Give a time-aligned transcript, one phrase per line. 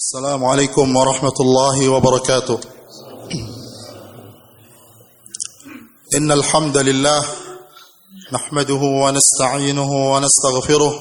[0.00, 2.58] السلام عليكم ورحمة الله وبركاته.
[6.16, 7.24] إن الحمد لله
[8.32, 10.94] نحمده ونستعينه ونستغفره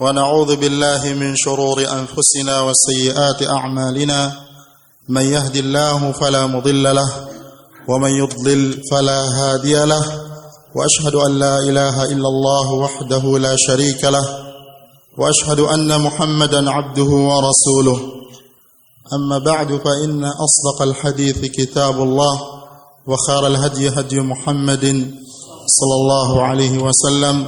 [0.00, 4.32] ونعوذ بالله من شرور أنفسنا وسيئات أعمالنا.
[5.08, 7.28] من يهد الله فلا مضل له
[7.88, 10.04] ومن يضلل فلا هادي له
[10.74, 14.45] وأشهد أن لا إله إلا الله وحده لا شريك له
[15.18, 17.98] وأشهد أن محمدا عبده ورسوله.
[19.14, 22.40] أما بعد فإن أصدق الحديث كتاب الله
[23.06, 24.84] وخير الهدي هدي محمد
[25.78, 27.46] صلى الله عليه وسلم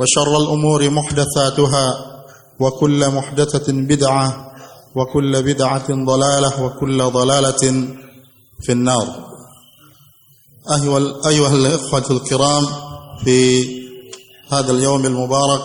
[0.00, 1.86] وشر الأمور محدثاتها
[2.60, 4.52] وكل محدثة بدعة
[4.96, 7.62] وكل بدعة ضلالة وكل ضلالة
[8.62, 9.06] في النار.
[11.26, 12.66] أيها الإخوة الكرام
[13.24, 13.64] في
[14.52, 15.62] هذا اليوم المبارك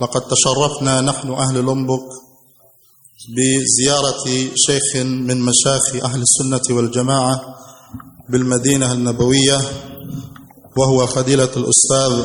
[0.00, 2.08] لقد تشرفنا نحن أهل لومبوك
[3.36, 4.24] بزيارة
[4.66, 7.40] شيخ من مشايخ أهل السنة والجماعة
[8.28, 9.58] بالمدينة النبوية
[10.76, 12.24] وهو فضيلة الأستاذ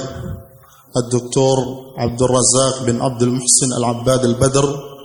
[0.97, 1.57] الدكتور
[1.97, 4.95] عبد الرزاق بن عبد المحسن العباد البدر.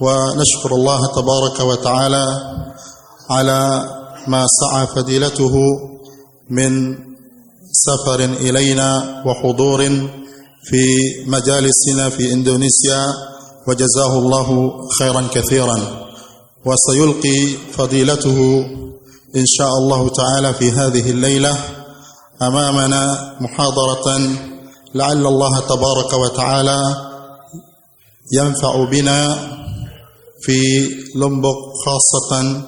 [0.00, 2.26] ونشكر الله تبارك وتعالى
[3.30, 3.60] على
[4.26, 5.54] ما سعى فضيلته
[6.50, 6.98] من
[7.72, 10.08] سفر إلينا وحضور
[10.64, 10.84] في
[11.26, 13.06] مجالسنا في إندونيسيا
[13.68, 16.08] وجزاه الله خيرا كثيرا.
[16.66, 18.60] وسيلقي فضيلته
[19.36, 21.58] إن شاء الله تعالى في هذه الليلة
[22.42, 24.18] أمامنا محاضرة
[24.94, 26.80] لعل الله تبارك وتعالى
[28.32, 29.36] ينفع بنا
[30.40, 32.62] في لومبوك خاصة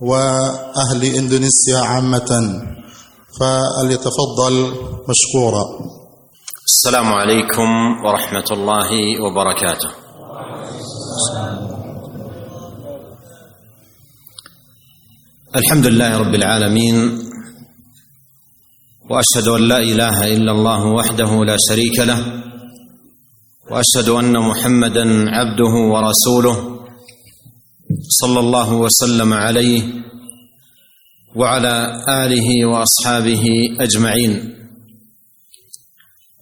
[0.00, 2.62] وأهل إندونيسيا عامة.
[3.40, 4.74] فليتفضل
[5.08, 5.64] مشكورا.
[6.72, 7.68] السلام عليكم
[8.04, 8.90] ورحمة الله
[9.24, 9.90] وبركاته.
[15.56, 16.96] الحمد لله رب العالمين
[19.10, 22.42] وأشهد أن لا إله إلا الله وحده لا شريك له
[23.70, 26.56] وأشهد أن محمدا عبده ورسوله
[28.08, 29.82] صلى الله وسلم عليه
[31.36, 33.44] وعلى آله وأصحابه
[33.80, 34.58] أجمعين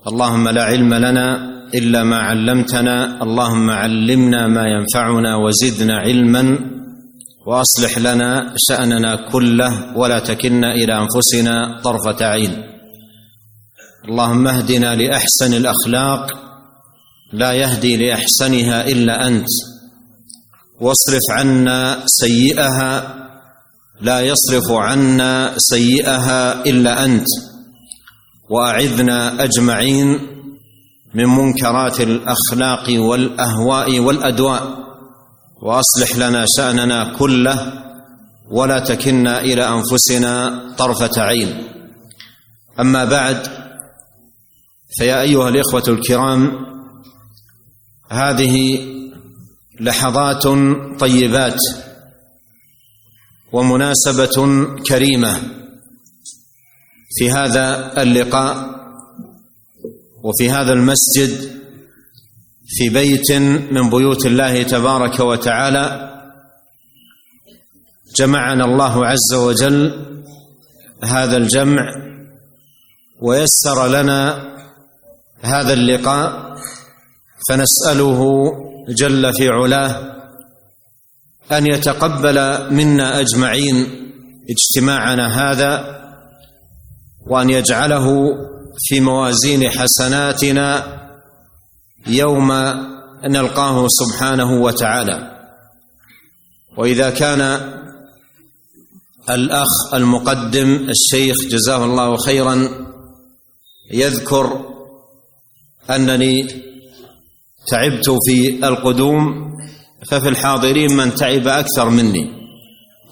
[0.07, 6.59] اللهم لا علم لنا إلا ما علمتنا اللهم علمنا ما ينفعنا وزدنا علما
[7.47, 12.53] وأصلح لنا شأننا كله ولا تكلنا إلى أنفسنا طرفة عين.
[14.09, 16.33] اللهم اهدنا لأحسن الأخلاق
[17.33, 19.49] لا يهدي لأحسنها إلا أنت.
[20.81, 23.15] واصرف عنا سيئها
[24.01, 27.56] لا يصرف عنا سيئها إلا أنت.
[28.51, 30.07] وأعذنا أجمعين
[31.15, 34.87] من منكرات الأخلاق والأهواء والأدواء
[35.63, 37.73] وأصلح لنا شأننا كله
[38.51, 41.69] ولا تكلنا إلى أنفسنا طرفة عين.
[42.81, 43.47] أما بعد
[44.99, 46.51] فيا أيها الإخوة الكرام
[48.11, 48.79] هذه
[49.81, 50.43] لحظات
[51.01, 51.61] طيبات
[53.53, 55.41] ومناسبة كريمة.
[57.19, 58.77] في هذا اللقاء
[60.23, 61.57] وفي هذا المسجد
[62.67, 63.33] في بيت
[63.73, 66.13] من بيوت الله تبارك وتعالى
[68.17, 70.07] جمعنا الله عز وجل
[71.05, 71.83] هذا الجمع
[73.23, 74.45] ويسر لنا
[75.43, 76.57] هذا اللقاء
[77.49, 78.51] فنسأله
[78.89, 80.17] جل في علاه
[81.53, 82.39] أن يتقبل
[82.75, 83.87] منا أجمعين
[84.51, 85.97] اجتماعنا هذا
[87.27, 88.07] وأن يجعله
[88.79, 90.97] في موازين حسناتنا
[92.07, 92.53] يوم
[93.25, 95.33] نلقاه سبحانه وتعالى.
[96.79, 97.61] وإذا كان
[99.31, 102.69] الأخ المقدم الشيخ جزاه الله خيرا
[103.93, 104.67] يذكر
[105.91, 106.49] أنني
[107.69, 109.47] تعبت في القدوم
[110.11, 112.31] ففي الحاضرين من تعب أكثر مني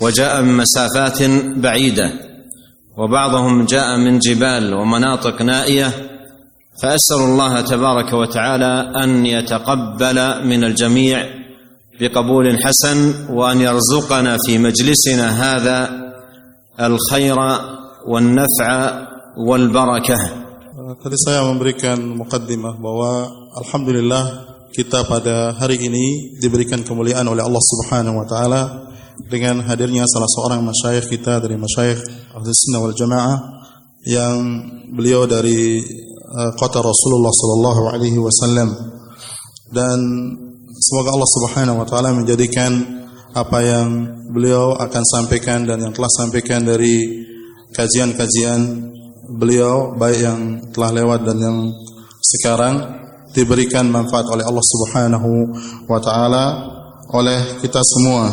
[0.00, 1.22] وجاء من مسافات
[1.56, 2.23] بعيدة.
[2.96, 5.88] وبعضهم جاء من جبال ومناطق نائية
[6.82, 11.18] فأسأل الله تبارك وتعالى أن يتقبل من الجميع
[12.00, 15.78] بقبول حسن وأن يرزقنا في مجلسنا هذا
[16.80, 17.38] الخير
[18.06, 18.70] والنفع
[19.38, 20.18] والبركة.
[20.74, 23.26] Tadi saya memberikan mukaddimah bahwa
[23.56, 24.24] alhamdulillah
[24.74, 28.62] kita pada hari ini diberikan kemuliaan oleh Allah Subhanahu wa taala.
[29.30, 32.00] Dengan hadirnya salah seorang masyayikh kita dari masyayikh
[32.34, 33.38] Ahlus Sunnah wal Jamaah
[34.04, 34.36] yang
[34.92, 35.80] beliau dari
[36.34, 38.68] uh, kota Rasulullah sallallahu alaihi wasallam
[39.72, 39.98] dan
[40.84, 42.76] Semoga Allah Subhanahu wa taala menjadikan
[43.32, 43.88] apa yang
[44.34, 47.24] beliau akan sampaikan dan yang telah sampaikan dari
[47.72, 48.92] kajian-kajian
[49.38, 50.40] beliau baik yang
[50.76, 51.58] telah lewat dan yang
[52.20, 52.74] sekarang
[53.32, 55.30] diberikan manfaat oleh Allah Subhanahu
[55.88, 56.44] wa taala
[57.14, 58.28] oleh kita semua.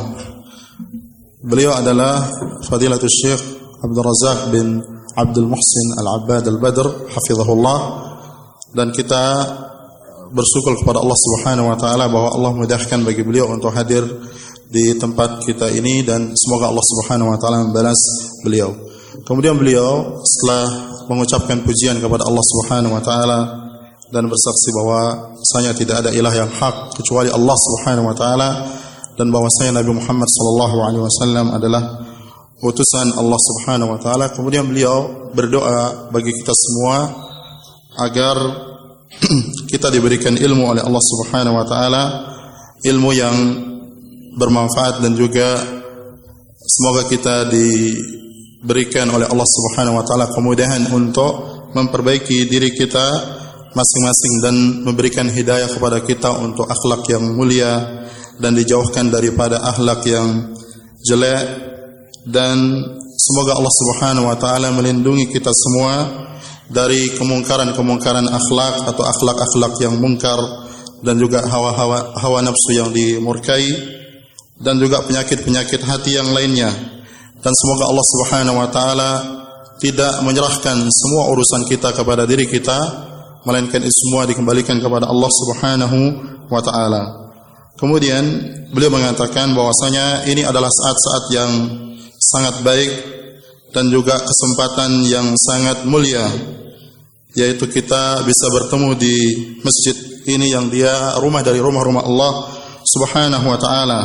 [1.42, 2.22] Beliau adalah
[2.70, 3.42] Fadilatul Syekh
[3.82, 4.78] Abdul Razak bin
[5.18, 7.80] Abdul Muhsin Al-Abbad Al-Badr hafizahullah
[8.78, 9.50] dan kita
[10.30, 14.06] bersyukur kepada Allah Subhanahu wa taala bahwa Allah mudahkan bagi beliau untuk hadir
[14.70, 17.98] di tempat kita ini dan semoga Allah Subhanahu wa taala membalas
[18.46, 18.78] beliau.
[19.26, 23.40] Kemudian beliau setelah mengucapkan pujian kepada Allah Subhanahu wa taala
[24.14, 28.50] dan bersaksi bahwa saya tidak ada ilah yang hak kecuali Allah Subhanahu wa taala
[29.22, 31.84] dan bahwasanya Nabi Muhammad sallallahu alaihi wasallam adalah
[32.66, 34.34] utusan Allah Subhanahu wa taala.
[34.34, 37.06] Kemudian beliau berdoa bagi kita semua
[38.02, 38.38] agar
[39.72, 42.04] kita diberikan ilmu oleh Allah Subhanahu wa taala,
[42.82, 43.38] ilmu yang
[44.42, 45.62] bermanfaat dan juga
[46.66, 53.38] semoga kita diberikan oleh Allah Subhanahu wa taala kemudahan untuk memperbaiki diri kita
[53.70, 58.02] masing-masing dan memberikan hidayah kepada kita untuk akhlak yang mulia
[58.40, 60.56] dan dijauhkan daripada akhlak yang
[61.02, 61.44] jelek
[62.30, 62.58] dan
[63.18, 65.94] semoga Allah Subhanahu wa taala melindungi kita semua
[66.72, 70.40] dari kemungkaran-kemungkaran akhlak atau akhlak-akhlak yang mungkar
[71.02, 73.66] dan juga hawa-hawa hawa nafsu yang dimurkai
[74.62, 76.70] dan juga penyakit-penyakit hati yang lainnya
[77.42, 79.12] dan semoga Allah Subhanahu wa taala
[79.82, 83.10] tidak menyerahkan semua urusan kita kepada diri kita
[83.42, 86.00] melainkan semua dikembalikan kepada Allah Subhanahu
[86.46, 87.21] wa taala.
[87.82, 88.24] Kemudian
[88.70, 91.52] beliau mengatakan bahwasanya ini adalah saat-saat yang
[92.22, 92.92] sangat baik
[93.74, 96.30] dan juga kesempatan yang sangat mulia
[97.34, 99.16] yaitu kita bisa bertemu di
[99.66, 99.96] masjid
[100.28, 102.34] ini yang dia rumah dari rumah-rumah Allah
[102.86, 104.02] Subhanahu wa taala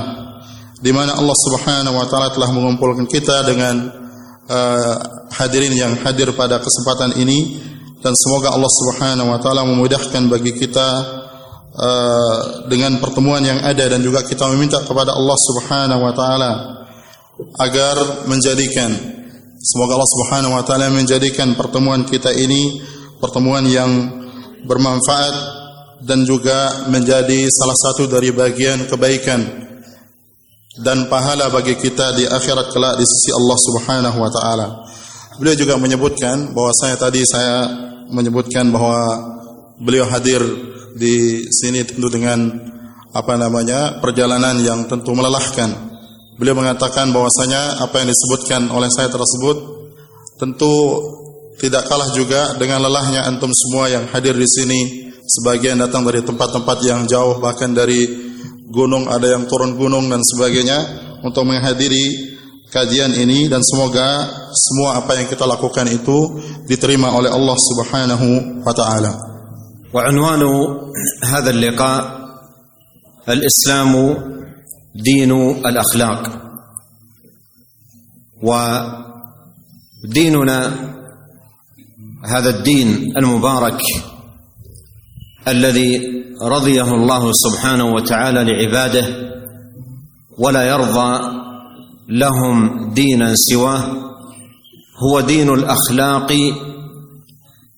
[0.81, 3.93] di mana Allah Subhanahu wa taala telah mengumpulkan kita dengan
[4.46, 4.94] uh,
[5.32, 7.64] hadirin yang hadir pada kesempatan ini.
[7.96, 10.88] Dan semoga Allah Subhanahu wa taala memudahkan bagi kita
[11.76, 16.52] Uh, dengan pertemuan yang ada dan juga kita meminta kepada Allah Subhanahu wa taala
[17.61, 18.88] agar menjadikan
[19.61, 22.81] semoga Allah Subhanahu wa taala menjadikan pertemuan kita ini
[23.20, 23.93] pertemuan yang
[24.64, 25.34] bermanfaat
[26.00, 29.69] dan juga menjadi salah satu dari bagian kebaikan
[30.81, 34.67] dan pahala bagi kita di akhirat kelak di sisi Allah Subhanahu wa taala.
[35.40, 37.69] Beliau juga menyebutkan bahwa saya tadi saya
[38.12, 38.96] menyebutkan bahwa
[39.81, 40.40] beliau hadir
[40.96, 42.49] di sini tentu dengan
[43.12, 45.96] apa namanya perjalanan yang tentu melelahkan.
[46.37, 49.56] Beliau mengatakan bahwasanya apa yang disebutkan oleh saya tersebut
[50.37, 50.73] tentu
[51.56, 54.81] tidak kalah juga dengan lelahnya antum semua yang hadir di sini.
[55.26, 58.06] Sebagian datang dari tempat-tempat yang jauh bahkan dari
[58.70, 60.78] gunung ada yang turun gunung dan sebagainya
[61.25, 62.37] untuk menghadiri
[62.70, 66.38] kajian ini dan semoga semua apa yang kita lakukan itu
[66.69, 69.36] diterima oleh Allah Subhanahu wa taala.
[69.96, 70.43] وعنوان
[71.25, 72.26] هذا اللقاء
[73.28, 74.16] الإسلام
[74.94, 75.32] دين
[75.66, 76.43] الأخلاق.
[80.04, 80.73] وديننا
[82.25, 83.80] هذا الدين المبارك
[85.49, 86.00] الذي
[86.42, 89.06] رضيه الله سبحانه وتعالى لعباده
[90.38, 91.21] ولا يرضى
[92.09, 93.85] لهم دينا سواه
[95.02, 96.32] هو دين الأخلاق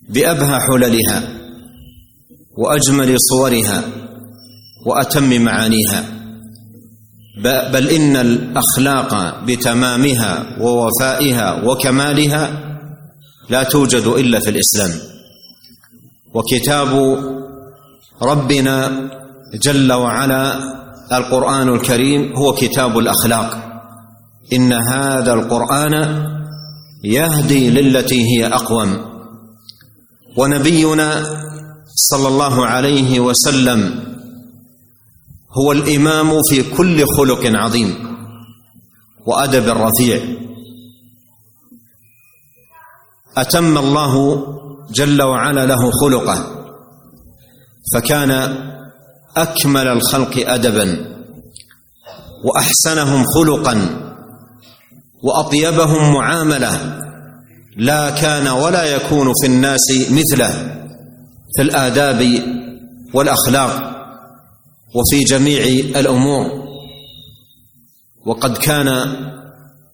[0.08, 1.37] بأبهى حللها.
[2.58, 3.82] وأجمل صورها
[4.86, 6.04] وأتم معانيها.
[7.72, 12.50] بل إن الأخلاق بتمامها ووفائها وكمالها
[13.50, 14.90] لا توجد إلا في الإسلام.
[16.34, 17.18] وكتاب
[18.22, 19.08] ربنا
[19.62, 20.58] جل وعلا
[21.12, 23.80] القرآن الكريم هو كتاب الأخلاق.
[24.52, 25.94] إن هذا القرآن
[27.04, 28.98] يهدي للتي هي أقوم.
[30.36, 31.26] ونبينا
[32.00, 34.04] صلى الله عليه وسلم
[35.58, 38.18] هو الإمام في كل خلق عظيم
[39.26, 40.20] وأدب رفيع.
[43.36, 44.44] أتم الله
[44.90, 46.64] جل وعلا له خلقه
[47.94, 48.30] فكان
[49.36, 51.14] أكمل الخلق ادبا
[52.44, 54.04] وأحسنهم خلقا
[55.22, 56.98] وأطيبهم معاملة
[57.76, 60.74] لا كان ولا يكون في الناس مثله.
[61.56, 62.42] في الآداب
[63.14, 63.98] والأخلاق
[64.94, 65.62] وفي جميع
[66.00, 66.68] الأمور.
[68.26, 69.16] وقد كان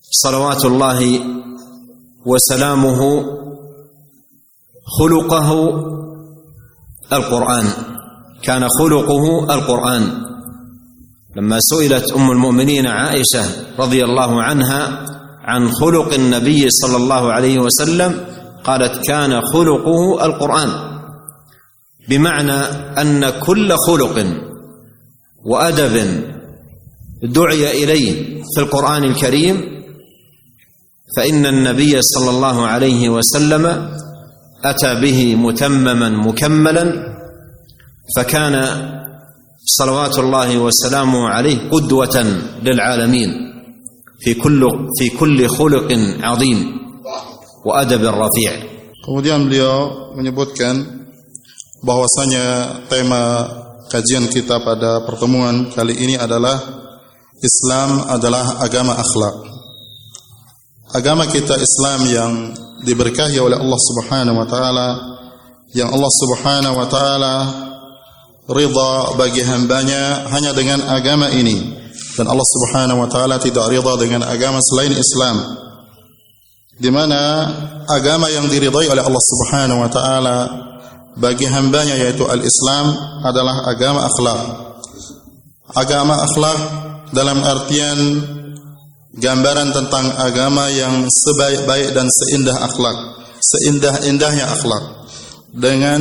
[0.01, 1.21] صلوات الله
[2.27, 3.25] وسلامه
[4.99, 5.71] خلقه
[7.13, 7.67] القرآن.
[8.43, 10.25] كان خلقه القرآن.
[11.37, 13.45] لما سئلت أم المؤمنين عائشة
[13.79, 15.07] رضي الله عنها
[15.45, 18.21] عن خلق النبي صلى الله عليه وسلم
[18.65, 20.94] قالت كان خلقه القرآن.
[22.09, 22.59] بمعنى
[23.01, 24.17] أن كل خلق
[25.45, 25.95] وأدب
[27.23, 29.57] دعي إليه في القرآن الكريم
[31.17, 33.65] فإن النبي صلى الله عليه وسلم
[34.65, 36.85] أتى به متمما مكملا
[38.17, 38.55] فكان
[39.65, 42.17] صلوات الله وسلامه عليه قدوة
[42.63, 43.31] للعالمين
[44.21, 44.61] في كل
[44.99, 45.89] في كل خلق
[46.21, 46.59] عظيم
[47.65, 48.53] وأدب رفيع.
[49.05, 51.04] Kemudian beliau menyebutkan
[51.85, 52.45] bahwasanya
[52.89, 53.45] tema
[53.93, 56.57] kajian kita pada pertemuan kali ini adalah
[57.45, 59.37] Islam adalah agama akhlak.
[60.97, 62.33] Agama kita Islam yang
[62.89, 64.89] diberkahi oleh Allah Subhanahu wa taala
[65.77, 67.35] yang Allah Subhanahu wa taala
[68.49, 71.57] ridha bagi hambanya hanya dengan agama ini
[72.15, 75.37] dan Allah Subhanahu wa taala tidak ridha dengan agama selain Islam
[76.79, 77.49] di mana
[77.91, 80.37] agama yang diridhai oleh Allah Subhanahu wa taala
[81.15, 84.41] bagi hambanya yaitu al-Islam adalah agama akhlak.
[85.75, 86.59] Agama akhlak
[87.15, 87.99] dalam artian
[89.15, 92.99] gambaran tentang agama yang sebaik-baik dan seindah akhlak,
[93.39, 94.85] seindah-indahnya akhlak
[95.55, 96.01] dengan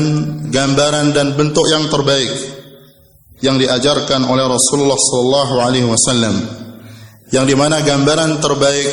[0.50, 2.34] gambaran dan bentuk yang terbaik
[3.46, 6.36] yang diajarkan oleh Rasulullah sallallahu alaihi wasallam
[7.30, 8.88] yang di mana gambaran terbaik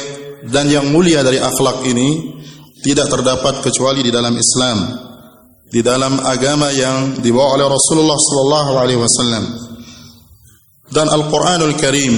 [0.52, 2.40] dan yang mulia dari akhlak ini
[2.84, 5.09] tidak terdapat kecuali di dalam Islam
[5.70, 9.44] di dalam agama yang dibawa oleh Rasulullah sallallahu alaihi wasallam
[10.90, 12.14] dan Al-Qur'anul Karim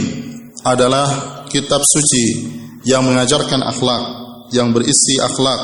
[0.65, 1.09] adalah
[1.53, 2.49] kitab suci
[2.89, 4.03] yang mengajarkan akhlak
[4.57, 5.61] yang berisi akhlak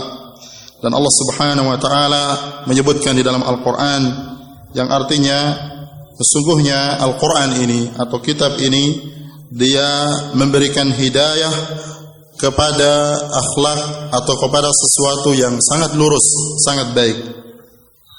[0.84, 2.24] dan Allah Subhanahu wa taala
[2.68, 4.02] menyebutkan di dalam Al-Qur'an
[4.76, 5.56] yang artinya
[6.12, 9.16] sesungguhnya Al-Qur'an ini atau kitab ini
[9.48, 11.50] dia memberikan hidayah
[12.38, 16.22] kepada akhlak atau kepada sesuatu yang sangat lurus,
[16.62, 17.47] sangat baik.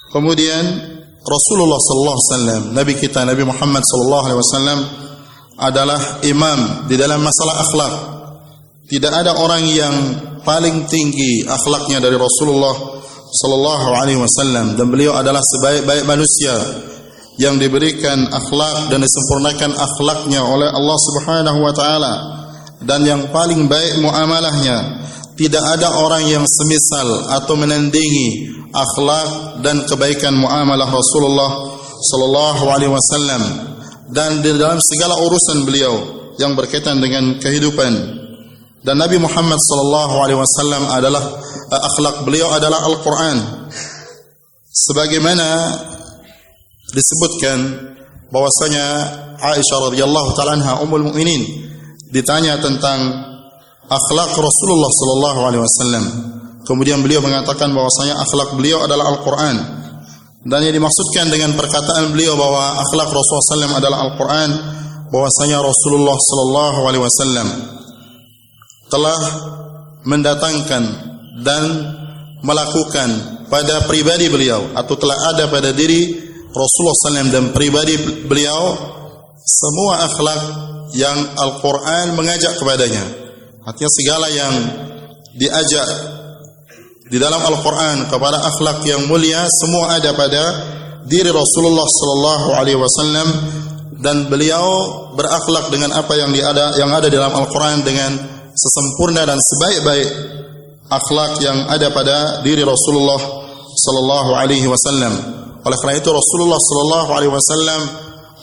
[0.09, 0.63] Kemudian
[1.21, 4.79] Rasulullah sallallahu alaihi wasallam, nabi kita Nabi Muhammad sallallahu alaihi wasallam
[5.59, 7.93] adalah imam di dalam masalah akhlak.
[8.89, 9.95] Tidak ada orang yang
[10.41, 12.73] paling tinggi akhlaknya dari Rasulullah
[13.29, 16.57] sallallahu alaihi wasallam dan beliau adalah sebaik-baik manusia
[17.37, 22.13] yang diberikan akhlak dan disempurnakan akhlaknya oleh Allah Subhanahu wa taala
[22.83, 25.05] dan yang paling baik muamalahnya.
[25.39, 33.41] Tidak ada orang yang semisal atau menandingi akhlak dan kebaikan muamalah Rasulullah sallallahu alaihi wasallam
[34.11, 35.95] dan di dalam segala urusan beliau
[36.35, 38.19] yang berkaitan dengan kehidupan.
[38.83, 41.23] Dan Nabi Muhammad sallallahu alaihi wasallam adalah
[41.71, 43.37] uh, akhlak beliau adalah Al-Qur'an.
[44.71, 45.47] Sebagaimana
[46.91, 47.57] disebutkan
[48.27, 48.85] bahwasanya
[49.39, 51.43] Aisyah radhiyallahu taala anha ummul mukminin
[52.11, 53.29] ditanya tentang
[53.89, 56.05] akhlak Rasulullah sallallahu alaihi wasallam.
[56.63, 59.57] Kemudian beliau mengatakan bahwasanya akhlak beliau adalah Al-Qur'an.
[60.39, 64.49] Dan yang dimaksudkan dengan perkataan beliau bahwa akhlak Rasulullah SAW adalah Al-Quran,
[65.11, 67.47] bahwasanya Rasulullah Sallallahu Alaihi Wasallam
[68.89, 69.19] telah
[70.05, 70.83] mendatangkan
[71.43, 71.63] dan
[72.39, 73.09] melakukan
[73.51, 76.15] pada pribadi beliau atau telah ada pada diri
[76.49, 78.77] Rasulullah SAW dan pribadi beliau
[79.43, 80.41] semua akhlak
[80.95, 83.18] yang Al-Quran mengajak kepadanya.
[83.69, 84.53] Artinya segala yang
[85.37, 85.87] diajak
[87.05, 90.41] di dalam Al-Quran kepada akhlak yang mulia semua ada pada
[91.05, 93.27] diri Rasulullah Sallallahu Alaihi Wasallam
[94.01, 94.65] dan beliau
[95.13, 98.09] berakhlak dengan apa yang ada yang ada dalam Al-Quran dengan
[98.57, 100.09] sesempurna dan sebaik-baik
[100.89, 103.21] akhlak yang ada pada diri Rasulullah
[103.69, 105.13] Sallallahu Alaihi Wasallam.
[105.61, 107.81] Oleh karena itu Rasulullah Sallallahu Alaihi Wasallam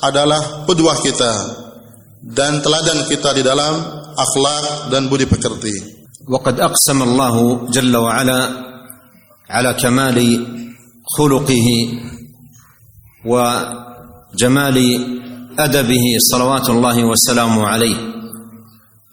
[0.07, 1.33] adalah kedua kita
[2.23, 5.97] dan teladan kita di dalam akhlak dan budi pekerti.
[6.29, 8.41] وقد أقسم الله جل وعلا
[9.51, 10.19] على كمال
[11.19, 11.69] خلقه
[13.27, 14.79] وجمال
[15.59, 17.97] أدبه صلوات الله وسلامه عليه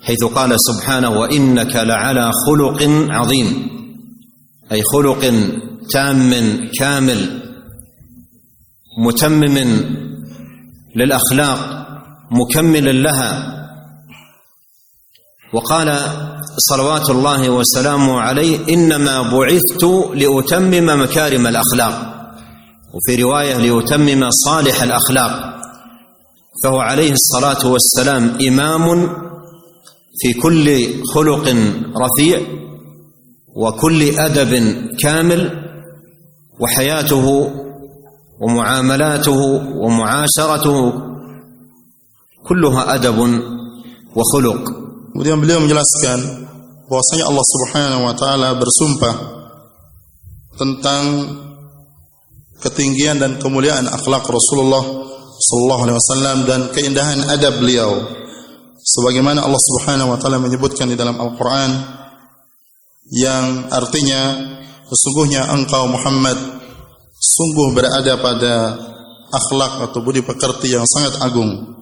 [0.04, 2.80] حيث قال سبحانه وإنك لعلى خلق
[3.10, 3.68] عظيم
[4.72, 5.22] أي خلق
[5.92, 6.32] تام
[6.80, 7.42] كامل
[9.06, 9.58] متمم
[10.96, 11.60] للأخلاق
[12.32, 13.54] مكمل لها
[15.54, 16.00] وقال
[16.58, 19.84] صلوات الله وسلامه عليه إنما بعثت
[20.14, 22.14] لأتمم مكارم الأخلاق
[22.94, 25.54] وفي رواية لأتمم صالح الأخلاق.
[26.64, 29.10] فهو عليه الصلاة والسلام إمام
[30.20, 31.56] في كل خلق
[31.98, 32.40] رفيع
[33.56, 35.64] وكل أدب كامل
[36.60, 37.52] وحياته
[38.42, 39.42] ومعاملاته
[39.76, 40.94] ومعاشرته
[42.48, 43.42] كلها أدب
[44.16, 44.83] وخلق.
[45.14, 46.50] Kemudian beliau menjelaskan
[46.90, 49.16] bahwasanya Allah Subhanahu wa taala bersumpah
[50.58, 51.04] tentang
[52.58, 54.82] ketinggian dan kemuliaan akhlak Rasulullah
[55.38, 57.94] sallallahu alaihi wasallam dan keindahan adab beliau.
[58.84, 61.72] Sebagaimana Allah Subhanahu wa taala menyebutkan di dalam Al-Qur'an
[63.14, 64.22] yang artinya
[64.90, 66.36] sesungguhnya engkau Muhammad
[67.14, 68.56] sungguh berada pada
[69.34, 71.74] akhlak atau budi pekerti yang sangat agung.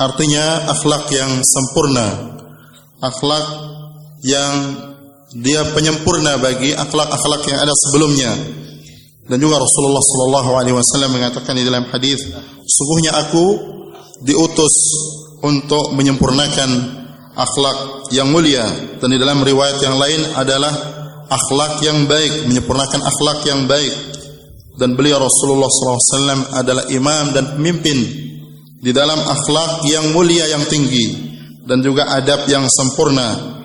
[0.00, 2.06] Artinya akhlak yang sempurna,
[3.02, 3.46] akhlak
[4.22, 4.54] yang
[5.34, 8.30] dia penyempurna bagi akhlak-akhlak yang ada sebelumnya.
[9.26, 12.20] Dan juga Rasulullah sallallahu alaihi wasallam mengatakan di dalam hadis,
[12.66, 13.44] sungguhnya aku
[14.22, 14.74] diutus
[15.42, 16.70] untuk menyempurnakan
[17.32, 18.62] akhlak yang mulia
[19.00, 20.70] dan di dalam riwayat yang lain adalah
[21.32, 23.94] akhlak yang baik, menyempurnakan akhlak yang baik.
[24.72, 27.98] Dan beliau Rasulullah SAW adalah imam dan pemimpin
[28.82, 31.31] di dalam akhlak yang mulia yang tinggi
[31.67, 33.55] dan juga adab yang sempurna.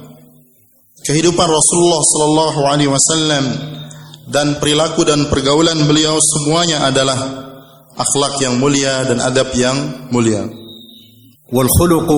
[1.02, 3.44] Kehidupan Rasulullah sallallahu alaihi wasallam
[4.30, 7.18] dan perilaku dan pergaulan beliau semuanya adalah
[7.98, 10.62] akhlak yang mulia dan adab yang mulia.
[11.52, 12.08] والخلق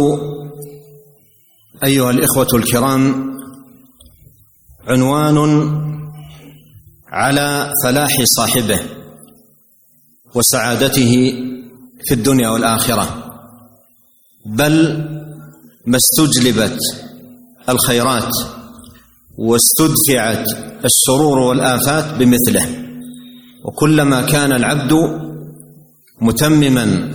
[1.85, 3.35] أيها الإخوة الكرام
[4.89, 5.39] عنوان
[7.09, 8.81] على فلاح صاحبه
[10.35, 11.13] وسعادته
[12.05, 13.07] في الدنيا والآخرة
[14.47, 14.75] بل
[15.88, 16.80] ما استجلبت
[17.70, 18.32] الخيرات
[19.38, 20.48] واستدفعت
[20.86, 22.66] الشرور والآفات بمثله.
[23.66, 24.94] وكلما كان العبد
[26.22, 27.12] متمما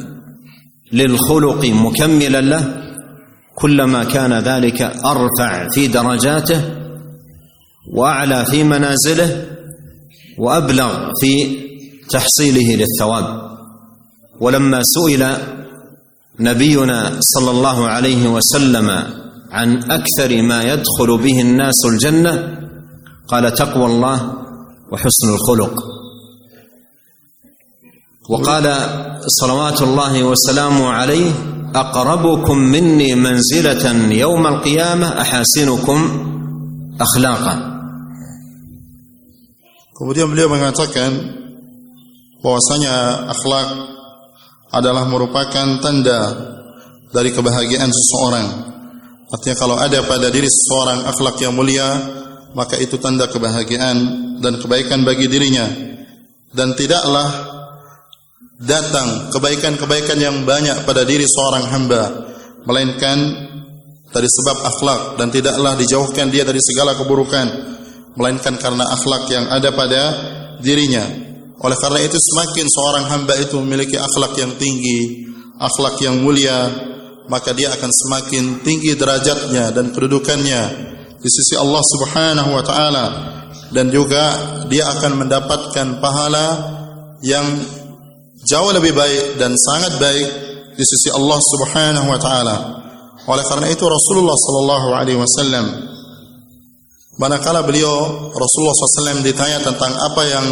[0.92, 2.82] للخلق مكملا له
[3.54, 6.62] كلما كان ذلك أرفع في درجاته
[7.96, 9.46] وأعلى في منازله
[10.38, 11.58] وأبلغ في
[12.10, 13.56] تحصيله للثواب.
[14.40, 15.36] ولما سئل
[16.40, 18.88] نبينا صلى الله عليه وسلم
[19.50, 22.34] عن أكثر ما يدخل به الناس الجنة
[23.28, 24.18] قال تقوى الله
[24.92, 25.74] وحسن الخلق.
[28.30, 28.66] وقال
[29.26, 31.32] صلوات الله وسلامه عليه
[31.74, 35.98] أقربكم مني منزلة يوم القيامة أحاسنكم
[37.00, 37.54] أخلاقا.
[39.94, 41.14] Kemudian beliau mengatakan
[42.42, 43.68] bahwasanya akhlak
[44.74, 46.20] adalah merupakan tanda
[47.14, 48.46] dari kebahagiaan seseorang.
[49.30, 51.86] Artinya kalau ada pada diri seseorang akhlak yang mulia,
[52.58, 53.96] maka itu tanda kebahagiaan
[54.42, 55.66] dan kebaikan bagi dirinya.
[56.54, 57.54] Dan tidaklah
[58.62, 62.02] datang kebaikan-kebaikan yang banyak pada diri seorang hamba,
[62.66, 63.18] melainkan
[64.14, 67.74] dari sebab akhlak dan tidaklah dijauhkan dia dari segala keburukan
[68.14, 70.02] melainkan karena akhlak yang ada pada
[70.62, 71.23] dirinya.
[71.64, 75.24] Oleh karena itu semakin seorang hamba itu memiliki akhlak yang tinggi,
[75.56, 76.68] akhlak yang mulia,
[77.32, 80.62] maka dia akan semakin tinggi derajatnya dan kedudukannya
[81.16, 83.06] di sisi Allah Subhanahu wa taala
[83.72, 84.24] dan juga
[84.68, 86.46] dia akan mendapatkan pahala
[87.24, 87.48] yang
[88.44, 90.28] jauh lebih baik dan sangat baik
[90.76, 92.56] di sisi Allah Subhanahu wa taala.
[93.24, 95.94] Oleh karena itu Rasulullah sallallahu alaihi wasallam
[97.14, 100.46] Manakala beliau Rasulullah SAW ditanya tentang apa yang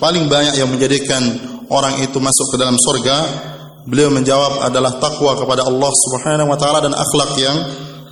[0.00, 1.22] paling banyak yang menjadikan
[1.72, 3.16] orang itu masuk ke dalam surga?
[3.86, 7.56] Beliau menjawab adalah takwa kepada Allah Subhanahu wa taala dan akhlak yang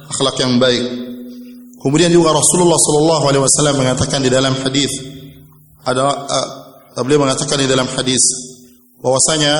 [0.07, 0.85] akhlak yang baik.
[1.83, 4.89] Kemudian juga Rasulullah sallallahu alaihi wasallam mengatakan di dalam hadis
[5.85, 6.49] ada uh,
[7.05, 8.23] beliau mengatakan di dalam hadis
[9.05, 9.55] bahwasanya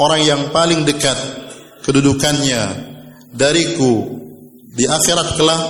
[0.00, 1.18] orang yang paling dekat
[1.84, 2.88] kedudukannya
[3.36, 4.16] dariku
[4.72, 5.62] di akhirat kelak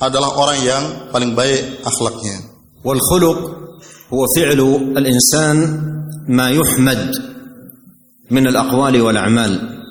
[0.00, 2.48] adalah orang yang paling baik akhlaknya.
[2.80, 3.38] Wal khuluq
[4.14, 4.60] هو فعل
[4.96, 5.80] الإنسان
[6.28, 7.10] ما يحمد
[8.30, 9.82] من الأقوال والأعمال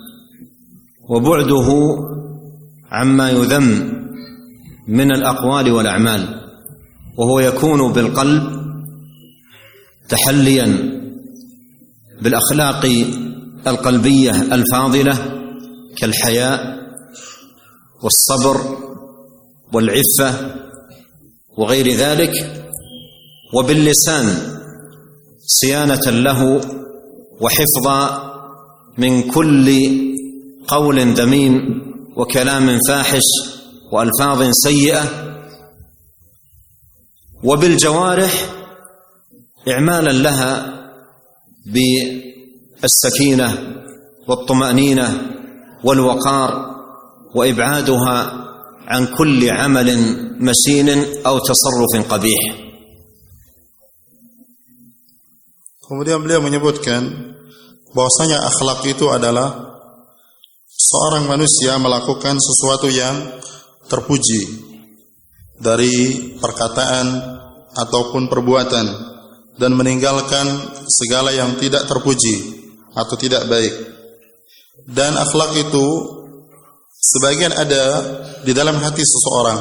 [1.10, 1.68] وبعده
[2.92, 3.92] عما يذم
[4.88, 6.42] من الأقوال والأعمال
[7.18, 8.62] وهو يكون بالقلب
[10.10, 10.92] تحليا
[12.22, 12.86] بالأخلاق
[13.68, 15.42] القلبية الفاضلة
[15.98, 16.82] كالحياء
[18.04, 18.78] والصبر
[19.74, 20.56] والعفة
[21.58, 22.61] وغير ذلك.
[23.54, 24.26] وباللسان
[25.46, 26.62] صيانة له
[27.42, 28.32] وحفظا
[28.98, 29.68] من كل
[30.68, 31.82] قول ذميم
[32.18, 33.22] وكلام فاحش
[33.92, 35.04] وألفاظ سيئة.
[37.44, 38.34] وبالجوارح
[39.68, 40.82] إعمالا لها
[41.66, 43.58] بالسكينة
[44.28, 45.22] والطمأنينة
[45.84, 46.72] والوقار
[47.36, 48.34] وإبعادها
[48.88, 49.98] عن كل عمل
[50.40, 50.90] مسين
[51.26, 52.71] أو تصرف قبيح.
[55.92, 57.04] Kemudian beliau menyebutkan
[57.92, 59.76] bahwasanya akhlak itu adalah
[60.64, 63.44] seorang manusia melakukan sesuatu yang
[63.92, 64.72] terpuji
[65.60, 67.12] dari perkataan
[67.76, 68.88] ataupun perbuatan
[69.60, 70.48] dan meninggalkan
[70.88, 72.40] segala yang tidak terpuji
[72.96, 73.76] atau tidak baik.
[74.88, 75.88] Dan akhlak itu
[76.88, 77.84] sebagian ada
[78.48, 79.60] di dalam hati seseorang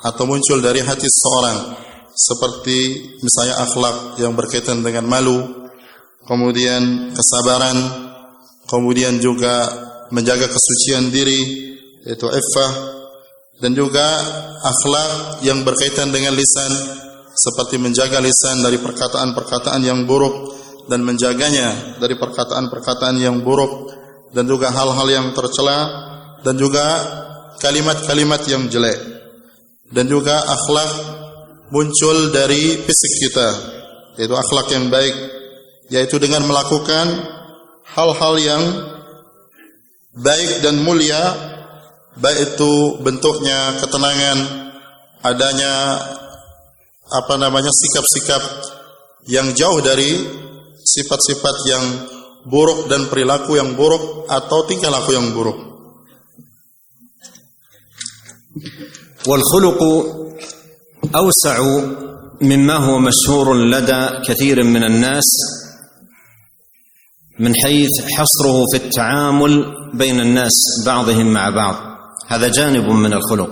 [0.00, 2.78] atau muncul dari hati seseorang seperti
[3.20, 5.68] misalnya akhlak yang berkaitan dengan malu,
[6.28, 7.76] kemudian kesabaran,
[8.68, 9.68] kemudian juga
[10.12, 11.72] menjaga kesucian diri
[12.04, 12.72] yaitu iffah
[13.62, 14.04] dan juga
[14.60, 16.72] akhlak yang berkaitan dengan lisan
[17.32, 20.52] seperti menjaga lisan dari perkataan-perkataan yang buruk
[20.90, 23.94] dan menjaganya dari perkataan-perkataan yang buruk
[24.34, 25.78] dan juga hal-hal yang tercela
[26.42, 26.84] dan juga
[27.62, 28.98] kalimat-kalimat yang jelek
[29.94, 31.21] dan juga akhlak
[31.72, 33.48] muncul dari fisik kita
[34.20, 35.16] yaitu akhlak yang baik
[35.88, 37.08] yaitu dengan melakukan
[37.96, 38.62] hal-hal yang
[40.12, 41.32] baik dan mulia
[42.20, 44.38] baik itu bentuknya ketenangan
[45.24, 45.74] adanya
[47.08, 48.42] apa namanya sikap-sikap
[49.32, 50.12] yang jauh dari
[50.82, 51.84] sifat-sifat yang
[52.48, 55.58] buruk dan perilaku yang buruk atau tingkah laku yang buruk.
[59.22, 60.21] Wal khuluqu
[61.14, 61.80] أوسع
[62.42, 65.24] مما هو مشهور لدى كثير من الناس
[67.40, 70.52] من حيث حصره في التعامل بين الناس
[70.86, 71.74] بعضهم مع بعض.
[72.28, 73.50] هذا جانب من الخلق.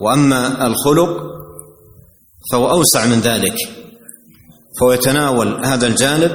[0.00, 1.08] وأما الخلق
[2.52, 3.56] فهو أوسع من ذلك.
[4.80, 6.32] فهو يتناول هذا الجانب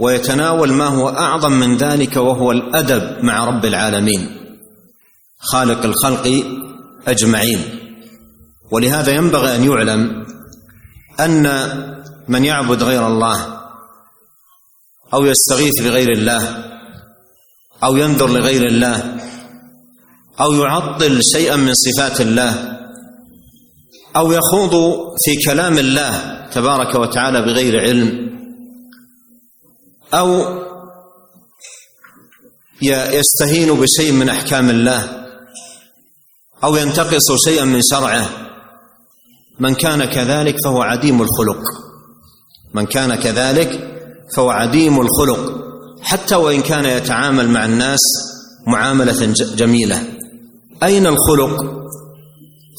[0.00, 4.28] ويتناول ما هو أعظم من ذلك وهو الأدب مع رب العالمين.
[5.38, 6.44] خالق الخلق
[7.06, 7.79] أجمعين.
[8.70, 10.26] ولهذا ينبغي أن يعلم
[11.20, 11.44] أن
[12.28, 13.60] من يعبد غير الله
[15.14, 16.64] أو يستغيث بغير الله
[17.84, 19.16] أو ينذر لغير الله
[20.40, 22.78] أو يعطل شيئا من صفات الله
[24.16, 24.72] أو يخوض
[25.24, 28.30] في كلام الله تبارك وتعالى بغير علم
[30.14, 30.60] أو
[32.82, 35.26] يستهين بشيء من أحكام الله
[36.64, 38.49] أو ينتقص شيئا من شرعه
[39.60, 41.62] من كان كذلك فهو عديم الخلق.
[42.74, 43.96] من كان كذلك
[44.36, 45.60] فهو عديم الخلق.
[46.02, 48.00] حتى وإن كان يتعامل مع الناس
[48.66, 50.02] معاملة جميلة.
[50.82, 51.80] أين الخلق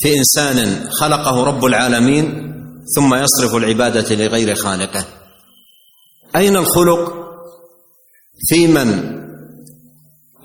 [0.01, 2.51] في إنسان خلقه رب العالمين
[2.95, 5.05] ثم يصرف العبادة لغير خالقه؟
[6.35, 7.13] أين الخلق
[8.47, 9.21] في من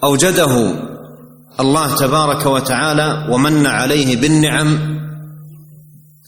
[0.05, 0.75] أوجده
[1.61, 4.97] الله تبارك وتعالى ومن عليه بالنعم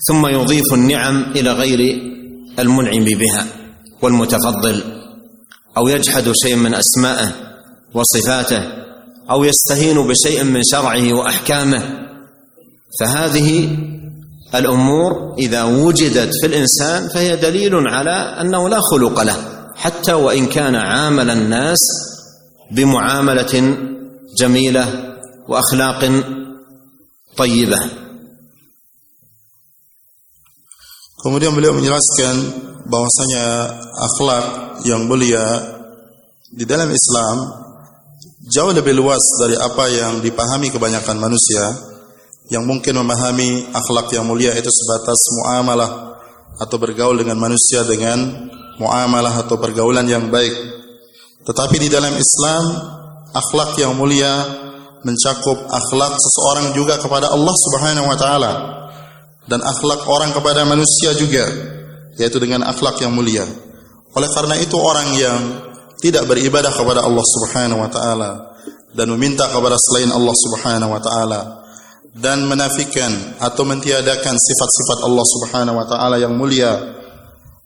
[0.07, 2.03] ثم يضيف النعم إلى غير
[2.59, 3.47] المنعم بها
[4.03, 4.83] والمتفضل
[5.77, 7.33] أو يجحد شيء من اسمائه
[7.95, 8.63] وصفاته
[9.31, 12.09] أو يستهين بشيء من شرعه وأحكامه.
[13.01, 13.77] فهذه
[14.55, 19.37] الأمور إذا وجدت في الإنسان فهي دليل على أنه لا خلق له
[19.77, 21.79] حتى وإن كان عامل الناس
[22.71, 23.77] بمعاملة
[24.39, 25.15] جميلة
[25.49, 26.23] وأخلاق
[27.37, 27.79] طيبة.
[31.19, 32.35] Kemudian beliau menjelaskan
[32.87, 33.45] bahwasanya
[33.99, 34.45] akhlak
[34.87, 35.43] yang mulia
[36.49, 37.37] di dalam Islam
[38.49, 41.65] jauh lebih luas dari apa yang dipahami kebanyakan manusia
[42.49, 45.91] yang mungkin memahami akhlak yang mulia itu sebatas muamalah
[46.63, 48.49] atau bergaul dengan manusia dengan
[48.81, 50.55] muamalah atau pergaulan yang baik.
[51.45, 52.63] Tetapi di dalam Islam
[53.35, 54.33] akhlak yang mulia
[55.05, 58.53] mencakup akhlak seseorang juga kepada Allah Subhanahu wa taala
[59.49, 61.49] dan akhlak orang kepada manusia juga
[62.21, 63.47] yaitu dengan akhlak yang mulia.
[64.13, 65.41] Oleh karena itu orang yang
[65.99, 68.31] tidak beribadah kepada Allah Subhanahu wa taala
[68.95, 71.41] dan meminta kepada selain Allah Subhanahu wa taala
[72.19, 76.99] dan menafikan atau mentiadakan sifat-sifat Allah Subhanahu wa taala yang mulia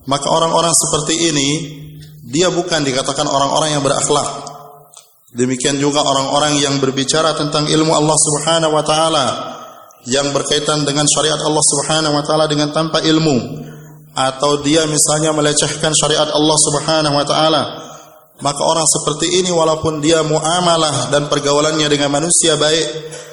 [0.05, 1.49] maka orang-orang seperti ini
[2.27, 4.29] dia bukan dikatakan orang-orang yang berakhlak
[5.33, 9.27] demikian juga orang-orang yang berbicara tentang ilmu Allah Subhanahu wa taala
[10.07, 13.63] yang berkaitan dengan syariat Allah Subhanahu wa taala dengan tanpa ilmu
[14.13, 17.63] atau dia misalnya melecehkan syariat Allah Subhanahu wa taala
[18.43, 22.87] maka orang seperti ini walaupun dia muamalah dan pergaulannya dengan manusia baik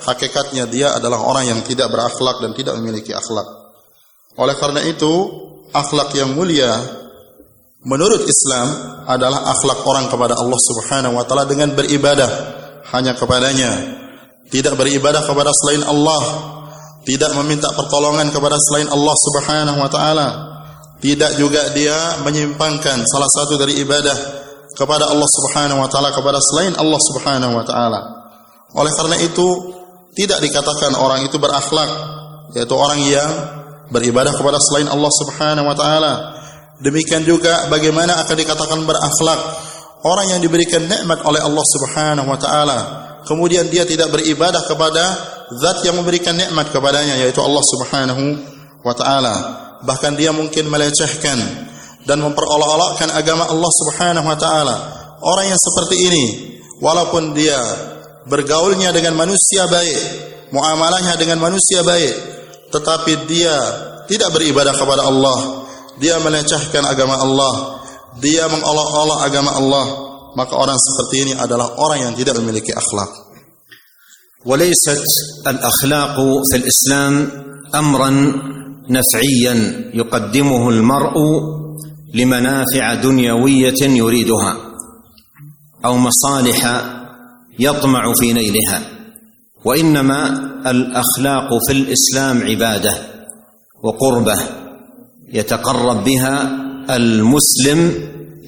[0.06, 3.48] hakikatnya dia adalah orang yang tidak berakhlak dan tidak memiliki akhlak.
[4.38, 5.10] Oleh karena itu
[5.74, 6.70] akhlak yang mulia
[7.82, 8.68] menurut Islam
[9.10, 12.30] adalah akhlak orang kepada Allah Subhanahu wa taala dengan beribadah
[12.94, 13.98] hanya kepadanya
[14.54, 16.22] tidak beribadah kepada selain Allah
[17.08, 20.28] tidak meminta pertolongan kepada selain Allah Subhanahu wa taala
[21.00, 24.18] tidak juga dia menyimpangkan salah satu dari ibadah
[24.76, 28.00] kepada Allah Subhanahu wa taala kepada selain Allah Subhanahu wa taala.
[28.76, 29.48] Oleh karena itu
[30.16, 31.88] tidak dikatakan orang itu berakhlak
[32.52, 33.32] yaitu orang yang
[33.90, 36.14] beribadah kepada selain Allah Subhanahu wa taala.
[36.84, 39.40] Demikian juga bagaimana akan dikatakan berakhlak
[40.04, 42.80] orang yang diberikan nikmat oleh Allah Subhanahu wa taala
[43.28, 45.04] kemudian dia tidak beribadah kepada
[45.58, 48.24] zat yang memberikan nikmat kepadanya yaitu Allah Subhanahu
[48.86, 49.36] wa taala.
[49.82, 51.40] Bahkan dia mungkin melecehkan
[52.06, 54.76] dan memperolok-olokkan agama Allah Subhanahu wa taala.
[55.20, 56.26] Orang yang seperti ini
[56.80, 57.58] walaupun dia
[58.30, 60.00] bergaulnya dengan manusia baik
[60.54, 62.14] muamalahnya dengan manusia baik
[62.70, 63.56] tetapi dia
[64.06, 65.66] tidak beribadah kepada Allah.
[66.00, 67.54] Dia melecehkan agama Allah.
[68.24, 69.86] Dia mengolok-olok agama Allah.
[70.34, 73.29] Maka orang seperti ini adalah orang yang tidak memiliki akhlak
[74.46, 75.04] وليست
[75.48, 76.16] الأخلاق
[76.52, 77.28] في الإسلام
[77.76, 78.10] امرا
[78.90, 81.14] نفعيا يقدمه المرء
[82.14, 84.58] لمنافع دنيوية يريدها
[85.86, 86.82] أو مصالح
[87.60, 88.82] يطمع في نيلها
[89.66, 90.28] وإنما
[90.72, 92.98] الأخلاق في الإسلام عبادة
[93.84, 94.36] وقربة
[95.34, 96.58] يتقرب بها
[96.96, 97.94] المسلم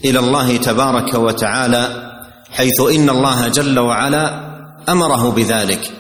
[0.06, 2.12] إلى الله تبارك وتعالى
[2.50, 4.51] حيث إن الله جل وعلا
[4.90, 5.92] أمره بذلك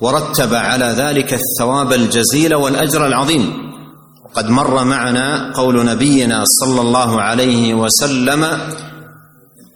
[0.00, 3.52] ورتب على ذلك الثواب الجزيل والأجر العظيم.
[4.24, 8.58] وقد مر معنا قول نبينا صلى الله عليه وسلم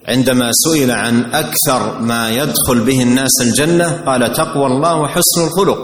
[0.08, 5.78] عندما سئل عن أكثر ما يدخل به الناس الجنة قال تقوى الله وحسن الخلق.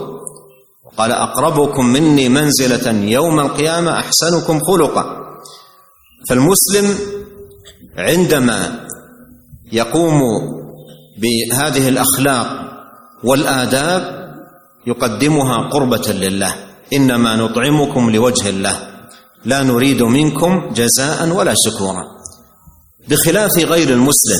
[0.97, 5.05] قال أقربكم مني منزلة يوم القيامة أحسنكم خلقا.
[6.29, 6.97] فالمسلم
[7.97, 8.87] عندما
[9.71, 10.21] يقوم
[11.17, 12.47] بهذه الأخلاق
[13.23, 14.17] والآداب
[14.87, 16.55] يقدمها قربة لله.
[16.93, 18.75] إنما نطعمكم لوجه الله.
[19.45, 22.03] لا نريد منكم جزاء ولا شكورا.
[23.07, 24.39] بخلاف غير المسلم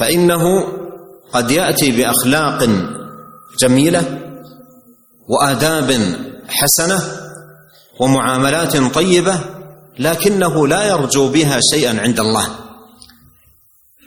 [0.00, 0.42] فإنه
[1.32, 2.68] قد يأتي بأخلاق
[3.60, 4.18] جميلة
[5.28, 6.16] وآداب
[6.48, 7.02] حسنة
[8.00, 9.40] ومعاملات طيبة
[9.98, 12.63] لكنه لا يرجو بها شيئا عند الله.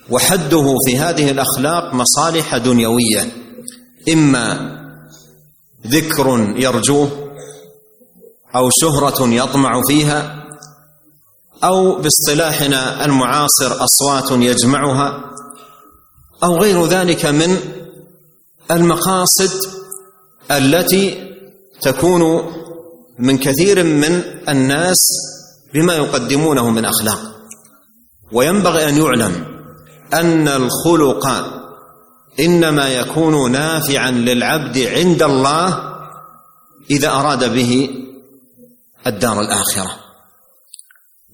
[0.10, 3.32] وحده في هذه الأخلاق مصالح دنيوية.
[4.14, 4.78] إما
[5.88, 7.10] ذكر يرجوه
[8.56, 10.44] أو شهرة يطمع فيها
[11.64, 15.24] أو باصطلاحنا المعاصر أصوات يجمعها
[16.44, 17.58] أو غير ذلك من
[18.72, 19.52] المقاصد
[20.52, 21.34] التي
[21.82, 22.54] تكون
[23.20, 24.98] من كثير من الناس
[25.74, 27.20] بما يقدمونه من أخلاق.
[28.32, 29.57] وينبغي أن يعلم
[30.14, 31.26] أن الخلق
[32.40, 35.68] إنما يكون نافعا للعبد عند الله
[36.92, 37.90] إذا أراد به
[39.08, 39.92] الدار الآخرة.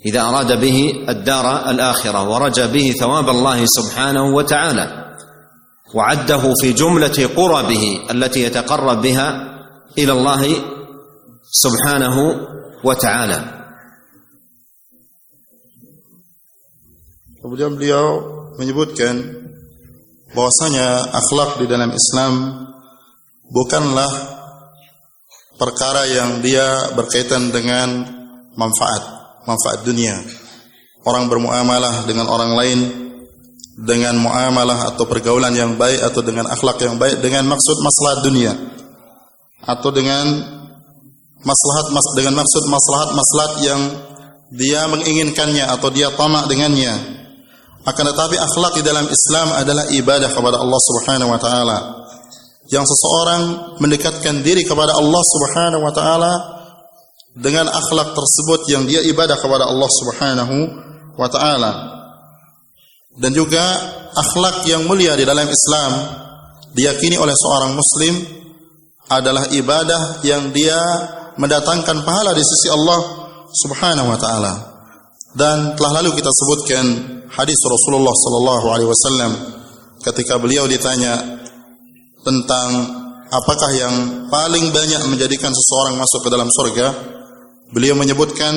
[0.06, 5.16] إذا أراد به الدار الآخرة ورجى به ثواب الله سبحانه وتعالى
[5.94, 9.30] وعده في جملة قربه التي يتقرب بها
[9.98, 10.44] إلى الله
[11.52, 12.18] سبحانه
[12.84, 13.40] وتعالى.
[17.44, 19.44] Kemudian beliau menyebutkan
[20.34, 22.34] bahwasanya akhlak di dalam Islam
[23.50, 24.12] bukanlah
[25.58, 28.04] perkara yang dia berkaitan dengan
[28.58, 29.04] manfaat,
[29.46, 30.18] manfaat dunia.
[31.04, 32.80] Orang bermuamalah dengan orang lain
[33.74, 38.54] dengan muamalah atau pergaulan yang baik atau dengan akhlak yang baik dengan maksud maslahat dunia
[39.66, 40.30] atau dengan
[41.42, 43.82] maslahat mas dengan maksud maslahat maslahat yang
[44.54, 47.23] dia menginginkannya atau dia tamak dengannya
[47.84, 51.78] akan tetapi akhlak di dalam Islam adalah ibadah kepada Allah Subhanahu wa taala.
[52.72, 53.44] Yang seseorang
[53.84, 56.34] mendekatkan diri kepada Allah Subhanahu wa taala
[57.36, 60.56] dengan akhlak tersebut yang dia ibadah kepada Allah Subhanahu
[61.20, 61.72] wa taala.
[63.20, 63.62] Dan juga
[64.16, 65.92] akhlak yang mulia di dalam Islam
[66.72, 68.16] diyakini oleh seorang muslim
[69.12, 70.80] adalah ibadah yang dia
[71.36, 73.00] mendatangkan pahala di sisi Allah
[73.52, 74.73] Subhanahu wa taala.
[75.34, 76.86] Dan telah lalu kita sebutkan
[77.34, 79.32] hadis Rasulullah sallallahu alaihi wasallam
[80.06, 81.42] ketika beliau ditanya
[82.22, 82.70] tentang
[83.34, 83.96] apakah yang
[84.30, 86.88] paling banyak menjadikan seseorang masuk ke dalam surga
[87.74, 88.54] beliau menyebutkan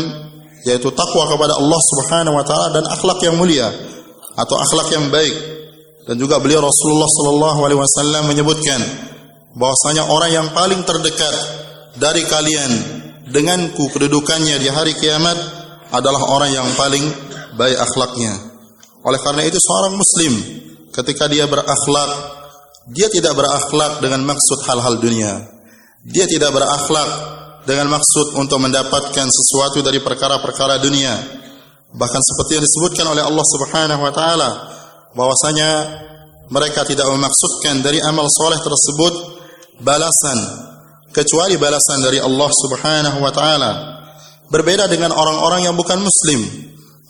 [0.69, 3.73] yaitu takwa kepada Allah Subhanahu wa taala dan akhlak yang mulia
[4.37, 5.57] atau akhlak yang baik.
[6.07, 8.79] Dan juga beliau Rasulullah sallallahu alaihi wasallam menyebutkan
[9.59, 11.35] bahwasanya orang yang paling terdekat
[11.99, 12.71] dari kalian
[13.27, 15.35] denganku kedudukannya di hari kiamat
[15.95, 17.05] adalah orang yang paling
[17.55, 18.57] baik akhlaknya
[19.07, 20.33] oleh karena itu seorang muslim
[20.91, 22.11] ketika dia berakhlak,
[22.91, 25.47] dia tidak berakhlak dengan maksud hal-hal dunia.
[26.03, 27.11] Dia tidak berakhlak
[27.71, 31.15] dengan maksud untuk mendapatkan sesuatu dari perkara-perkara dunia.
[31.95, 34.51] Bahkan seperti yang disebutkan oleh Allah Subhanahu wa taala
[35.15, 35.71] bahwasanya
[36.51, 39.15] mereka tidak memaksudkan dari amal soleh tersebut
[39.87, 40.39] balasan
[41.15, 43.71] kecuali balasan dari Allah Subhanahu wa taala.
[44.47, 46.41] Berbeda dengan orang-orang yang bukan muslim.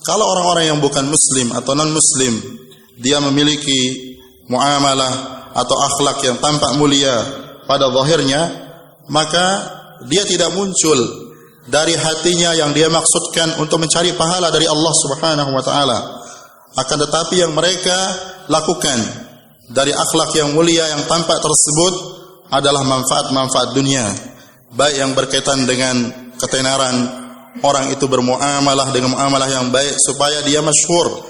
[0.07, 2.39] Kalau orang-orang yang bukan muslim atau non muslim
[2.97, 4.17] dia memiliki
[4.49, 5.13] muamalah
[5.53, 7.13] atau akhlak yang tampak mulia
[7.67, 8.43] pada zahirnya,
[9.11, 9.47] maka
[10.07, 10.97] dia tidak muncul
[11.67, 15.99] dari hatinya yang dia maksudkan untuk mencari pahala dari Allah Subhanahu wa taala.
[16.77, 17.97] Akan tetapi yang mereka
[18.47, 18.99] lakukan
[19.73, 21.95] dari akhlak yang mulia yang tampak tersebut
[22.53, 24.07] adalah manfaat-manfaat dunia,
[24.77, 25.97] baik yang berkaitan dengan
[26.39, 27.26] ketenaran
[27.63, 31.23] orang itu bermuamalah dengan muamalah yang baik supaya dia masyhur,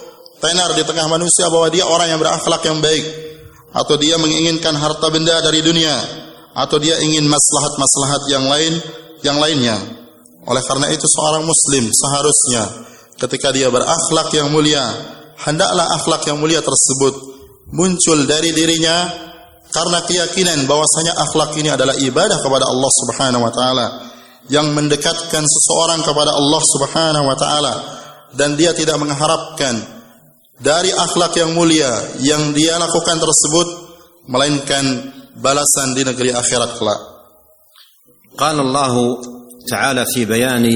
[0.42, 3.04] tenar di tengah manusia bahwa dia orang yang berakhlak yang baik.
[3.76, 5.92] Atau dia menginginkan harta benda dari dunia.
[6.56, 8.72] Atau dia ingin maslahat-maslahat yang lain
[9.20, 9.76] yang lainnya.
[10.48, 12.62] Oleh karena itu seorang muslim seharusnya
[13.20, 14.80] ketika dia berakhlak yang mulia,
[15.44, 17.36] hendaklah akhlak yang mulia tersebut
[17.74, 19.26] muncul dari dirinya
[19.74, 23.86] karena keyakinan bahwasanya akhlak ini adalah ibadah kepada Allah Subhanahu wa taala
[24.48, 27.74] yang mendekatkan seseorang kepada Allah Subhanahu wa taala
[28.34, 29.74] dan dia tidak mengharapkan
[30.60, 31.90] dari akhlak yang mulia
[32.24, 33.68] yang dia lakukan tersebut
[34.30, 34.84] melainkan
[35.36, 37.00] balasan di negeri akhirat kelak.
[38.36, 38.94] قال الله
[39.64, 40.66] تعالى في بيان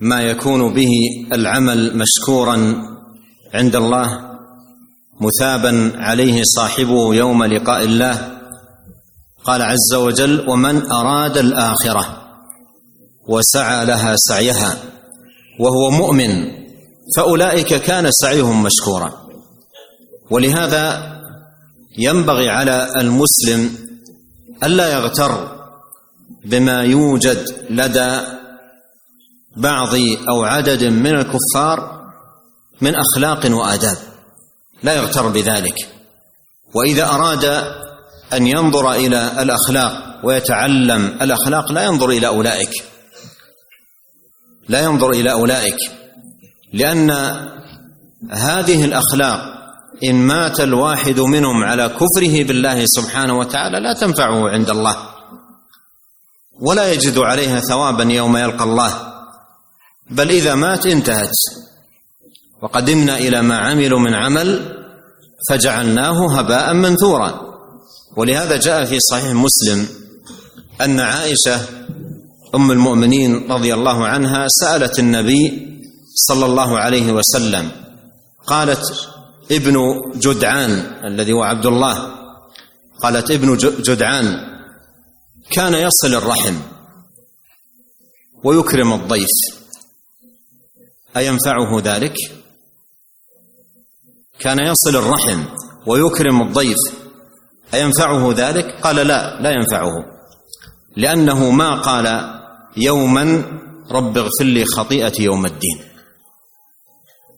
[0.00, 0.92] ما يكون به
[1.32, 2.56] العمل مشكورا
[3.54, 4.08] عند الله
[5.20, 8.38] مثابا عليه صاحبه يوم لقاء الله
[9.44, 12.27] قال عز وجل ومن اراد الاخره
[13.28, 14.76] وسعى لها سعيها
[15.60, 16.58] وهو مؤمن
[17.16, 19.12] فأولئك كان سعيهم مشكورا.
[20.30, 21.12] ولهذا
[21.98, 23.74] ينبغي على المسلم
[24.64, 25.58] ألا يغتر
[26.44, 28.20] بما يوجد لدى
[29.56, 29.94] بعض
[30.28, 31.98] أو عدد من الكفار
[32.80, 33.96] من أخلاق وآداب.
[34.82, 35.88] لا يغتر بذلك.
[36.74, 37.44] وإذا أراد
[38.32, 42.84] أن ينظر إلى الأخلاق ويتعلم الأخلاق لا ينظر إلى أولئك.
[44.68, 45.76] لا ينظر إلى أولئك
[46.72, 47.10] لأن
[48.30, 49.40] هذه الأخلاق
[50.04, 54.96] إن مات الواحد منهم على كفره بالله سبحانه وتعالى لا تنفعه عند الله
[56.60, 58.94] ولا يجد عليها ثوابا يوم يلقى الله
[60.10, 61.34] بل إذا مات انتهت
[62.62, 64.78] وقدمنا إلى ما عملوا من عمل
[65.48, 67.48] فجعلناه هباء منثورا
[68.16, 69.88] ولهذا جاء في صحيح مسلم
[70.80, 71.60] أن عائشة
[72.54, 75.68] أم المؤمنين رضي الله عنها سألت النبي
[76.14, 77.70] صلى الله عليه وسلم
[78.46, 78.82] قالت
[79.52, 80.70] ابن جدعان
[81.04, 82.14] الذي هو عبد الله
[83.02, 84.58] قالت ابن جدعان
[85.50, 86.54] كان يصل الرحم
[88.44, 89.28] ويكرم الضيف
[91.16, 92.14] أينفعه ذلك؟
[94.40, 95.44] كان يصل الرحم
[95.86, 96.78] ويكرم الضيف
[97.74, 99.92] أينفعه ذلك؟ قال لا لا ينفعه
[100.96, 102.37] لأنه ما قال
[102.82, 103.44] يوما
[103.90, 105.78] رب اغفر لي خطيئتي يوم الدين.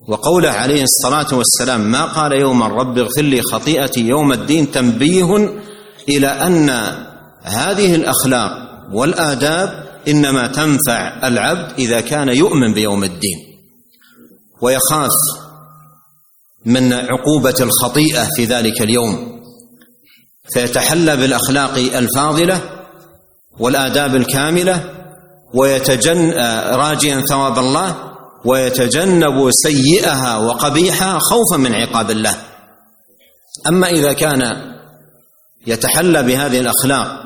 [0.08, 5.54] وقوله عليه الصلاة والسلام ما قال يوما رب اغفر لي خطيئتي يوم الدين تنبيه
[6.08, 6.70] إلى أن
[7.42, 8.52] هذه الأخلاق
[8.92, 13.38] والآداب إنما تنفع العبد إذا كان يؤمن بيوم الدين.
[14.62, 15.10] ويخاف
[16.64, 19.40] من عقوبة الخطيئة في ذلك اليوم.
[20.54, 22.60] فيتحلى بالأخلاق الفاضلة
[23.58, 24.99] والآداب الكاملة
[25.54, 26.32] ويتجن
[26.74, 27.96] راجيا ثواب الله
[28.44, 32.36] ويتجنب سيئها وقبيحها خوفا من عقاب الله.
[33.68, 34.70] أما إذا كان
[35.66, 37.20] يتحلى بهذه الأخلاق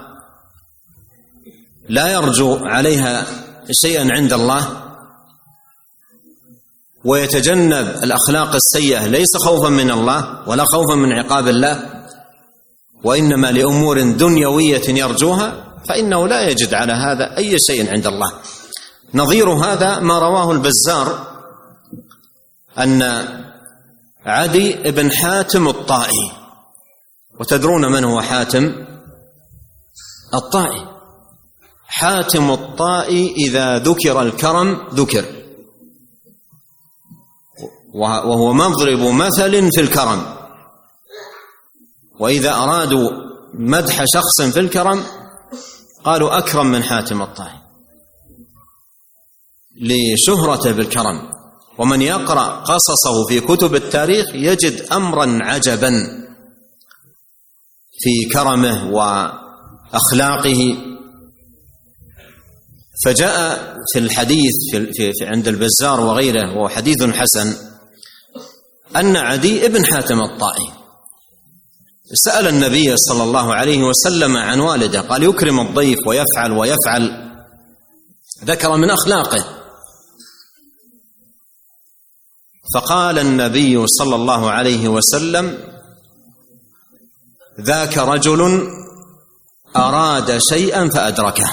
[1.88, 3.26] لا يرجو عليها
[3.72, 4.68] شيئا عند الله
[7.04, 12.04] ويتجنب الأخلاق السيئة ليس خوفا من الله ولا خوفا من عقاب الله
[13.04, 18.32] وإنما لأمور دنيوية يرجوها فإنه لا يجد على هذا أي شيء عند الله.
[19.14, 21.34] نظير هذا ما رواه البزار
[22.78, 23.02] أن
[24.26, 26.32] عدي بن حاتم الطائي.
[27.40, 28.86] وتدرون من هو حاتم؟
[30.34, 30.88] الطائي.
[31.86, 35.24] حاتم الطائي إذا ذكر الكرم ذكر.
[37.94, 40.34] وهو مضرب مثل في الكرم.
[42.18, 43.10] وإذا أرادوا
[43.54, 45.04] مدح شخص في الكرم
[46.04, 47.58] قالوا أكرم من حاتم الطائي
[49.80, 51.34] لشهرته بالكرم.
[51.78, 55.90] ومن يقرأ قصصه في كتب التاريخ يجد أمرا عجبا
[57.98, 60.76] في كرمه وأخلاقه.
[63.04, 64.52] فجاء في الحديث
[64.92, 67.56] في عند البزار وغيره وهو حديث حسن
[68.96, 70.83] أن عدي ابن حاتم الطائي
[72.12, 77.30] سأل النبي صلى الله عليه وسلم عن والده قال يكرم الضيف ويفعل ويفعل.
[78.44, 79.44] ذكر من أخلاقه.
[82.74, 85.58] فقال النبي صلى الله عليه وسلم
[87.60, 88.68] ذاك رجل
[89.76, 91.50] أراد شيئا فأدركه.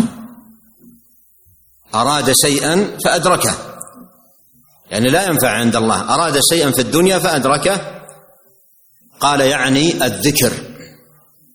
[1.96, 3.56] أراد شيئا فأدركه.
[4.90, 6.14] يعني لا ينفع عند الله.
[6.14, 8.01] أراد شيئا في الدنيا فأدركه.
[9.22, 10.54] قال يعني الذكر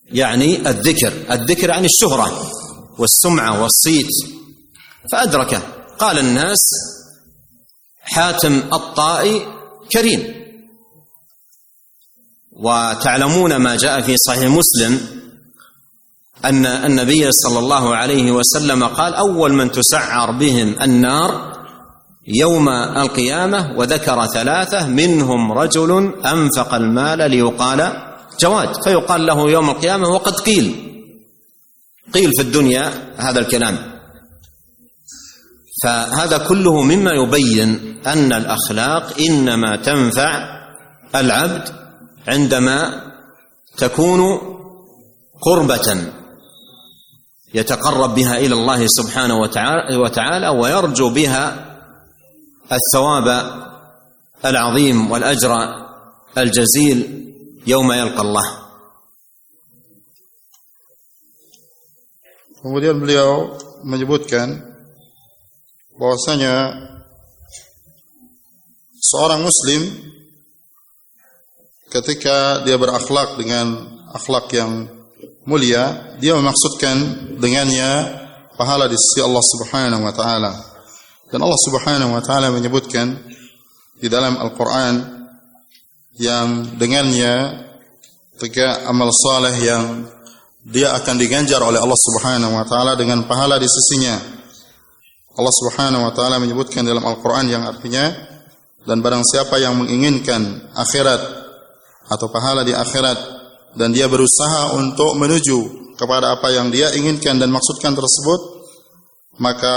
[0.05, 2.51] يعني الذكر الذكر يعني الشهرة
[2.99, 4.11] والسمعة والصيت.
[5.13, 5.63] فأدركه
[5.99, 6.59] قال الناس
[8.01, 9.47] حاتم الطائي
[9.93, 10.35] كريم.
[12.53, 15.01] وتعلمون ما جاء في صحيح مسلم
[16.45, 21.56] أن النبي صلى الله عليه وسلم قال أول من تسعر بهم النار
[22.29, 27.93] يوم القيامة وذكر ثلاثة منهم رجل أنفق المال ليقال
[28.41, 30.93] جواد فيقال له يوم القيامة وقد قيل.
[32.15, 33.79] قيل في الدنيا هذا الكلام.
[35.83, 40.49] فهذا كله مما يبين أن الأخلاق إنما تنفع
[41.15, 41.69] العبد
[42.29, 43.03] عندما
[43.77, 44.41] تكون
[45.43, 46.13] قربة
[47.55, 49.35] يتقرب بها إلى الله سبحانه
[49.91, 51.76] وتعالى ويرجو بها
[52.73, 53.27] الثواب
[54.45, 55.53] العظيم والاجر
[56.39, 56.99] الجزيل
[57.67, 58.67] يوم يلقى الله
[62.67, 63.55] Kemudian beliau
[63.87, 64.59] menyebutkan
[65.95, 66.75] bahwasanya
[68.99, 69.87] seorang muslim
[71.95, 74.91] ketika dia berakhlak dengan akhlak yang
[75.47, 76.97] mulia, dia memaksudkan
[77.39, 77.91] dengannya
[78.59, 80.76] pahala di sisi Allah Subhanahu wa taala.
[81.27, 83.19] Dan Allah Subhanahu wa taala menyebutkan
[83.99, 84.95] di dalam Al-Qur'an
[86.17, 87.67] yang dengannya
[88.39, 90.07] tiga amal saleh yang
[90.67, 94.17] dia akan diganjar oleh Allah Subhanahu wa taala dengan pahala di sisinya.
[95.37, 98.11] Allah Subhanahu wa taala menyebutkan dalam Al-Qur'an yang artinya
[98.87, 101.21] dan barang siapa yang menginginkan akhirat
[102.07, 103.19] atau pahala di akhirat
[103.77, 108.56] dan dia berusaha untuk menuju kepada apa yang dia inginkan dan maksudkan tersebut,
[109.37, 109.75] maka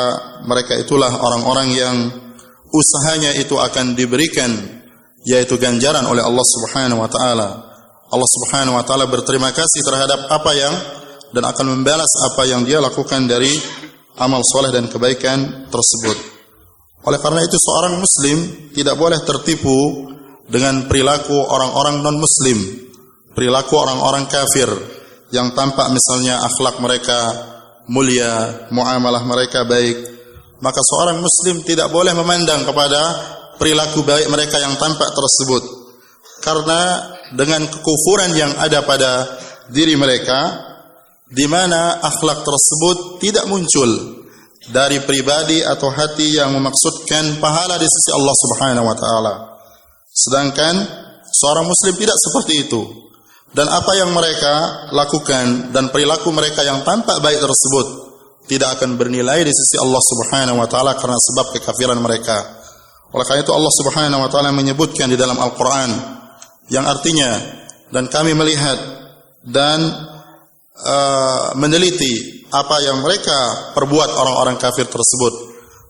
[0.48, 1.96] mereka itulah orang-orang yang
[2.70, 4.52] usahanya itu akan diberikan
[5.28, 7.50] yaitu ganjaran oleh Allah Subhanahu wa taala.
[8.10, 10.74] Allah Subhanahu wa taala berterima kasih terhadap apa yang
[11.30, 13.52] dan akan membalas apa yang dia lakukan dari
[14.18, 16.18] amal soleh dan kebaikan tersebut.
[17.06, 18.38] Oleh karena itu seorang muslim
[18.76, 20.10] tidak boleh tertipu
[20.50, 22.90] dengan perilaku orang-orang non-muslim
[23.40, 24.68] perilaku orang-orang kafir
[25.32, 27.20] yang tampak misalnya akhlak mereka
[27.90, 29.98] mulia, muamalah mereka baik,
[30.62, 33.02] maka seorang muslim tidak boleh memandang kepada
[33.58, 35.64] perilaku baik mereka yang tampak tersebut.
[36.40, 39.28] Karena dengan kekufuran yang ada pada
[39.74, 40.70] diri mereka
[41.30, 44.20] di mana akhlak tersebut tidak muncul
[44.70, 49.34] dari pribadi atau hati yang memaksudkan pahala di sisi Allah Subhanahu wa taala.
[50.10, 50.76] Sedangkan
[51.28, 53.09] seorang muslim tidak seperti itu
[53.50, 57.88] dan apa yang mereka lakukan dan perilaku mereka yang tampak baik tersebut
[58.46, 62.62] tidak akan bernilai di sisi Allah Subhanahu wa taala karena sebab kekafiran mereka.
[63.14, 65.90] Oleh karena itu Allah Subhanahu wa taala menyebutkan di dalam Al-Qur'an
[66.70, 67.30] yang artinya
[67.90, 68.78] dan kami melihat
[69.46, 69.82] dan
[70.78, 75.34] uh, meneliti apa yang mereka perbuat orang-orang kafir tersebut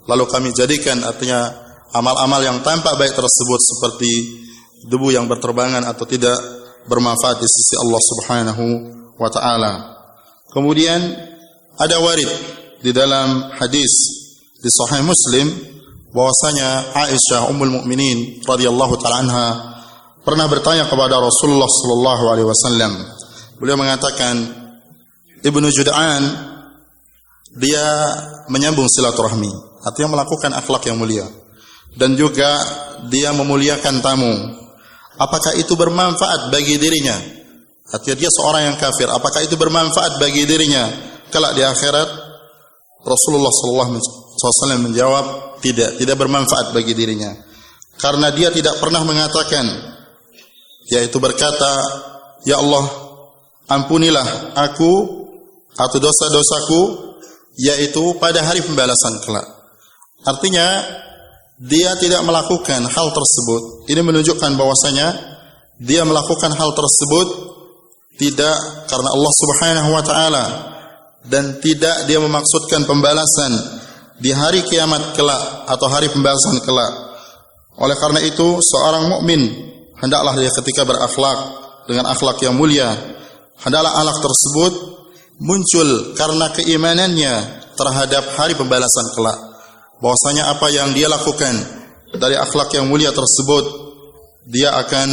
[0.07, 1.47] lalu kami jadikan artinya
[1.95, 4.11] amal-amal yang tampak baik tersebut seperti
[4.87, 6.35] debu yang berterbangan atau tidak
[6.89, 8.65] bermanfaat di sisi Allah Subhanahu
[9.21, 9.73] wa taala.
[10.49, 10.99] Kemudian
[11.77, 12.27] ada warid
[12.81, 13.93] di dalam hadis
[14.59, 15.47] di Sahih Muslim
[16.09, 19.47] bahwasanya Aisyah Ummul Mukminin radhiyallahu taala anha
[20.25, 22.93] pernah bertanya kepada Rasulullah sallallahu alaihi wasallam.
[23.61, 24.35] Beliau mengatakan
[25.45, 26.21] Ibnu Jud'an
[27.55, 27.85] dia
[28.49, 29.51] menyambung silaturahmi,
[29.85, 31.25] artinya melakukan akhlak yang mulia
[31.97, 32.59] dan juga
[33.09, 34.33] dia memuliakan tamu
[35.19, 37.19] apakah itu bermanfaat bagi dirinya?
[37.89, 40.87] Artinya dia seorang yang kafir, apakah itu bermanfaat bagi dirinya?
[41.29, 42.09] Kelak di akhirat
[43.05, 45.25] Rasulullah SAW menjawab
[45.61, 47.33] tidak, tidak bermanfaat bagi dirinya.
[47.99, 49.65] Karena dia tidak pernah mengatakan,
[50.87, 51.71] yaitu berkata,
[52.47, 52.85] Ya Allah,
[53.67, 54.93] ampunilah aku
[55.75, 56.81] atau dosa-dosaku,
[57.59, 59.47] yaitu pada hari pembalasan kelak.
[60.23, 60.65] Artinya
[61.59, 65.07] dia tidak melakukan hal tersebut, ini menunjukkan bahwasanya
[65.79, 67.27] dia melakukan hal tersebut
[68.15, 68.55] tidak
[68.87, 70.45] karena Allah Subhanahu wa taala
[71.27, 73.51] dan tidak dia memaksudkan pembalasan
[74.19, 76.91] di hari kiamat kelak atau hari pembahasan kelak.
[77.79, 79.47] Oleh karena itu, seorang mukmin
[79.99, 81.39] hendaklah dia ketika berakhlak
[81.87, 82.91] dengan akhlak yang mulia,
[83.63, 84.73] hendaklah akhlak tersebut
[85.39, 87.33] muncul karena keimanannya
[87.75, 89.48] terhadap hari pembalasan kelak.
[89.99, 91.55] Bahwasanya apa yang dia lakukan
[92.15, 93.65] dari akhlak yang mulia tersebut
[94.49, 95.09] dia akan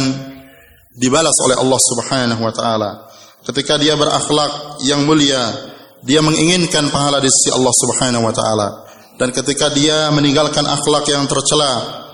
[0.97, 2.91] dibalas oleh Allah Subhanahu wa taala.
[3.45, 5.53] Ketika dia berakhlak yang mulia,
[6.01, 8.67] dia menginginkan pahala di sisi Allah Subhanahu wa taala.
[9.17, 12.05] Dan ketika dia meninggalkan akhlak yang tercela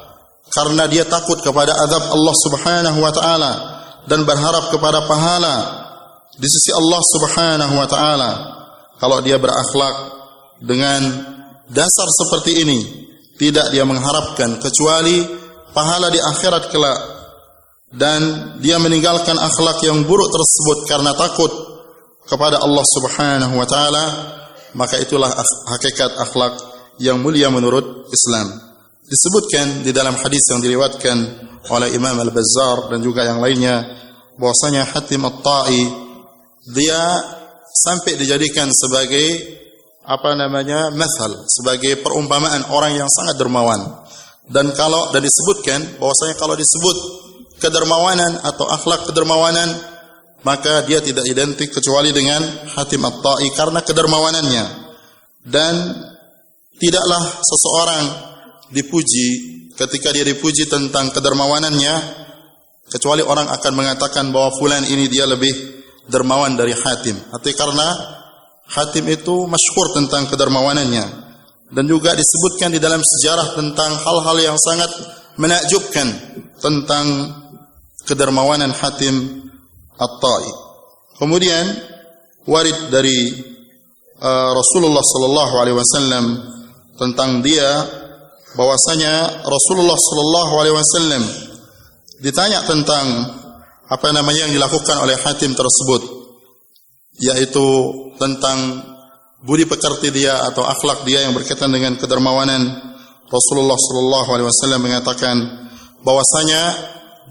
[0.51, 3.51] karena dia takut kepada azab Allah Subhanahu wa taala
[4.07, 5.55] dan berharap kepada pahala
[6.35, 8.31] di sisi Allah Subhanahu wa taala.
[8.99, 9.95] Kalau dia berakhlak
[10.63, 11.01] dengan
[11.69, 12.79] dasar seperti ini,
[13.39, 15.23] tidak dia mengharapkan kecuali
[15.73, 16.99] pahala di akhirat kelak
[17.93, 18.21] dan
[18.61, 21.51] dia meninggalkan akhlak yang buruk tersebut karena takut
[22.25, 24.05] kepada Allah Subhanahu wa taala,
[24.73, 25.29] maka itulah
[25.69, 26.57] hakikat akhlak
[26.97, 28.49] yang mulia menurut Islam.
[29.03, 31.17] Disebutkan di dalam hadis yang diriwayatkan
[31.69, 33.83] oleh Imam Al-Bazzar dan juga yang lainnya
[34.39, 35.83] bahwasanya Hatim At-Ta'i
[36.73, 37.01] dia
[37.83, 39.27] sampai dijadikan sebagai
[40.03, 43.79] apa namanya masal sebagai perumpamaan orang yang sangat dermawan
[44.51, 46.97] dan kalau dan disebutkan bahwasanya kalau disebut
[47.63, 49.71] kedermawanan atau akhlak kedermawanan
[50.43, 52.43] maka dia tidak identik kecuali dengan
[52.75, 54.65] Hatim At-Ta'i karena kedermawanannya
[55.47, 55.75] dan
[56.83, 58.03] Tidaklah seseorang
[58.73, 59.27] dipuji
[59.77, 61.93] ketika dia dipuji tentang kedermawanannya
[62.91, 65.53] kecuali orang akan mengatakan bahwa fulan ini dia lebih
[66.09, 67.15] dermawan dari Hatim.
[67.29, 67.87] Artinya karena
[68.73, 71.05] Hatim itu masyhur tentang kedermawanannya
[71.73, 74.89] dan juga disebutkan di dalam sejarah tentang hal-hal yang sangat
[75.37, 76.07] menakjubkan
[76.57, 77.05] tentang
[78.09, 79.45] kedermawanan Hatim
[79.97, 80.45] At-Tai.
[81.21, 81.65] Kemudian
[82.49, 83.29] warid dari
[84.21, 86.25] uh, Rasulullah sallallahu alaihi wasallam
[86.97, 87.69] tentang dia
[88.57, 91.23] bahwasanya Rasulullah sallallahu alaihi wasallam
[92.21, 93.05] ditanya tentang
[93.89, 96.22] apa namanya yang dilakukan oleh Hatim tersebut
[97.21, 97.65] yaitu
[98.17, 98.81] tentang
[99.43, 102.93] budi pekerti dia atau akhlak dia yang berkaitan dengan kedermawanan.
[103.27, 105.35] Rasulullah sallallahu alaihi wasallam mengatakan
[106.05, 106.61] bahwasanya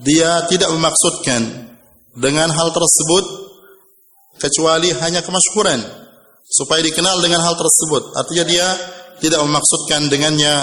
[0.03, 1.73] dia tidak memaksudkan
[2.13, 3.25] dengan hal tersebut
[4.41, 5.81] kecuali hanya kemasyhuran
[6.43, 8.13] supaya dikenal dengan hal tersebut.
[8.19, 8.69] Artinya dia
[9.23, 10.55] tidak memaksudkan dengannya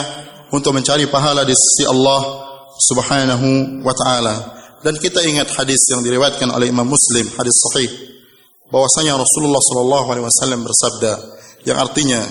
[0.51, 2.21] untuk mencari pahala di sisi Allah
[2.75, 4.35] Subhanahu wa taala.
[4.79, 8.09] Dan kita ingat hadis yang diriwayatkan oleh Imam Muslim, hadis sahih
[8.69, 11.13] bahwasanya Rasulullah sallallahu alaihi wasallam bersabda
[11.65, 12.21] yang artinya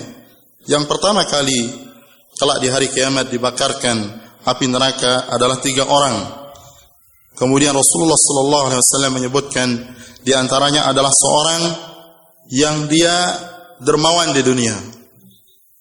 [0.67, 1.69] yang pertama kali
[2.35, 3.97] kelak di hari kiamat dibakarkan
[4.47, 6.39] api neraka adalah tiga orang.
[7.35, 9.67] Kemudian Rasulullah sallallahu alaihi wasallam menyebutkan
[10.23, 11.61] di antaranya adalah seorang
[12.51, 13.15] yang dia
[13.79, 14.75] dermawan di dunia,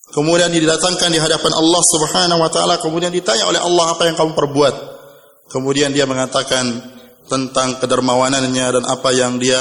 [0.08, 4.32] Kemudian didatangkan di hadapan Allah Subhanahu wa taala, kemudian ditanya oleh Allah apa yang kamu
[4.32, 4.74] perbuat.
[5.52, 6.64] Kemudian dia mengatakan
[7.28, 9.60] tentang kedermawanannya dan apa yang dia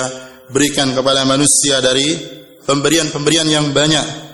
[0.52, 2.08] berikan kepada manusia dari
[2.64, 4.28] pemberian-pemberian yang banyak.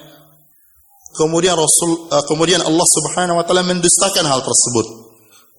[1.13, 4.85] Kemudian Rasul uh, kemudian Allah Subhanahu wa taala mendustakan hal tersebut.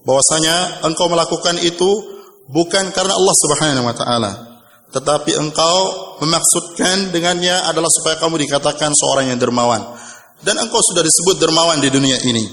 [0.05, 1.91] Bahwasanya engkau melakukan itu
[2.51, 4.33] bukan karena Allah Subhanahu wa taala,
[4.91, 5.79] tetapi engkau
[6.23, 9.83] memaksudkan dengannya adalah supaya kamu dikatakan seorang yang dermawan
[10.45, 12.45] dan engkau sudah disebut dermawan di dunia ini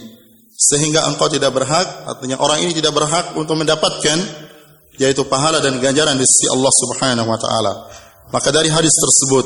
[0.55, 4.17] sehingga engkau tidak berhak artinya orang ini tidak berhak untuk mendapatkan
[5.01, 7.73] yaitu pahala dan ganjaran di sisi Allah Subhanahu wa taala.
[8.29, 9.45] Maka dari hadis tersebut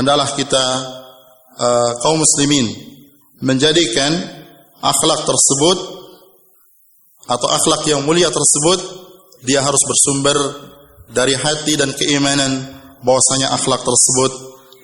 [0.00, 0.64] hendaklah kita
[1.60, 2.72] uh, kaum muslimin
[3.44, 4.16] menjadikan
[4.80, 5.78] akhlak tersebut
[7.28, 8.80] atau akhlak yang mulia tersebut
[9.44, 10.34] dia harus bersumber
[11.12, 12.72] dari hati dan keimanan
[13.04, 14.32] bahwasanya akhlak tersebut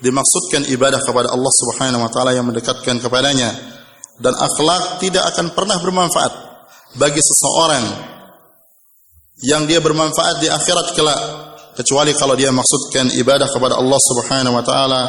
[0.05, 3.73] dimaksudkan ibadah kepada Allah Subhanahu wa taala yang mendekatkan kepadanya.
[4.21, 6.33] Dan akhlak tidak akan pernah bermanfaat
[6.95, 8.14] bagi seseorang
[9.45, 11.21] yang dia bermanfaat di akhirat kelak
[11.77, 15.03] kecuali kalau dia maksudkan ibadah kepada Allah Subhanahu wa taala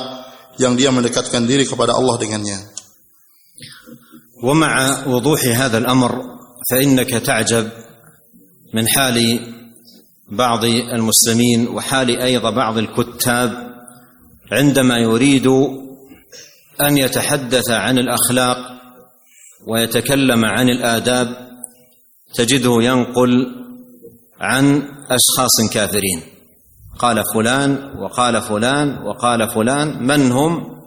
[0.59, 2.59] yang dia mendekatkan diri kepada Allah dengannya.
[4.43, 6.11] ومع وضوح هذا الامر
[6.71, 7.69] فانك تعجب
[8.73, 9.39] من حال
[10.29, 13.75] بعض المسلمين وحال أيضا بعض الكتاب
[14.51, 15.47] عندما يريد
[16.81, 18.57] ان يتحدث عن الاخلاق
[19.67, 21.27] ويتكلم عن الاداب
[22.35, 23.31] تجده ينقل
[24.39, 26.21] عن أشخاص كافرين.
[26.99, 30.81] قال فلان وقال فلان وقال فلان من هم؟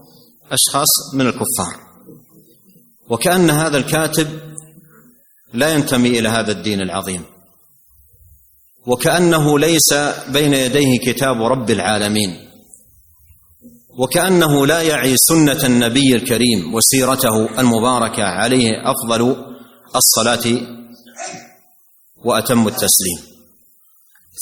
[0.53, 1.89] أشخاص من الكفار.
[3.11, 4.29] وكأن هذا الكاتب
[5.55, 7.23] لا ينتمي إلى هذا الدين العظيم.
[8.87, 9.95] وكأنه ليس
[10.29, 12.49] بين يديه كتاب رب العالمين.
[13.99, 19.37] وكأنه لا يعي سنة النبي الكريم وسيرته المباركة عليه أفضل
[19.97, 20.61] الصلاة
[22.25, 23.38] وأتم التسليم.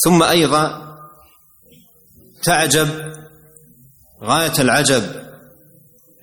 [0.05, 0.97] ثم أيضا
[2.45, 2.89] تعجب
[4.23, 5.03] غاية العجب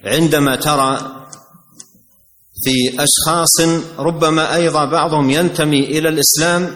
[0.06, 1.24] عندما ترى
[2.64, 3.62] في أشخاص
[4.00, 6.76] ربما أيضا بعضهم ينتمي إلى الإسلام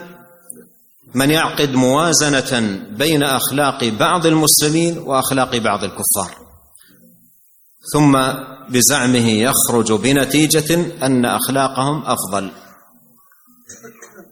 [1.15, 6.47] من يعقد موازنة بين أخلاق بعض المسلمين وأخلاق بعض الكفار.
[7.93, 8.17] ثم
[8.69, 10.75] بزعمه يخرج بنتيجة
[11.05, 12.51] أن أخلاقهم أفضل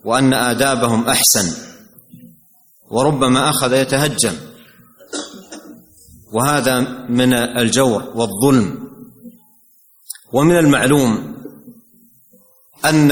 [0.06, 1.75] وأن آدابهم أحسن.
[2.90, 4.36] وربما أخذ يتهجم.
[6.34, 6.80] وهذا
[7.10, 8.90] من الجور والظلم.
[10.34, 11.36] ومن المعلوم
[12.86, 13.12] أن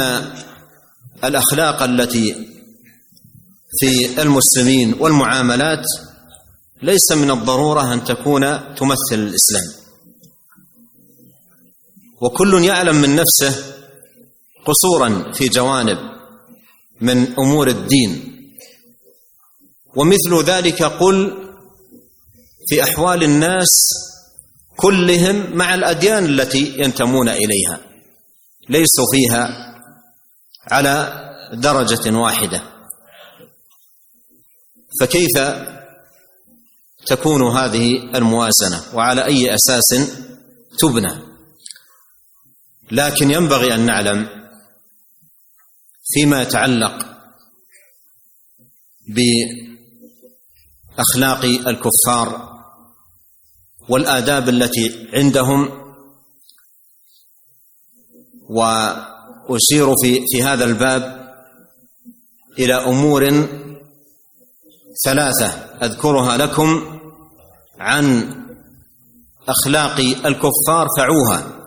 [1.24, 2.48] الأخلاق التي
[3.80, 5.86] في المسلمين والمعاملات
[6.82, 9.84] ليس من الضرورة أن تكون تمثل الإسلام.
[12.22, 13.74] وكل يعلم من نفسه
[14.66, 15.98] قصورا في جوانب
[17.02, 18.33] من أمور الدين.
[19.96, 21.44] ومثل ذلك قل
[22.70, 23.70] في أحوال الناس
[24.78, 27.80] كلهم مع الأديان التي ينتمون إليها
[28.70, 29.74] ليسوا فيها
[30.72, 31.20] على
[31.54, 32.64] درجة واحدة.
[35.02, 35.38] فكيف
[37.06, 40.12] تكون هذه الموازنة؟ وعلى أي أساس
[40.80, 41.22] تبنى؟
[42.92, 44.30] لكن ينبغي أن نعلم
[46.14, 47.06] فيما يتعلق
[50.98, 52.54] باخلاق الكفار
[53.90, 55.84] والآداب التي عندهم.
[58.50, 61.34] وأشير في في هذا الباب
[62.60, 63.48] إلى أمور
[65.06, 65.48] ثلاثة
[65.82, 67.00] أذكرها لكم
[67.80, 68.36] عن
[69.48, 71.66] أخلاق الكفار فعوها.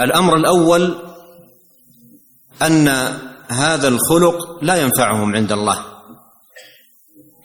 [0.00, 1.14] الأمر الأول
[2.62, 2.88] أن
[3.48, 5.93] هذا الخلق لا ينفعهم عند الله.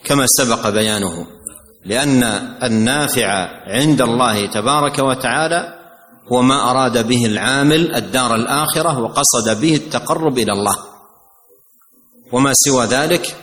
[0.04, 1.28] كما سبق بيانه
[1.86, 2.24] لأن
[2.64, 5.80] النافع عند الله تبارك وتعالى
[6.32, 10.76] هو ما أراد به العامل الدار الآخرة وقصد به التقرب إلى الله.
[12.32, 13.36] وما سوى ذلك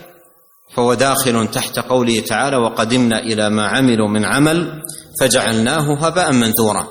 [0.74, 4.82] فهو داخل تحت قوله تعالى وقدمنا إلى ما عملوا من عمل
[5.20, 6.86] فجعلناه هباء منثورا.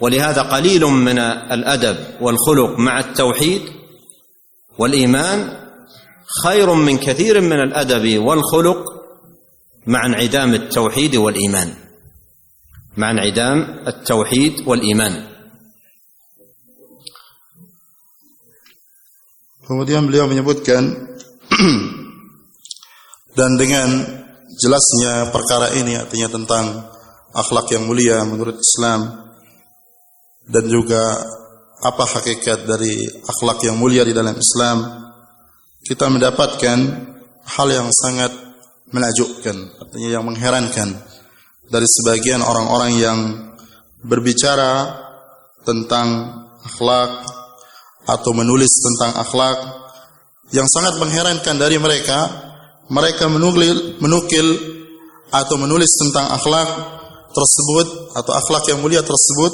[0.00, 3.62] ولهذا قليل من الأدب والخلق مع التوحيد
[4.78, 5.59] والإيمان
[6.43, 8.79] خير من كثير من الادب والخلق
[9.87, 11.73] مع انعدام التوحيد والايمان
[12.97, 15.35] مع انعدام التوحيد والايمان
[19.65, 20.93] Kemudian beliau menyebutkan
[23.37, 23.89] dan dengan
[24.61, 26.65] jelasnya perkara ini artinya tentang
[27.33, 29.25] akhlak yang mulia menurut Islam
[30.45, 31.17] dan juga
[31.81, 34.77] apa hakikat dari akhlak yang mulia di dalam Islam
[35.86, 36.78] kita mendapatkan
[37.44, 38.32] hal yang sangat
[38.90, 40.88] menakjubkan artinya yang mengherankan
[41.70, 43.18] dari sebagian orang-orang yang
[44.02, 44.96] berbicara
[45.62, 46.08] tentang
[46.66, 47.24] akhlak
[48.08, 49.58] atau menulis tentang akhlak
[50.50, 52.50] yang sangat mengherankan dari mereka
[52.90, 54.46] mereka menukil, menukil
[55.30, 56.68] atau menulis tentang akhlak
[57.30, 57.86] tersebut
[58.18, 59.52] atau akhlak yang mulia tersebut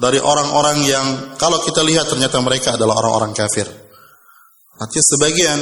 [0.00, 3.68] dari orang-orang yang kalau kita lihat ternyata mereka adalah orang-orang kafir.
[4.78, 5.58] Artinya sebagian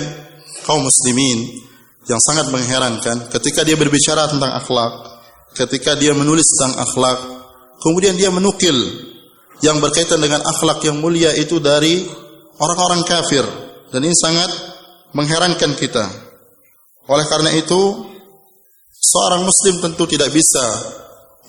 [0.64, 1.62] kaum muslimin
[2.08, 4.92] yang sangat mengherankan ketika dia berbicara tentang akhlak,
[5.54, 7.18] ketika dia menulis tentang akhlak,
[7.82, 8.74] kemudian dia menukil
[9.62, 12.02] yang berkaitan dengan akhlak yang mulia itu dari
[12.58, 13.46] orang-orang kafir
[13.92, 14.50] dan ini sangat
[15.12, 16.08] mengherankan kita.
[17.06, 18.08] Oleh karena itu,
[18.90, 20.64] seorang muslim tentu tidak bisa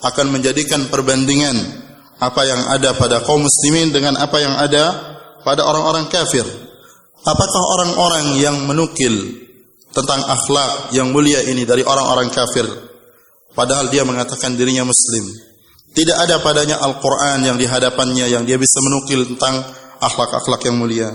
[0.04, 1.56] akan menjadikan perbandingan
[2.20, 4.84] apa yang ada pada kaum muslimin dengan apa yang ada
[5.42, 6.44] pada orang-orang kafir.
[7.24, 9.40] Apakah orang-orang yang menukil
[9.96, 12.68] tentang akhlak yang mulia ini dari orang-orang kafir
[13.56, 15.24] padahal dia mengatakan dirinya muslim.
[15.94, 19.62] Tidak ada padanya Al-Qur'an yang di hadapannya yang dia bisa menukil tentang
[20.02, 21.14] akhlak-akhlak yang mulia.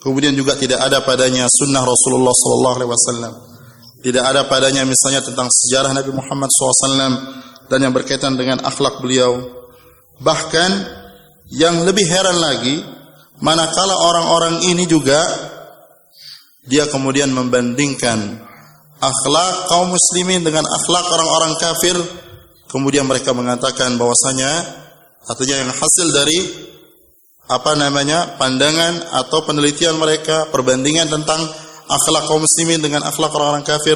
[0.00, 2.32] Kemudian juga tidak ada padanya sunnah Rasulullah
[2.80, 3.34] wasallam.
[4.00, 7.12] Tidak ada padanya misalnya tentang sejarah Nabi Muhammad SAW
[7.68, 9.56] dan yang berkaitan dengan akhlak beliau
[10.16, 10.70] Bahkan
[11.52, 12.80] yang lebih heran lagi,
[13.40, 15.20] manakala orang-orang ini juga
[16.66, 18.42] dia kemudian membandingkan
[18.98, 21.96] akhlak kaum muslimin dengan akhlak orang-orang kafir,
[22.66, 24.50] kemudian mereka mengatakan bahwasanya
[25.26, 26.38] artinya yang hasil dari
[27.46, 31.38] apa namanya pandangan atau penelitian mereka perbandingan tentang
[31.86, 33.94] akhlak kaum muslimin dengan akhlak orang-orang kafir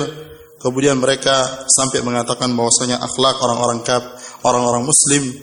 [0.62, 4.04] kemudian mereka sampai mengatakan bahwasanya akhlak orang-orang kaf
[4.46, 5.34] orang-orang muslim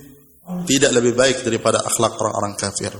[0.63, 2.95] tidak lebih baik daripada akhlak orang-orang kafir.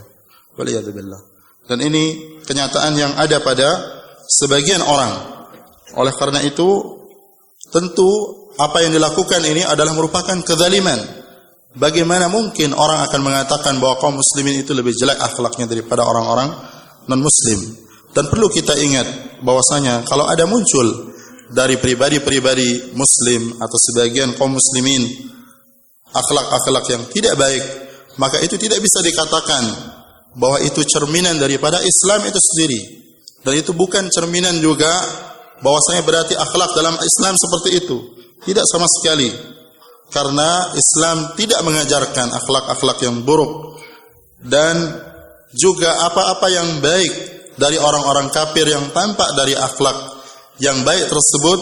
[0.58, 1.20] Waliyadzubillah.
[1.68, 3.68] Dan ini kenyataan yang ada pada
[4.26, 5.14] sebagian orang.
[5.94, 6.66] Oleh karena itu,
[7.70, 8.08] tentu
[8.58, 10.98] apa yang dilakukan ini adalah merupakan kezaliman.
[11.78, 16.50] Bagaimana mungkin orang akan mengatakan bahwa kaum muslimin itu lebih jelek akhlaknya daripada orang-orang
[17.06, 17.60] non-muslim?
[18.10, 21.12] Dan perlu kita ingat bahwasanya kalau ada muncul
[21.52, 25.28] dari pribadi-pribadi muslim atau sebagian kaum muslimin
[26.10, 27.64] akhlak-akhlak yang tidak baik,
[28.16, 29.62] maka itu tidak bisa dikatakan
[30.36, 32.80] bahwa itu cerminan daripada Islam itu sendiri.
[33.46, 34.90] Dan itu bukan cerminan juga
[35.62, 37.96] bahwasanya berarti akhlak dalam Islam seperti itu.
[38.44, 39.30] Tidak sama sekali.
[40.08, 43.76] Karena Islam tidak mengajarkan akhlak-akhlak yang buruk
[44.40, 45.04] dan
[45.52, 47.12] juga apa-apa yang baik
[47.60, 49.96] dari orang-orang kafir yang tampak dari akhlak
[50.62, 51.60] yang baik tersebut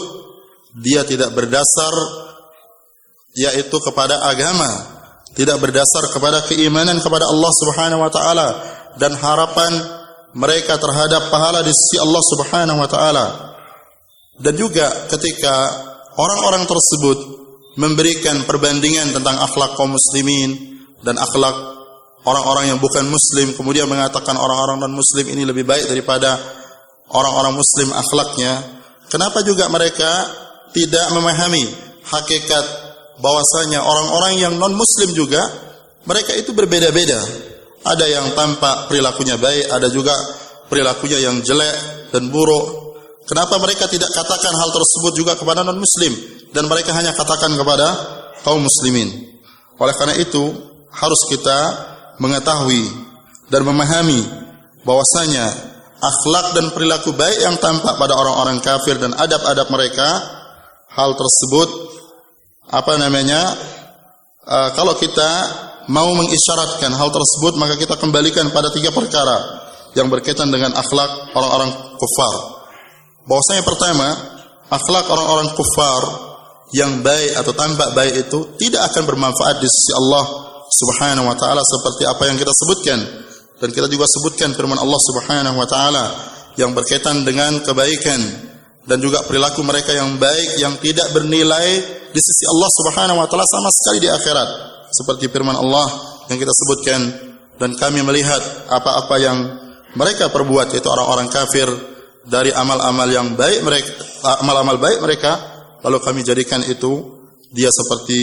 [0.77, 1.93] dia tidak berdasar
[3.37, 4.96] yaitu kepada agama,
[5.37, 8.47] tidak berdasar kepada keimanan kepada Allah Subhanahu wa taala
[8.97, 9.69] dan harapan
[10.33, 13.25] mereka terhadap pahala di sisi Allah Subhanahu wa taala.
[14.37, 15.55] Dan juga ketika
[16.17, 17.17] orang-orang tersebut
[17.77, 21.53] memberikan perbandingan tentang akhlak kaum muslimin dan akhlak
[22.25, 26.35] orang-orang yang bukan muslim kemudian mengatakan orang-orang non muslim ini lebih baik daripada
[27.13, 28.81] orang-orang muslim akhlaknya
[29.13, 30.09] kenapa juga mereka
[30.73, 31.63] tidak memahami
[32.09, 32.86] hakikat
[33.21, 35.41] bahwasanya orang-orang yang non muslim juga
[36.07, 37.19] mereka itu berbeda-beda.
[37.87, 40.13] Ada yang tampak perilakunya baik, ada juga
[40.67, 42.95] perilakunya yang jelek dan buruk.
[43.27, 46.15] Kenapa mereka tidak katakan hal tersebut juga kepada non muslim
[46.55, 47.87] dan mereka hanya katakan kepada
[48.43, 49.35] kaum muslimin.
[49.77, 50.43] Oleh karena itu
[50.89, 51.59] harus kita
[52.17, 52.87] mengetahui
[53.51, 54.23] dan memahami
[54.87, 55.45] bahwasanya
[55.99, 60.07] akhlak dan perilaku baik yang tampak pada orang-orang kafir dan adab-adab mereka
[60.93, 61.69] hal tersebut
[62.67, 63.55] apa namanya
[64.43, 65.29] uh, kalau kita
[65.87, 69.63] mau mengisyaratkan hal tersebut maka kita kembalikan pada tiga perkara
[69.95, 72.35] yang berkaitan dengan akhlak orang-orang kufar.
[73.27, 74.07] Bahwasanya pertama,
[74.69, 76.01] akhlak orang-orang kufar
[76.75, 80.25] yang baik atau tampak baik itu tidak akan bermanfaat di sisi Allah
[80.67, 82.99] Subhanahu wa taala seperti apa yang kita sebutkan
[83.63, 86.05] dan kita juga sebutkan firman Allah Subhanahu wa taala
[86.59, 88.19] yang berkaitan dengan kebaikan
[88.83, 93.45] dan juga perilaku mereka yang baik yang tidak bernilai di sisi Allah Subhanahu wa taala
[93.47, 94.49] sama sekali di akhirat.
[94.91, 95.87] Seperti firman Allah
[96.31, 97.01] yang kita sebutkan
[97.59, 98.39] dan kami melihat
[98.71, 99.37] apa-apa yang
[99.97, 101.67] mereka perbuat yaitu orang-orang kafir
[102.27, 103.91] dari amal-amal yang baik mereka
[104.43, 105.31] amal-amal baik mereka
[105.81, 108.19] lalu kami jadikan itu dia seperti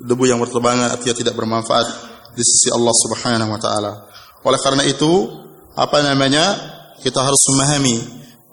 [0.00, 1.86] debu yang berterbangan artinya tidak bermanfaat
[2.34, 3.92] di sisi Allah Subhanahu wa taala.
[4.46, 5.28] Oleh karena itu,
[5.76, 6.78] apa namanya?
[7.00, 7.96] Kita harus memahami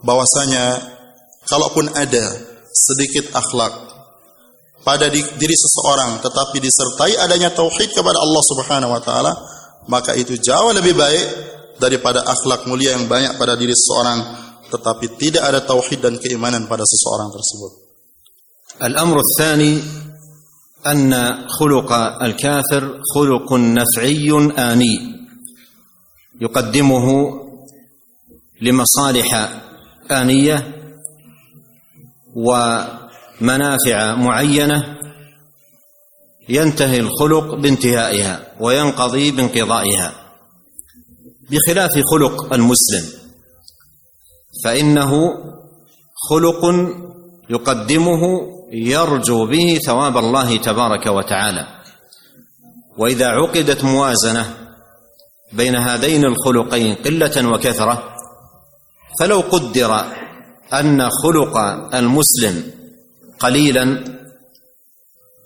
[0.07, 0.79] bahwasanya
[1.51, 2.25] kalaupun ada
[2.71, 3.86] sedikit akhlak
[4.86, 9.32] pada diri seseorang tetapi disertai adanya tauhid kepada Allah Subhanahu wa taala
[9.86, 11.26] maka itu jauh lebih baik
[11.78, 14.42] daripada akhlak mulia yang banyak pada diri seseorang
[14.72, 17.82] tetapi tidak ada tauhid dan keimanan pada seseorang tersebut.
[18.82, 19.82] الأمر الثاني
[20.86, 21.12] أن
[21.48, 21.92] خلق
[22.22, 24.94] الكافر خلق نفعي آني
[26.40, 27.06] يقدمه
[28.62, 29.28] لمصالح
[30.10, 30.58] آنية
[32.34, 32.48] و
[33.41, 34.97] منافع معينة
[36.49, 40.13] ينتهي الخلق بانتهائها وينقضي بانقضائها.
[41.51, 43.05] بخلاف خلق المسلم
[44.63, 45.11] فإنه
[46.29, 46.65] خلق
[47.49, 48.21] يقدمه
[48.71, 51.67] يرجو به ثواب الله تبارك وتعالى.
[52.97, 54.53] وإذا عقدت موازنة
[55.53, 58.03] بين هذين الخلقين قلة وكثرة
[59.19, 60.05] فلو قدر
[60.73, 61.57] أن خلق
[61.93, 62.76] المسلم
[63.39, 64.03] قليلا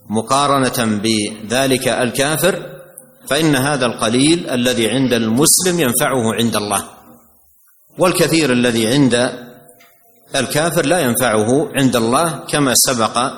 [0.10, 2.82] مقارنة بذلك الكافر
[3.28, 6.84] فإن هذا القليل الذي عند المسلم ينفعه عند الله
[7.98, 9.14] والكثير الذي عند
[10.36, 13.32] الكافر لا ينفعه عند الله كما سبق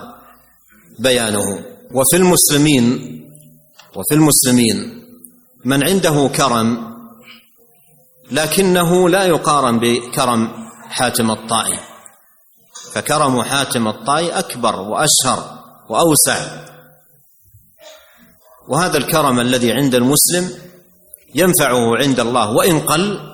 [1.00, 1.66] بيانه.
[1.94, 2.86] وفي المسلمين
[3.96, 5.04] وفي المسلمين
[5.66, 6.94] من عنده كرم
[8.32, 10.50] لكنه لا يقارن بكرم
[10.90, 11.93] حاتم الطائي.
[12.94, 15.40] فكرم حاتم الطائي أكبر وأشهر
[15.90, 16.38] وأوسع
[18.68, 20.52] وهذا الكرم الذي عند المسلم
[21.36, 23.34] ينفعه عند الله وإن قل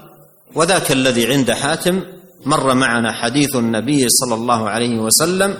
[0.55, 2.03] وذاك الذي عند حاتم
[2.45, 5.57] مر معنا حديث النبي صلى الله عليه وسلم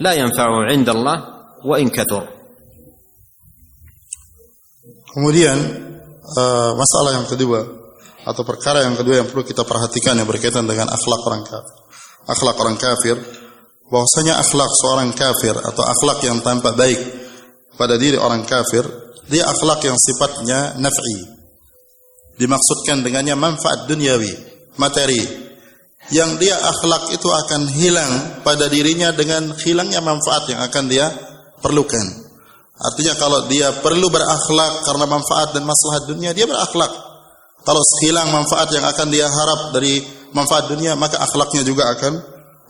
[0.00, 1.24] لا ينفعه عند الله
[1.64, 2.42] وإن كثر
[5.12, 5.60] Kemudian
[6.24, 7.60] uh, masalah yang kedua
[8.24, 11.76] atau perkara yang kedua yang perlu kita perhatikan yang berkaitan dengan akhlak orang kafir.
[12.32, 13.20] Akhlak orang kafir
[13.92, 16.96] bahwasanya akhlak seorang kafir atau akhlak yang tampak baik
[17.76, 18.88] pada diri orang kafir,
[19.28, 21.28] dia akhlak yang sifatnya naf'i.
[22.40, 24.32] Dimaksudkan dengannya manfaat duniawi,
[24.80, 25.20] materi.
[26.10, 31.06] Yang dia akhlak itu akan hilang pada dirinya dengan hilangnya manfaat yang akan dia
[31.62, 32.02] perlukan.
[32.82, 36.90] Artinya kalau dia perlu berakhlak karena manfaat dan maslahat dunia, dia berakhlak.
[37.62, 40.02] Kalau hilang manfaat yang akan dia harap dari
[40.34, 42.18] manfaat dunia, maka akhlaknya juga akan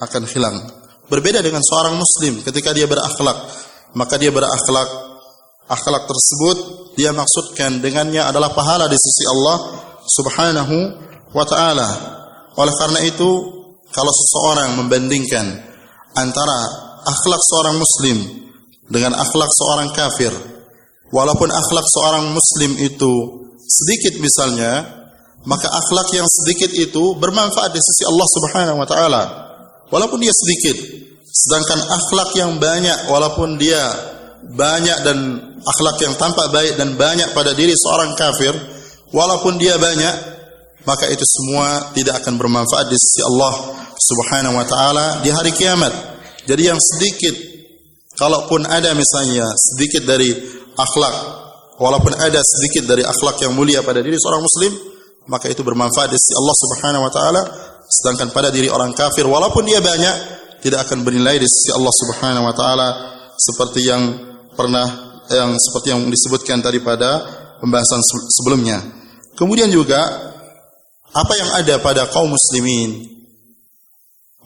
[0.05, 0.82] akan hilang.
[1.13, 3.37] Berbeda dengan seorang muslim ketika dia berakhlak,
[3.93, 4.89] maka dia berakhlak
[5.69, 6.57] akhlak tersebut
[6.97, 9.57] dia maksudkan dengannya adalah pahala di sisi Allah
[10.09, 10.77] Subhanahu
[11.37, 11.89] wa taala.
[12.57, 13.31] Oleh karena itu,
[13.93, 15.47] kalau seseorang membandingkan
[16.17, 16.59] antara
[17.05, 18.17] akhlak seorang muslim
[18.89, 20.33] dengan akhlak seorang kafir,
[21.13, 23.13] walaupun akhlak seorang muslim itu
[23.61, 25.05] sedikit misalnya,
[25.45, 29.23] maka akhlak yang sedikit itu bermanfaat di sisi Allah Subhanahu wa taala.
[29.93, 30.77] Walaupun dia sedikit,
[31.21, 33.81] sedangkan akhlak yang banyak walaupun dia
[34.57, 35.19] banyak dan
[35.61, 38.57] akhlak yang tampak baik dan banyak pada diri seorang kafir,
[39.13, 40.15] walaupun dia banyak,
[40.89, 43.53] maka itu semua tidak akan bermanfaat di sisi Allah
[44.01, 45.93] Subhanahu wa taala di hari kiamat.
[46.49, 47.37] Jadi yang sedikit
[48.19, 50.33] kalaupun ada misalnya sedikit dari
[50.75, 51.15] akhlak,
[51.79, 54.73] walaupun ada sedikit dari akhlak yang mulia pada diri seorang muslim,
[55.31, 57.43] maka itu bermanfaat di sisi Allah Subhanahu wa taala,
[57.93, 60.17] sedangkan pada diri orang kafir walaupun dia banyak
[60.65, 62.89] tidak akan bernilai di sisi Allah Subhanahu wa taala
[63.37, 64.03] seperti yang
[64.57, 64.87] pernah
[65.29, 67.21] yang seperti yang disebutkan tadi pada
[67.61, 68.01] pembahasan
[68.33, 68.81] sebelumnya.
[69.37, 70.01] Kemudian juga
[71.13, 73.13] apa yang ada pada kaum muslimin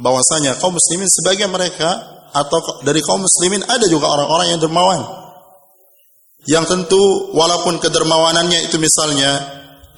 [0.03, 1.89] bahwasanya kaum muslimin sebagian mereka
[2.35, 5.01] atau dari kaum muslimin ada juga orang-orang yang dermawan.
[6.47, 7.03] Yang tentu
[7.35, 9.31] walaupun kedermawanannya itu misalnya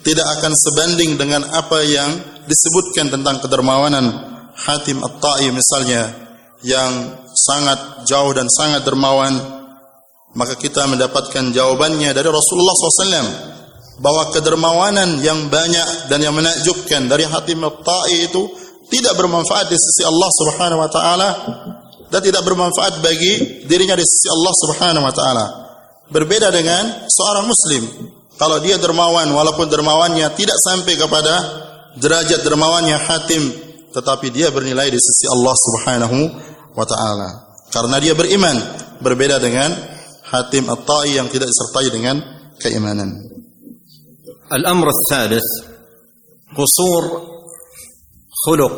[0.09, 2.09] tidak akan sebanding dengan apa yang
[2.49, 4.09] disebutkan tentang kedermawanan
[4.57, 6.09] Hatim At-Ta'i misalnya
[6.65, 9.37] yang sangat jauh dan sangat dermawan
[10.33, 13.29] maka kita mendapatkan jawabannya dari Rasulullah SAW
[14.01, 18.43] bahwa kedermawanan yang banyak dan yang menakjubkan dari hati Ta'i itu
[18.89, 21.29] tidak bermanfaat di sisi Allah Subhanahu wa taala
[22.09, 25.47] dan tidak bermanfaat bagi dirinya di sisi Allah Subhanahu wa taala.
[26.09, 28.17] Berbeda dengan seorang muslim.
[28.39, 31.35] Kalau dia dermawan walaupun dermawannya tidak sampai kepada
[31.99, 33.43] derajat dermawannya Hatim
[33.91, 36.19] tetapi dia bernilai di sisi Allah Subhanahu
[36.79, 37.29] wa taala.
[37.69, 38.57] Karena dia beriman
[39.03, 39.75] berbeda dengan
[40.29, 42.17] Hatim At-Ta'i yang tidak disertai dengan
[42.61, 43.11] keimanan.
[44.49, 45.51] Al-amr ats-tsalits
[46.55, 47.03] qusur
[48.47, 48.77] khuluq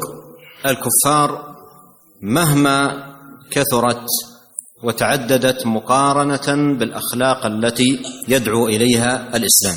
[0.67, 1.31] al-kuffar
[2.23, 2.79] mahma
[3.53, 4.03] kathurat
[4.83, 9.77] وتعددت مقارنة بالأخلاق التي يدعو إليها الإسلام.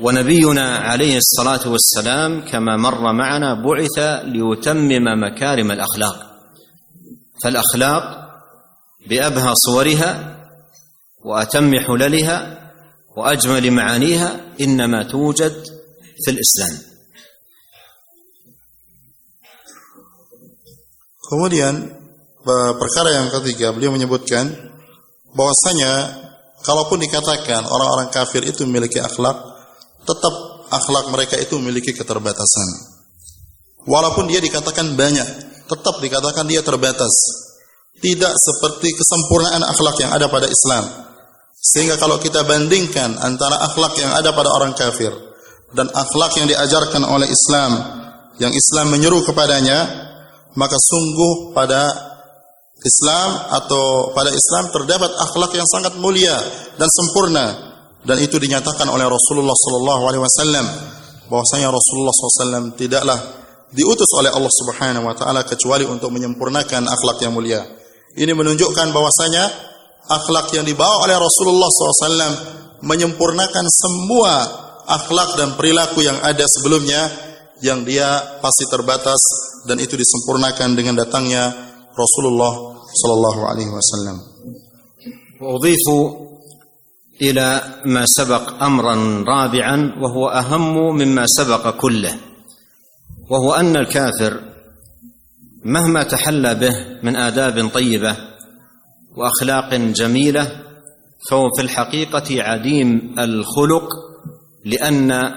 [0.00, 6.38] ونبينا عليه الصلاة والسلام كما مر معنا بعث ليتمم مكارم الأخلاق.
[7.42, 8.28] فالأخلاق
[9.08, 10.38] بأبهى صورها
[11.24, 12.70] وأتم حللها
[13.16, 15.64] وأجمل معانيها إنما توجد
[16.24, 16.88] في الإسلام.
[21.28, 21.97] Kemudian
[22.80, 24.48] perkara yang ketiga beliau menyebutkan
[25.36, 25.92] bahwasanya
[26.64, 29.36] kalaupun dikatakan orang-orang kafir itu memiliki akhlak,
[30.08, 30.34] tetap
[30.72, 32.68] akhlak mereka itu memiliki keterbatasan.
[33.88, 35.28] Walaupun dia dikatakan banyak,
[35.68, 37.12] tetap dikatakan dia terbatas
[37.98, 40.84] tidak seperti kesempurnaan akhlak yang ada pada Islam.
[41.58, 45.10] Sehingga kalau kita bandingkan antara akhlak yang ada pada orang kafir
[45.74, 47.72] dan akhlak yang diajarkan oleh Islam
[48.38, 49.78] yang Islam menyuruh kepadanya,
[50.54, 52.08] maka sungguh pada
[52.78, 56.34] Islam atau pada Islam terdapat akhlak yang sangat mulia
[56.78, 57.46] dan sempurna
[58.06, 60.66] dan itu dinyatakan oleh Rasulullah sallallahu alaihi wasallam
[61.28, 63.18] bahwasanya Rasulullah SAW tidaklah
[63.68, 67.60] diutus oleh Allah Subhanahu wa taala kecuali untuk menyempurnakan akhlak yang mulia.
[68.16, 69.44] Ini menunjukkan bahwasanya
[70.08, 72.32] akhlak yang dibawa oleh Rasulullah SAW
[72.80, 74.34] menyempurnakan semua
[74.88, 77.12] akhlak dan perilaku yang ada sebelumnya
[77.60, 79.20] yang dia pasti terbatas
[79.68, 81.67] dan itu disempurnakan dengan datangnya
[81.98, 82.54] Rasulullah
[83.02, 84.18] sallallahu alaihi wasallam.
[85.40, 85.86] وأضيف
[87.22, 92.14] إلى ما سبق أمرا رابعا وهو أهم مما سبق كله
[93.30, 94.40] وهو أن الكافر
[95.64, 98.16] مهما تحلى به من آداب طيبة
[99.16, 100.62] وأخلاق جميلة
[101.30, 103.88] فهو في الحقيقة عديم الخلق
[104.64, 105.34] لأن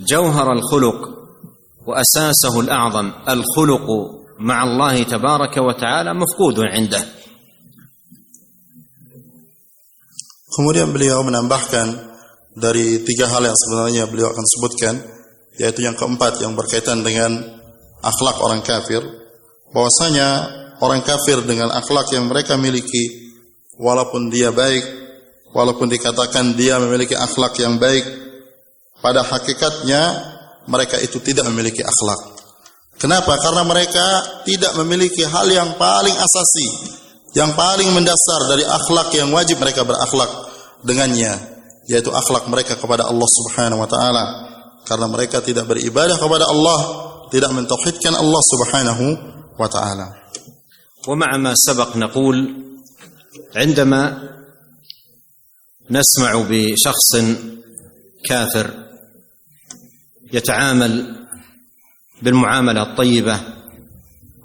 [0.00, 1.08] جوهر الخلق
[1.86, 3.86] وأساسه الأعظم الخلق
[4.39, 7.03] مع الله تبارك وتعالى مفقود عنده
[10.55, 12.15] Kemudian beliau menambahkan
[12.55, 14.95] dari tiga hal yang sebenarnya beliau akan sebutkan,
[15.59, 17.35] yaitu yang keempat yang berkaitan dengan
[17.99, 19.03] akhlak orang kafir.
[19.75, 20.27] bahwasanya
[20.79, 23.35] orang kafir dengan akhlak yang mereka miliki
[23.75, 24.87] walaupun dia baik
[25.51, 28.07] walaupun dikatakan dia memiliki akhlak yang baik
[29.03, 30.01] pada hakikatnya
[30.71, 32.38] mereka itu tidak memiliki akhlak
[32.99, 34.05] kenapa karena mereka
[34.47, 36.67] tidak memiliki hal yang paling asasi
[37.35, 40.31] yang paling mendasar dari akhlak yang wajib mereka berakhlak
[40.87, 41.35] dengannya
[41.85, 44.23] yaitu akhlak mereka kepada Allah Subhanahu wa taala
[44.85, 46.79] karena mereka tidak beribadah kepada Allah
[47.29, 49.05] tidak mentauhidkan Allah Subhanahu
[49.59, 50.25] wa taala
[51.07, 52.37] ومع ما سبق نقول
[53.55, 54.29] عندما
[55.89, 57.11] نسمع بشخص
[58.25, 58.67] كافر
[60.33, 61.18] يتعامل
[62.22, 63.40] بالمعاملة الطيبة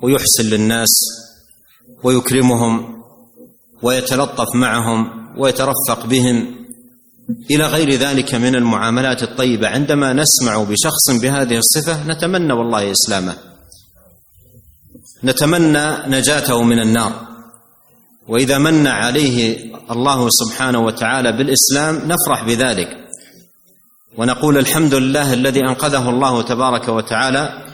[0.02, 0.90] ويحسن للناس
[2.04, 3.04] ويكرمهم
[3.82, 6.56] ويتلطف معهم ويترفق بهم
[7.52, 9.68] إلى غير ذلك من المعاملات الطيبة.
[9.68, 13.38] عندما نسمع بشخص بهذه الصفة نتمنى والله إسلامه.
[15.24, 17.28] نتمنى نجاته من النار.
[18.28, 22.88] وإذا من عليه الله سبحانه وتعالى بالإسلام نفرح بذلك.
[24.18, 27.65] ونقول الحمد لله الذي أنقذه الله تبارك وتعالى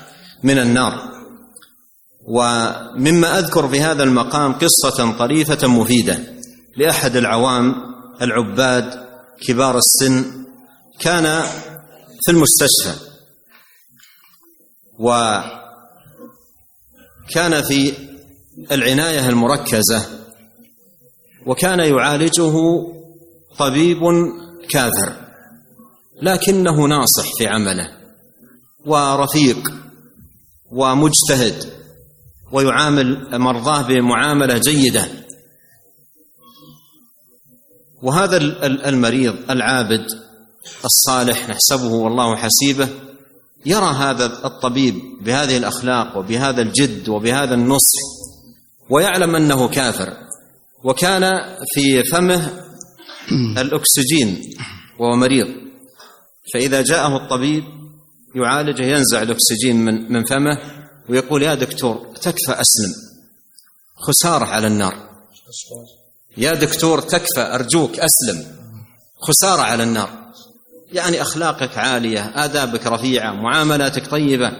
[0.43, 1.11] من النار.
[2.27, 6.19] ومما أذكر في هذا المقام قصة طريفة مفيدة
[6.77, 7.75] لأحد العوام
[8.21, 9.07] العباد
[9.47, 10.45] كبار السن
[10.99, 11.43] كان
[12.25, 12.93] في المستشفى.
[14.99, 15.51] وكان
[17.61, 17.93] في
[18.71, 20.05] العناية المركزة.
[21.45, 22.53] وكان يعالجه
[23.57, 23.99] طبيب
[24.69, 25.13] كافر.
[26.21, 27.91] لكنه ناصح في عمله.
[28.85, 29.90] ورفيق.
[30.72, 31.74] ومجتهد
[32.51, 35.07] ويعامل مرضاه بمعاملة جيدة.
[38.03, 38.38] وهذا
[38.89, 40.05] المريض العابد
[40.86, 42.89] الصالح نحسبه والله حسيبه
[43.65, 47.99] يرى هذا الطبيب بهذه الأخلاق وبهذا الجد وبهذا النصح
[48.89, 50.13] ويعلم أنه كافر.
[50.84, 51.39] وكان
[51.74, 52.65] في فمه
[53.57, 54.41] الأكسجين
[54.99, 55.47] وهو مريض.
[56.53, 57.63] فإذا جاءه الطبيب
[58.36, 60.57] يعالجه ينزع الأكسجين من من فمه
[61.09, 62.93] ويقول يا دكتور تكفى أسلم.
[64.07, 65.09] خسارة على النار.
[66.38, 68.45] يا دكتور تكفى أرجوك أسلم.
[69.21, 70.09] خسارة على النار.
[70.91, 74.51] يعني أخلاقك عالية آدابك رفيعة معاملاتك طيبة.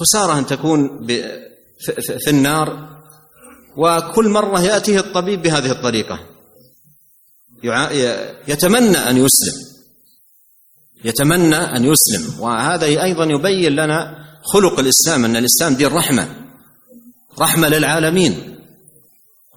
[0.00, 1.06] خسارة أن تكون
[2.24, 2.96] في النار.
[3.76, 6.20] وكل مرة يأتيه الطبيب بهذه الطريقة.
[8.48, 9.75] يتمنى أن يسلم.
[11.06, 12.40] يتمنى أن يسلم.
[12.40, 16.28] وهذا أيضا يبين لنا خلق الإسلام أن الإسلام دين رحمة
[17.40, 18.56] رحمة للعالمين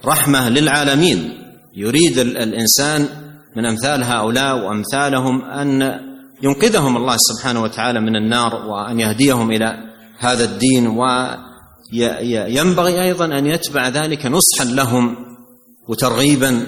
[0.05, 1.33] رحمة للعالمين.
[1.75, 3.07] يريد الإنسان
[3.55, 5.99] من أمثال هؤلاء وأمثالهم أن
[6.43, 9.77] ينقذهم الله سبحانه وتعالى من النار وأن يهديهم إلى
[10.19, 10.87] هذا الدين.
[11.93, 15.15] وينبغي أيضا أن يتبع ذلك نصحا لهم
[15.87, 16.65] وترغيبا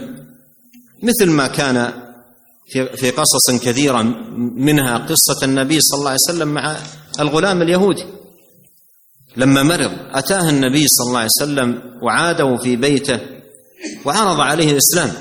[1.03, 1.93] مثل ما كان
[2.71, 4.01] في قصص كثيرة
[4.55, 6.77] منها قصة النبي صلى الله عليه وسلم مع
[7.19, 8.05] الغلام اليهودي.
[9.37, 13.19] لما مرض أتاه النبي صلى الله عليه وسلم وعاده في بيته
[14.05, 15.11] وعرض عليه الإسلام.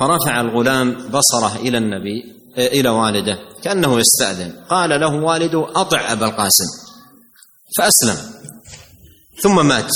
[0.00, 4.52] فرفع الغلام بصره إلى النبي إلى والده كأنه يستأذن.
[4.68, 6.64] قال له والده أطع أبا القاسم.
[7.78, 8.16] فأسلم.
[9.42, 9.92] ثم مات.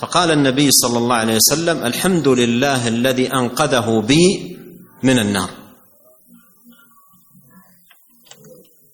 [0.00, 4.56] فقال النبي صلى الله عليه وسلم الحمد لله الذي أنقذه بي
[5.05, 5.51] من النار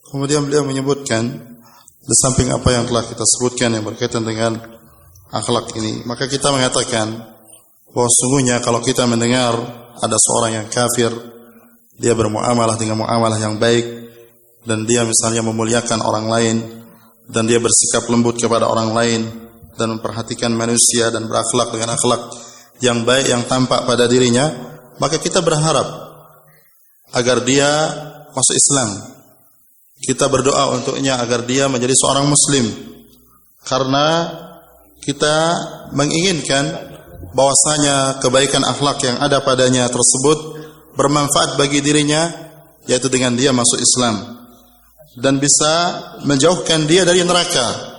[0.08, 1.28] Kemudian beliau menyebutkan
[2.00, 4.56] di samping apa yang telah kita sebutkan yang berkaitan dengan
[5.36, 7.12] akhlak ini, maka kita mengatakan
[7.92, 9.52] bahwa sungguhnya kalau kita mendengar
[10.00, 11.12] ada seorang yang kafir,
[12.00, 13.84] dia bermuamalah dengan muamalah yang baik
[14.64, 16.56] dan dia misalnya memuliakan orang lain
[17.28, 19.22] dan dia bersikap lembut kepada orang lain
[19.76, 22.22] dan memperhatikan manusia dan berakhlak dengan akhlak
[22.80, 24.71] yang baik yang tampak pada dirinya,
[25.01, 25.89] maka kita berharap
[27.13, 27.69] agar dia
[28.33, 29.13] masuk Islam
[30.03, 32.67] kita berdoa untuknya agar dia menjadi seorang muslim.
[33.63, 34.27] Karena
[34.99, 35.37] kita
[35.95, 36.91] menginginkan
[37.31, 40.59] bahwasanya kebaikan akhlak yang ada padanya tersebut
[40.99, 42.29] bermanfaat bagi dirinya
[42.91, 44.43] yaitu dengan dia masuk Islam
[45.23, 45.73] dan bisa
[46.27, 47.95] menjauhkan dia dari neraka.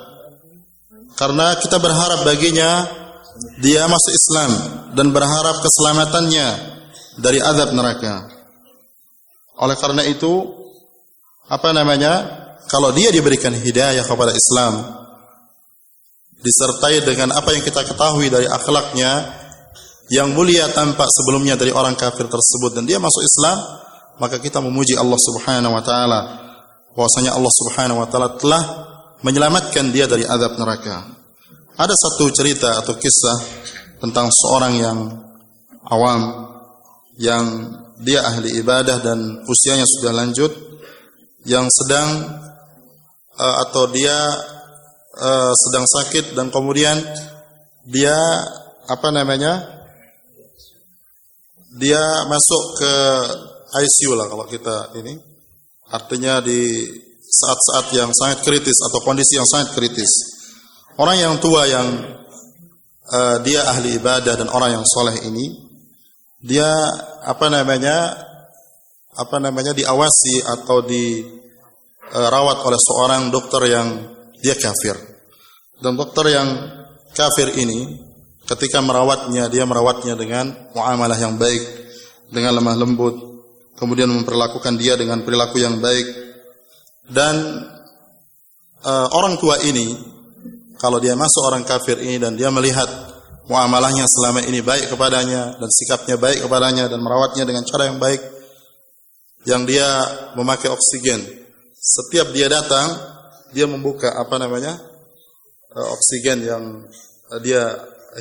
[1.16, 2.84] Karena kita berharap baginya
[3.64, 4.52] dia masuk Islam
[4.91, 6.72] dan berharap keselamatannya
[7.18, 8.30] dari azab neraka.
[9.61, 10.32] Oleh karena itu
[11.49, 12.41] apa namanya?
[12.64, 15.03] Kalau dia diberikan hidayah kepada Islam
[16.39, 19.11] disertai dengan apa yang kita ketahui dari akhlaknya
[20.11, 23.57] yang mulia tampak sebelumnya dari orang kafir tersebut dan dia masuk Islam
[24.20, 26.20] maka kita memuji Allah Subhanahu wa taala.
[26.93, 28.64] Bahwasanya Allah Subhanahu wa taala telah
[29.26, 31.09] menyelamatkan dia dari azab neraka.
[31.74, 33.38] Ada satu cerita atau kisah
[33.97, 34.97] tentang seorang yang
[35.89, 36.53] awam
[37.18, 37.45] yang
[38.01, 40.51] dia ahli ibadah dan usianya sudah lanjut
[41.45, 42.09] yang sedang
[43.38, 44.18] uh, atau dia
[45.20, 46.97] uh, sedang sakit dan kemudian
[47.86, 48.16] dia
[48.88, 49.84] apa namanya
[51.74, 52.93] dia masuk ke
[53.74, 55.18] ICU lah kalau kita ini.
[55.93, 56.89] Artinya di
[57.22, 60.09] saat-saat yang sangat kritis atau kondisi yang sangat kritis.
[60.97, 61.88] Orang yang tua yang
[63.09, 65.72] uh, dia ahli ibadah dan orang yang soleh ini
[66.44, 66.68] dia
[67.24, 68.12] apa namanya
[69.16, 73.88] apa namanya diawasi atau dirawat oleh seorang dokter yang
[74.44, 75.00] dia kafir.
[75.80, 76.50] Dan dokter yang
[77.16, 77.96] kafir ini
[78.44, 81.64] ketika merawatnya dia merawatnya dengan muamalah yang baik
[82.28, 83.16] dengan lemah lembut
[83.80, 86.08] kemudian memperlakukan dia dengan perilaku yang baik.
[87.04, 87.36] Dan
[88.84, 89.96] uh, orang tua ini
[90.80, 93.12] kalau dia masuk orang kafir ini dan dia melihat
[93.48, 98.22] muamalahnya selama ini baik kepadanya dan sikapnya baik kepadanya dan merawatnya dengan cara yang baik
[99.44, 99.88] yang dia
[100.39, 101.20] memakai oksigen
[101.76, 102.96] setiap dia datang
[103.52, 104.80] dia membuka apa namanya
[105.76, 106.64] uh, oksigen yang
[107.30, 107.62] uh, dia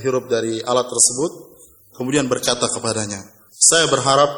[0.01, 1.33] hirup dari alat tersebut,
[1.93, 3.21] kemudian berkata kepadanya,
[3.53, 4.31] saya berharap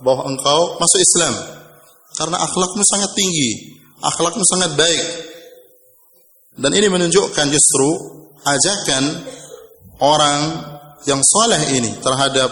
[0.00, 1.34] bahwa engkau masuk Islam
[2.16, 5.04] karena akhlakmu sangat tinggi, akhlakmu sangat baik.
[6.56, 7.88] Dan ini menunjukkan justru
[8.40, 9.04] ajakan
[10.02, 10.40] orang
[11.06, 12.50] yang soleh ini terhadap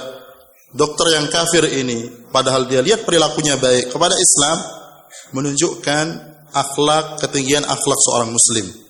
[0.74, 4.59] dokter yang kafir ini, padahal dia lihat perilakunya baik kepada Islam,
[5.34, 6.05] menunjukkan
[6.55, 8.84] akhlak ketinggian akhlak seorang muslim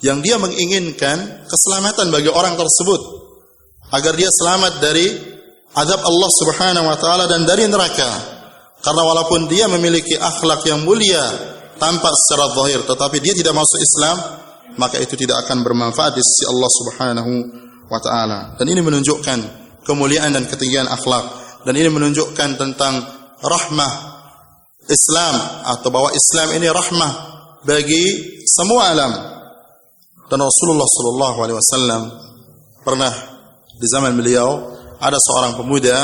[0.00, 3.00] yang dia menginginkan keselamatan bagi orang tersebut
[3.92, 5.06] agar dia selamat dari
[5.76, 8.36] azab Allah Subhanahu wa taala dan dari neraka.
[8.84, 11.24] Karena walaupun dia memiliki akhlak yang mulia
[11.80, 14.16] tampak secara zahir tetapi dia tidak masuk Islam,
[14.76, 17.32] maka itu tidak akan bermanfaat di sisi Allah Subhanahu
[17.88, 18.56] wa taala.
[18.56, 19.38] Dan ini menunjukkan
[19.84, 21.24] kemuliaan dan ketinggian akhlak
[21.64, 22.94] dan ini menunjukkan tentang
[23.40, 23.92] rahmah
[24.84, 27.12] Islam atau bahwa Islam ini rahmah
[27.64, 28.04] bagi
[28.44, 29.12] semua alam
[30.28, 32.02] dan Rasulullah Shallallahu Alaihi Wasallam
[32.84, 33.12] pernah
[33.80, 35.96] di zaman beliau ada seorang pemuda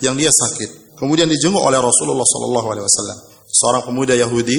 [0.00, 0.96] yang dia sakit.
[0.96, 3.18] Kemudian dijenguk oleh Rasulullah Shallallahu Alaihi Wasallam.
[3.48, 4.58] Seorang pemuda Yahudi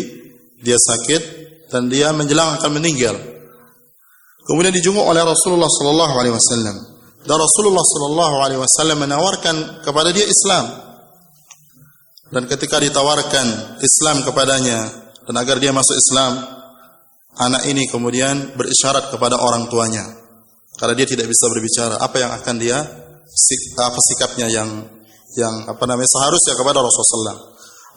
[0.62, 1.22] dia sakit
[1.70, 3.16] dan dia menjelang akan meninggal.
[4.48, 6.76] Kemudian dijenguk oleh Rasulullah Shallallahu Alaihi Wasallam.
[7.26, 10.66] Dan Rasulullah Shallallahu Alaihi Wasallam menawarkan kepada dia Islam.
[12.30, 14.80] Dan ketika ditawarkan Islam kepadanya
[15.26, 16.60] dan agar dia masuk Islam,
[17.40, 20.04] anak ini kemudian berisyarat kepada orang tuanya
[20.76, 22.78] karena dia tidak bisa berbicara apa yang akan dia
[23.80, 24.70] apa sikapnya yang
[25.40, 27.38] yang apa namanya seharusnya kepada Rasulullah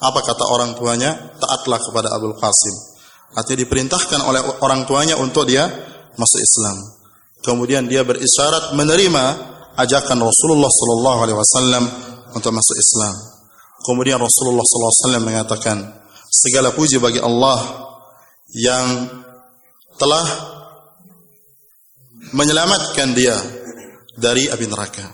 [0.02, 1.10] apa kata orang tuanya
[1.42, 2.74] taatlah kepada Abdul Qasim
[3.34, 5.66] artinya diperintahkan oleh orang tuanya untuk dia
[6.18, 6.76] masuk Islam
[7.44, 9.24] kemudian dia berisyarat menerima
[9.78, 11.84] ajakan Rasulullah sallallahu alaihi wasallam
[12.32, 13.14] untuk masuk Islam
[13.84, 15.76] kemudian Rasulullah sallallahu alaihi wasallam mengatakan
[16.32, 17.60] segala puji bagi Allah
[18.56, 19.08] yang
[20.00, 20.24] telah
[22.32, 23.36] menyelamatkan dia
[24.16, 25.06] dari api neraka.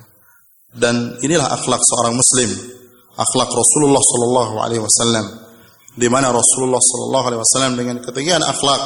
[0.68, 2.50] Dan inilah akhlak seorang muslim,
[3.18, 5.26] akhlak Rasulullah sallallahu alaihi wasallam
[5.98, 8.78] di mana Rasulullah sallallahu alaihi wasallam dengan ketinggian akhlak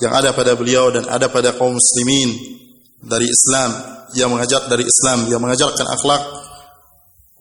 [0.00, 2.34] yang ada pada beliau dan ada pada kaum muslimin
[3.00, 3.70] dari Islam
[4.16, 6.22] yang mengajar dari Islam yang mengajarkan akhlak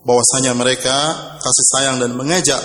[0.03, 0.95] bahwasanya mereka
[1.39, 2.59] kasih sayang dan mengajak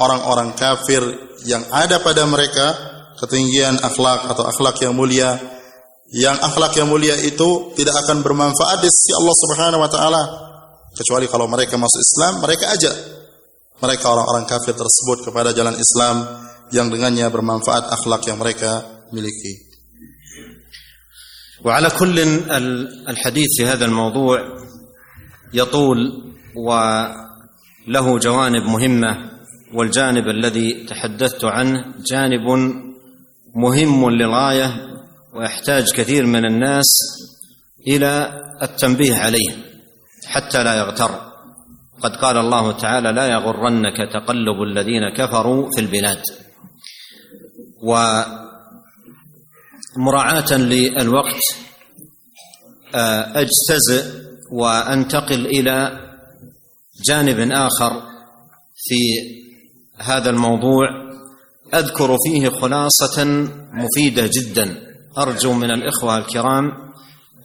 [0.00, 1.02] orang-orang kafir
[1.44, 2.72] yang ada pada mereka
[3.20, 5.36] ketinggian akhlak atau akhlak yang mulia
[6.10, 10.22] yang akhlak yang mulia itu tidak akan bermanfaat di sisi Allah Subhanahu wa taala.
[10.90, 12.96] Kecuali kalau mereka masuk Islam mereka ajak
[13.78, 16.16] mereka orang-orang kafir tersebut kepada jalan Islam
[16.74, 19.70] yang dengannya bermanfaat akhlak yang mereka miliki.
[21.64, 22.18] وعلى كل
[23.08, 24.40] الحديث في هذا الموضوع
[25.54, 25.98] يطول
[26.56, 29.30] وله جوانب مهمة
[29.74, 32.46] والجانب الذي تحدثت عنه جانب
[33.56, 34.90] مهم للغاية
[35.34, 36.86] ويحتاج كثير من الناس
[37.88, 39.50] إلى التنبيه عليه
[40.26, 41.10] حتى لا يغتر
[42.02, 46.22] قد قال الله تعالى لا يغرنك تقلب الذين كفروا في البلاد
[49.96, 51.40] مراعاة للوقت
[52.94, 54.04] آه، أجتزئ
[54.52, 56.00] وأنتقل إلى
[57.04, 58.02] جانب آخر
[58.76, 58.96] في
[59.98, 60.86] هذا الموضوع.
[61.74, 63.24] أذكر فيه خلاصة
[63.72, 64.90] مفيدة جدا.
[65.18, 66.72] أرجو من الإخوة الكرام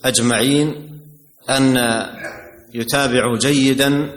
[0.05, 0.99] أجمعين
[1.49, 1.77] أن
[2.73, 4.09] يتابعوا جيدا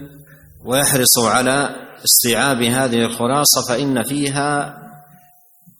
[0.64, 4.78] ويحرصوا على استيعاب هذه الخلاصة فإن فيها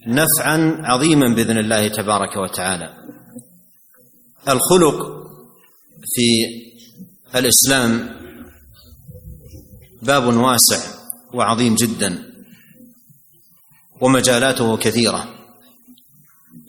[0.09, 2.95] نفعا عظيما بإذن الله تبارك وتعالى.
[4.49, 4.97] الخلق
[6.05, 6.29] في
[7.39, 8.19] الإسلام
[10.03, 10.99] باب واسع
[11.35, 12.33] وعظيم جدا
[14.01, 15.35] ومجالاته كثيرة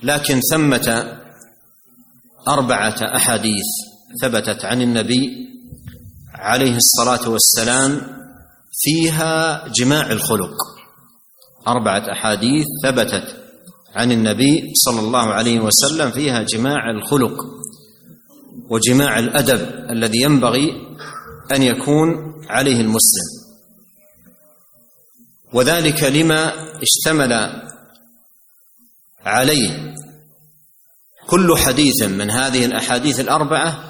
[0.04, 1.18] لكن ثمة
[2.48, 3.66] أربعة أحاديث
[4.22, 5.50] ثبتت عن النبي
[6.34, 8.02] عليه الصلاة والسلام
[8.72, 10.79] فيها جماع الخلق.
[11.68, 13.36] أربعة أحاديث ثبتت
[13.96, 17.46] عن النبي صلى الله عليه وسلم فيها جماع الخلق
[18.70, 20.72] وجماع الأدب الذي ينبغي
[21.56, 22.08] أن يكون
[22.50, 23.40] عليه المسلم.
[25.54, 27.64] وذلك لما اشتمل
[29.26, 29.96] عليه
[31.28, 33.90] كل حديث من هذه الأحاديث الأربعة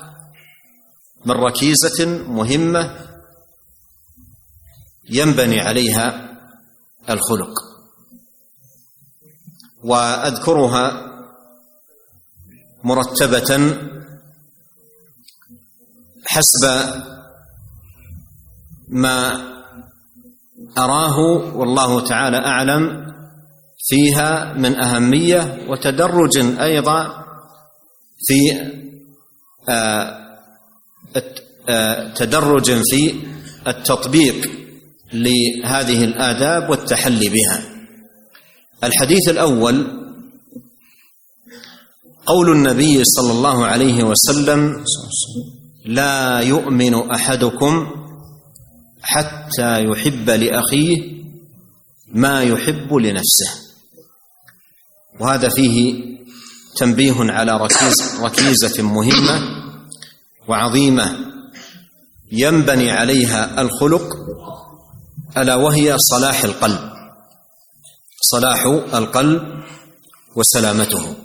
[1.26, 3.10] من ركيزة مهمة
[5.10, 6.29] ينبني عليها
[7.10, 7.54] الخلق.
[9.84, 11.10] وأذكرها
[12.84, 13.78] مرتبة
[16.26, 16.94] حسب
[18.90, 19.50] ما
[20.78, 21.20] أراه
[21.56, 23.14] والله تعالى أعلم
[23.88, 27.26] فيها من أهمية وتدرج أيضا
[28.18, 28.40] في
[32.16, 33.24] تدرج في
[33.68, 34.69] التطبيق.
[35.14, 37.62] لهذه الآداب والتحلي بها.
[38.84, 40.00] الحديث الأول
[42.26, 44.86] قول النبي صلى الله عليه وسلم
[45.86, 47.88] لا يؤمن أحدكم
[49.02, 50.98] حتى يحب لأخيه
[52.08, 53.50] ما يحب لنفسه.
[55.20, 56.10] وهذا فيه
[56.78, 59.42] تنبيه على ركيز ركيزة مهمة
[60.48, 61.16] وعظيمة
[62.32, 64.08] ينبني عليها الخلق
[65.38, 66.80] ألا وهي صلاح القلب.
[68.22, 69.64] صلاح القلب
[70.36, 71.16] وسلامته.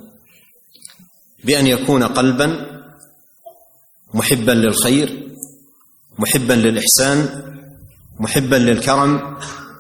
[1.44, 2.66] بأن يكون قلبا
[4.14, 5.28] محبا للخير
[6.18, 7.43] محبا للإحسان
[8.20, 9.36] محبا للكرم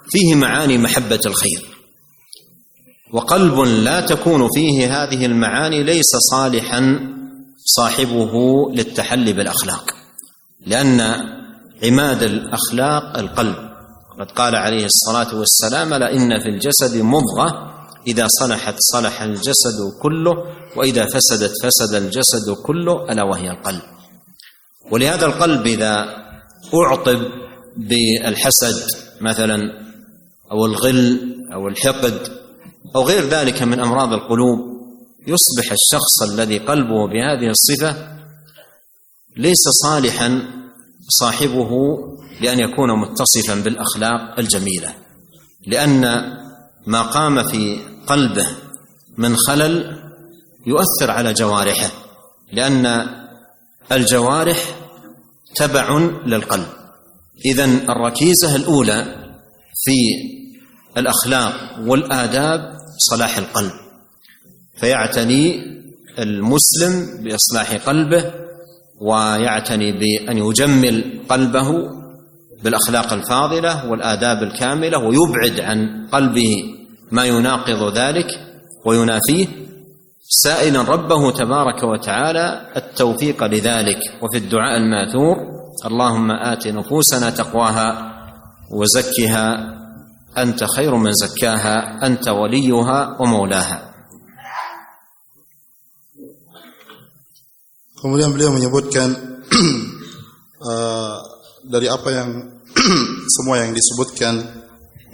[0.08, 1.68] فيه معاني محبة الخير.
[3.12, 7.10] وقلب لا تكون فيه هذه المعاني ليس صالحا
[7.64, 8.32] صاحبه
[8.72, 9.94] للتحلي بالأخلاق
[10.66, 11.00] لأن
[11.82, 13.73] عماد الأخلاق القلب.
[14.20, 17.74] قد قال عليه الصلاة والسلام لإن في الجسد مضغة
[18.06, 20.34] إذا صلحت صلح الجسد كله
[20.76, 23.82] وإذا فسدت فسد الجسد كله ألا وهي القلب.
[24.90, 26.06] ولهذا القلب إذا
[26.74, 27.18] أعطب
[27.76, 28.82] بالحسد
[29.20, 29.56] مثلا
[30.52, 32.18] أو الغل أو الحقد
[32.96, 34.58] أو غير ذلك من أمراض القلوب
[35.26, 38.14] يصبح الشخص الذي قلبه بهذه الصفة
[39.36, 40.42] ليس صالحا
[41.08, 41.70] صاحبه
[42.40, 44.94] لأن يكون متصفا بالأخلاق الجميلة
[45.66, 46.02] لأن
[46.86, 48.46] ما قام في قلبه
[49.18, 50.00] من خلل
[50.66, 51.90] يؤثر على جوارحه
[52.52, 53.06] لأن
[53.92, 54.58] الجوارح
[55.56, 56.66] تبع للقلب.
[57.46, 59.16] إذا الركيزة الأولى
[59.74, 59.96] في
[60.96, 62.76] الأخلاق والآداب
[63.10, 63.72] صلاح القلب.
[64.80, 65.64] فيعتني
[66.18, 68.32] المسلم بإصلاح قلبه
[69.00, 71.70] ويعتني بأن يجمل قلبه
[72.64, 76.74] بالأخلاق الفاضلة والآداب الكاملة ويبعد عن قلبه
[77.12, 78.26] ما يناقض ذلك
[78.84, 79.46] وينافيه.
[80.28, 83.98] سائلا ربه تبارك وتعالى التوفيق لذلك.
[84.22, 85.36] وفي الدعاء الماثور
[85.86, 87.88] اللهم آت نفوسنا تقواها
[88.70, 89.74] وزكها.
[90.38, 93.90] أنت خير من زكاها أنت وليها ومولاها.
[98.04, 99.16] Kemudian beliau menyebutkan
[100.68, 101.16] uh,
[101.64, 102.53] dari apa yang
[103.34, 104.40] semua yang disebutkan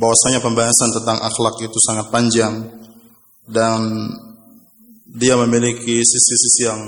[0.00, 2.66] bahwasanya pembahasan tentang akhlak itu sangat panjang
[3.46, 3.80] dan
[5.10, 6.80] dia memiliki sisi-sisi yang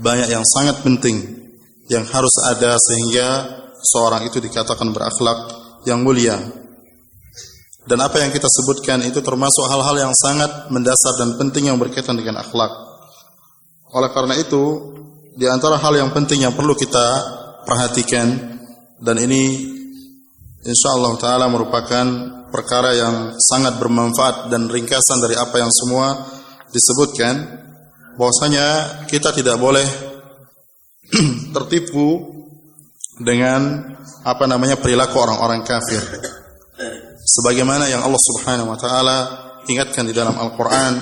[0.00, 1.40] banyak yang sangat penting
[1.92, 3.28] yang harus ada sehingga
[3.82, 5.38] seorang itu dikatakan berakhlak
[5.84, 6.38] yang mulia.
[7.84, 12.14] Dan apa yang kita sebutkan itu termasuk hal-hal yang sangat mendasar dan penting yang berkaitan
[12.14, 12.70] dengan akhlak.
[13.90, 14.94] Oleh karena itu,
[15.34, 17.06] di antara hal yang penting yang perlu kita
[17.66, 18.30] perhatikan
[19.02, 19.79] dan ini
[20.64, 22.06] insyaallah taala merupakan
[22.52, 26.28] perkara yang sangat bermanfaat dan ringkasan dari apa yang semua
[26.68, 27.60] disebutkan.
[28.18, 28.66] Bahwasanya
[29.08, 29.86] kita tidak boleh
[31.56, 32.36] tertipu
[33.16, 33.94] dengan
[34.26, 36.02] apa namanya perilaku orang-orang kafir.
[37.20, 39.18] Sebagaimana yang Allah Subhanahu wa taala
[39.70, 40.94] ingatkan di dalam Al-Qur'an.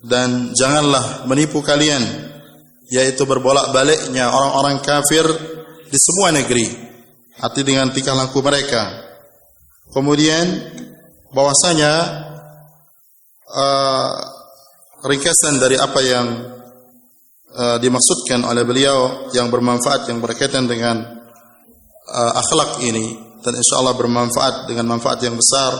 [0.00, 2.00] Dan janganlah menipu kalian
[2.88, 5.28] yaitu berbolak-baliknya orang-orang kafir
[5.86, 6.89] di semua negeri
[7.40, 9.08] hati dengan tingkah laku mereka.
[9.90, 10.46] Kemudian
[11.34, 11.92] bahwasanya
[13.48, 14.10] uh,
[15.02, 16.26] ringkasan dari apa yang
[17.56, 21.00] uh, dimaksudkan oleh beliau yang bermanfaat yang berkaitan dengan
[22.06, 25.72] uh, akhlak ini dan insya Allah bermanfaat dengan manfaat yang besar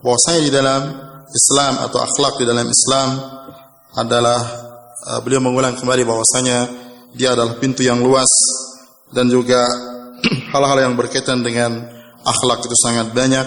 [0.00, 0.82] bahwasanya di dalam
[1.28, 3.08] Islam atau akhlak di dalam Islam
[3.96, 4.40] adalah
[5.22, 6.58] beliau mengulang kembali bahwasanya
[7.14, 8.28] dia adalah pintu yang luas
[9.12, 9.64] dan juga
[10.56, 11.84] hal-hal yang berkaitan dengan
[12.24, 13.44] akhlak itu sangat banyak.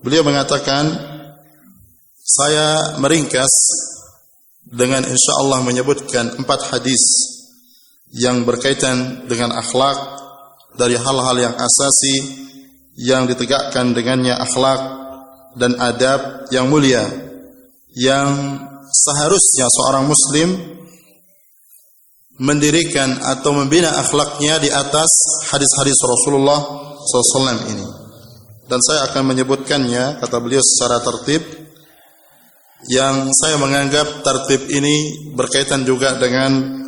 [0.00, 0.94] Beliau mengatakan
[2.22, 3.50] saya meringkas
[4.64, 7.02] dengan insya Allah menyebutkan empat hadis
[8.14, 9.98] yang berkaitan dengan akhlak
[10.78, 12.46] dari hal-hal yang asasi
[12.94, 14.80] yang ditegakkan dengannya akhlak
[15.58, 17.02] dan adab yang mulia
[17.94, 18.58] yang
[18.90, 20.48] seharusnya seorang muslim
[22.38, 25.10] mendirikan atau membina akhlaknya di atas
[25.54, 26.60] hadis-hadis Rasulullah
[26.98, 27.86] SAW ini.
[28.64, 31.44] Dan saya akan menyebutkannya, kata beliau secara tertib,
[32.90, 36.82] yang saya menganggap tertib ini berkaitan juga dengan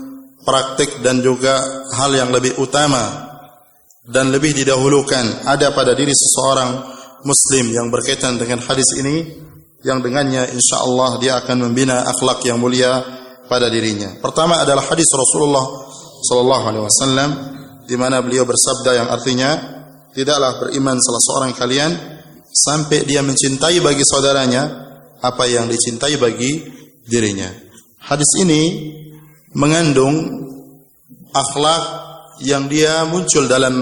[0.44, 1.56] praktik dan juga
[1.96, 3.26] hal yang lebih utama
[4.06, 6.84] dan lebih didahulukan ada pada diri seseorang
[7.26, 9.26] muslim yang berkaitan dengan hadis ini
[9.82, 13.02] yang dengannya insya Allah dia akan membina akhlak yang mulia
[13.46, 14.18] pada dirinya.
[14.18, 15.64] Pertama adalah hadis Rasulullah
[16.26, 17.30] sallallahu alaihi wasallam
[17.86, 19.50] di mana beliau bersabda yang artinya
[20.10, 21.90] tidaklah beriman salah seorang kalian
[22.50, 24.62] sampai dia mencintai bagi saudaranya
[25.22, 26.66] apa yang dicintai bagi
[27.06, 27.48] dirinya.
[28.02, 28.62] Hadis ini
[29.54, 30.14] mengandung
[31.32, 31.82] akhlak
[32.44, 33.80] yang dia muncul dalam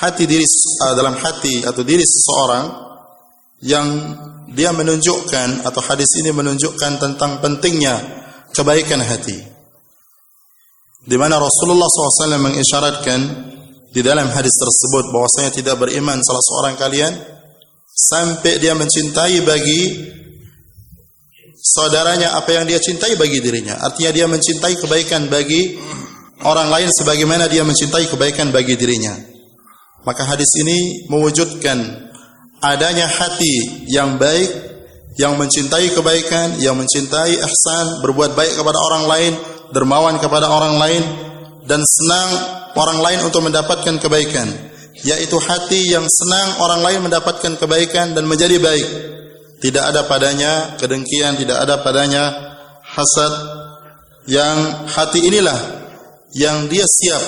[0.00, 2.64] hati diri uh, dalam hati atau diri seseorang
[3.62, 3.86] yang
[4.52, 8.21] dia menunjukkan atau hadis ini menunjukkan tentang pentingnya
[8.52, 9.40] kebaikan hati.
[11.02, 13.20] Di mana Rasulullah SAW mengisyaratkan
[13.90, 17.12] di dalam hadis tersebut bahwasanya tidak beriman salah seorang kalian
[17.92, 19.82] sampai dia mencintai bagi
[21.62, 23.78] saudaranya apa yang dia cintai bagi dirinya.
[23.82, 25.78] Artinya dia mencintai kebaikan bagi
[26.42, 29.14] orang lain sebagaimana dia mencintai kebaikan bagi dirinya.
[30.02, 31.78] Maka hadis ini mewujudkan
[32.58, 34.50] adanya hati yang baik,
[35.20, 39.32] yang mencintai kebaikan, yang mencintai ihsan, berbuat baik kepada orang lain,
[39.72, 41.02] dermawan kepada orang lain,
[41.68, 42.28] dan senang
[42.76, 44.48] orang lain untuk mendapatkan kebaikan.
[45.02, 48.88] Yaitu hati yang senang orang lain mendapatkan kebaikan dan menjadi baik
[49.62, 52.34] tidak ada padanya kedengkian, tidak ada padanya
[52.82, 53.32] hasad
[54.26, 55.54] yang hati inilah
[56.34, 57.22] yang dia siap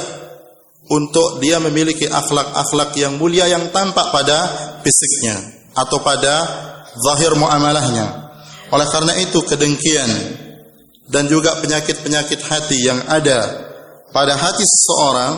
[0.91, 4.39] untuk dia memiliki akhlak-akhlak yang mulia yang tampak pada
[4.83, 5.41] fisiknya
[5.79, 6.35] atau pada
[6.99, 8.07] zahir muamalahnya.
[8.71, 10.11] Oleh karena itu kedengkian
[11.11, 13.71] dan juga penyakit-penyakit hati yang ada
[14.11, 15.33] pada hati seseorang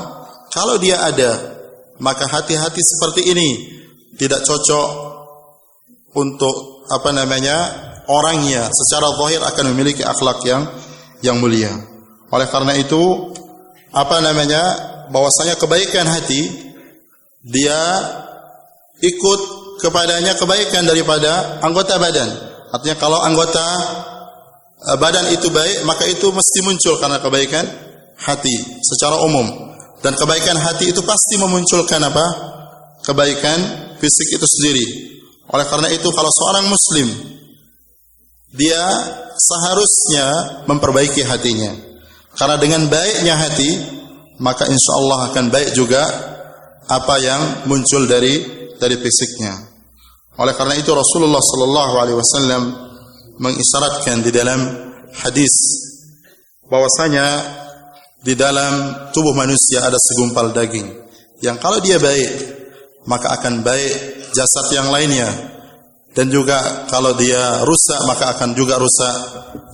[0.55, 1.59] kalau dia ada
[1.99, 3.51] maka hati-hati seperti ini
[4.17, 4.89] tidak cocok
[6.17, 7.57] untuk apa namanya
[8.09, 10.63] orangnya secara zahir akan memiliki akhlak yang
[11.21, 11.73] yang mulia.
[12.31, 13.33] Oleh karena itu
[13.93, 14.63] apa namanya
[15.11, 16.73] bahwasanya kebaikan hati
[17.47, 17.81] dia
[19.01, 19.41] ikut
[19.81, 22.29] kepadanya kebaikan daripada anggota badan.
[22.73, 23.67] Artinya kalau anggota
[24.93, 27.65] eh, badan itu baik maka itu mesti muncul karena kebaikan
[28.21, 29.47] hati secara umum.
[30.01, 32.27] Dan kebaikan hati itu pasti memunculkan apa?
[33.03, 33.59] Kebaikan
[33.97, 34.87] fisik itu sendiri.
[35.51, 37.09] Oleh karena itu kalau seorang muslim
[38.57, 38.85] dia
[39.37, 40.27] seharusnya
[40.67, 41.73] memperbaiki hatinya.
[42.37, 43.71] Karena dengan baiknya hati
[44.37, 46.03] maka insya Allah akan baik juga
[46.87, 48.45] apa yang muncul dari
[48.77, 49.66] dari fisiknya.
[50.37, 52.63] Oleh karena itu Rasulullah Sallallahu Alaihi Wasallam
[53.41, 54.61] mengisyaratkan di dalam
[55.25, 55.53] hadis
[56.69, 57.27] bahwasanya
[58.21, 60.89] di dalam tubuh manusia ada segumpal daging.
[61.41, 62.31] Yang kalau dia baik
[63.07, 65.31] maka akan baik jasad yang lainnya.
[66.17, 69.15] Dan juga kalau dia rusak maka akan juga rusak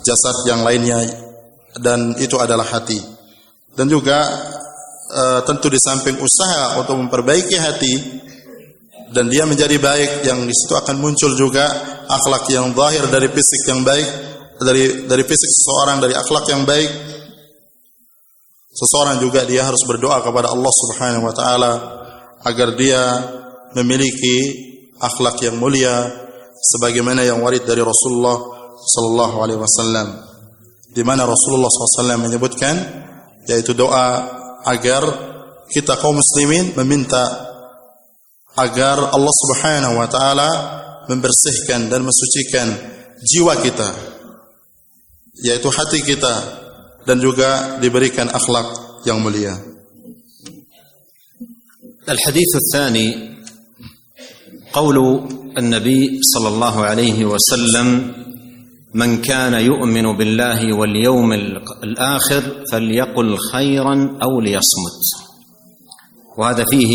[0.03, 0.99] jasad yang lainnya.
[1.79, 2.99] Dan itu adalah hati.
[3.73, 4.21] Dan juga
[5.09, 7.95] e, tentu di samping usaha untuk memperbaiki hati
[9.13, 10.27] dan dia menjadi baik.
[10.27, 11.65] Yang di situ akan muncul juga
[12.09, 14.09] akhlak yang zahir dari fisik yang baik.
[14.63, 16.91] Dari dari fisik seseorang dari akhlak yang baik.
[18.73, 21.73] Seseorang juga dia harus berdoa kepada Allah Subhanahu wa taala
[22.43, 23.03] agar dia
[23.77, 24.37] memiliki
[24.97, 26.09] akhlak yang mulia
[26.73, 28.39] sebagaimana yang warid dari Rasulullah
[28.81, 30.09] sallallahu alaihi wasallam.
[30.93, 32.77] Di mana Rasulullah SAW menyebutkan
[33.49, 34.29] yaitu doa
[34.69, 35.03] agar
[35.73, 37.52] kita kaum muslimin meminta
[38.57, 40.51] agar Allah Subhanahu wa taala
[41.09, 42.69] membersihkan dan mensucikan
[43.23, 43.89] jiwa kita
[45.43, 46.35] yaitu hati kita
[47.03, 48.67] dan juga diberikan akhlak
[49.09, 49.73] yang mulia.
[52.03, 53.09] الحديث الثاني
[54.75, 54.99] قول
[55.59, 56.03] النبي
[56.35, 57.89] صلى الله عليه وسلم
[58.95, 61.33] من كان يؤمن بالله واليوم
[61.83, 62.43] الآخر
[62.73, 65.01] فليقل خيرا أو ليصمت
[66.37, 66.93] وهذا فيه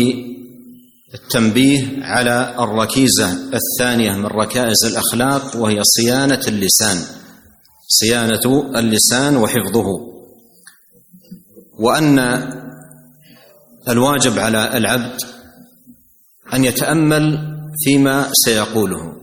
[1.14, 7.04] التنبيه على الركيزة الثانية من ركائز الأخلاق وهي صيانة اللسان.
[7.88, 9.86] صيانة اللسان وحفظه.
[11.78, 12.18] وأن
[13.88, 15.20] الواجب على العبد
[16.54, 17.38] أن يتأمل
[17.84, 19.16] فيما سيقوله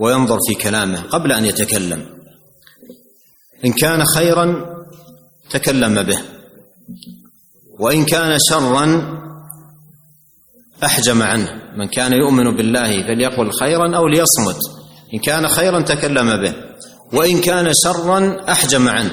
[0.00, 2.06] وينظر في كلامه قبل أن يتكلم.
[3.64, 4.66] إن كان خيرا
[5.50, 6.18] تكلم به
[7.78, 9.18] وإن كان شرا
[10.84, 11.62] أحجم عنه.
[11.76, 14.60] من كان يؤمن بالله فليقل خيرا أو ليصمت.
[15.14, 16.54] إن كان خيرا تكلم به.
[17.12, 19.10] وإن كان شرا أحجم عنه.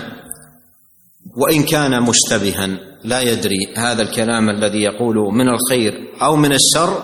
[1.37, 2.67] وإن كان مشتبها.
[3.03, 7.03] لا يدري هذا الكلام الذي يقول من الخير أو من الشر.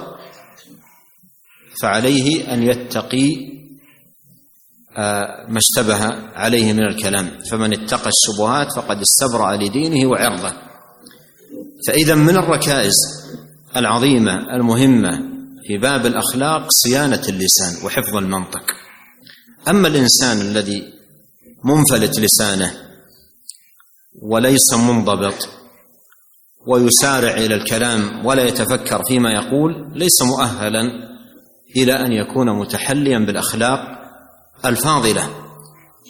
[1.82, 3.52] فعليه أن يتقي
[4.98, 6.06] آه، ما اشتبه
[6.36, 7.30] عليه من الكلام.
[7.52, 10.54] فمن اتقى الشبهات فقد استبرأ لدينه وعرضه.
[11.88, 13.21] فإذا من الركائز
[13.76, 15.12] العظيمة المهمة
[15.68, 18.64] في باب الأخلاق صيانة اللسان وحفظ المنطق.
[19.68, 20.94] أما الإنسان الذي
[21.64, 22.74] منفلت لسانه
[24.22, 25.50] وليس منضبط
[26.68, 30.82] ويسارع إلى الكلام ولا يتفكر فيما يقول ليس مؤهلا
[31.78, 33.80] إلى أن يكون متحليا بالأخلاق
[34.66, 35.30] الفاضلة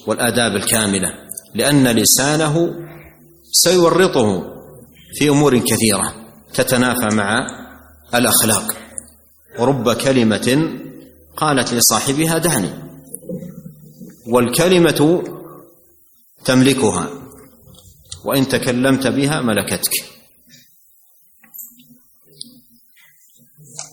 [0.08, 1.10] والآداب الكاملة
[1.56, 2.74] لأن لسانه
[3.52, 4.44] سيورطه
[5.14, 6.21] في أمور كثيرة.
[6.54, 7.48] تتنافى مع
[8.16, 8.78] الأخلاق
[9.60, 10.78] ورب كلمة
[11.38, 12.72] قالت لصاحبها دعني
[14.28, 15.24] والكلمة
[16.46, 17.10] تملكها
[18.26, 19.96] وإن تكلمت بها ملكتك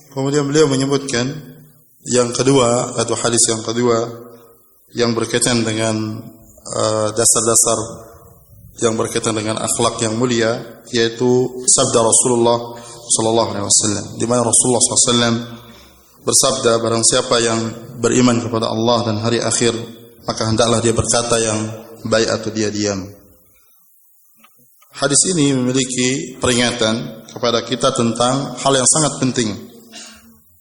[0.09, 1.31] Kemudian beliau menyebutkan
[2.09, 4.09] yang kedua atau hadis yang kedua
[4.97, 5.95] yang berkaitan dengan
[7.13, 7.89] dasar-dasar uh,
[8.79, 11.29] yang berkaitan dengan akhlak yang mulia yaitu
[11.65, 12.57] sabda Rasulullah
[13.09, 15.37] sallallahu alaihi wasallam di mana Rasulullah SAW
[16.21, 17.59] bersabda barang siapa yang
[17.97, 19.73] beriman kepada Allah dan hari akhir
[20.29, 21.59] maka hendaklah dia berkata yang
[22.05, 23.01] baik atau dia diam.
[24.93, 29.49] Hadis ini memiliki peringatan kepada kita tentang hal yang sangat penting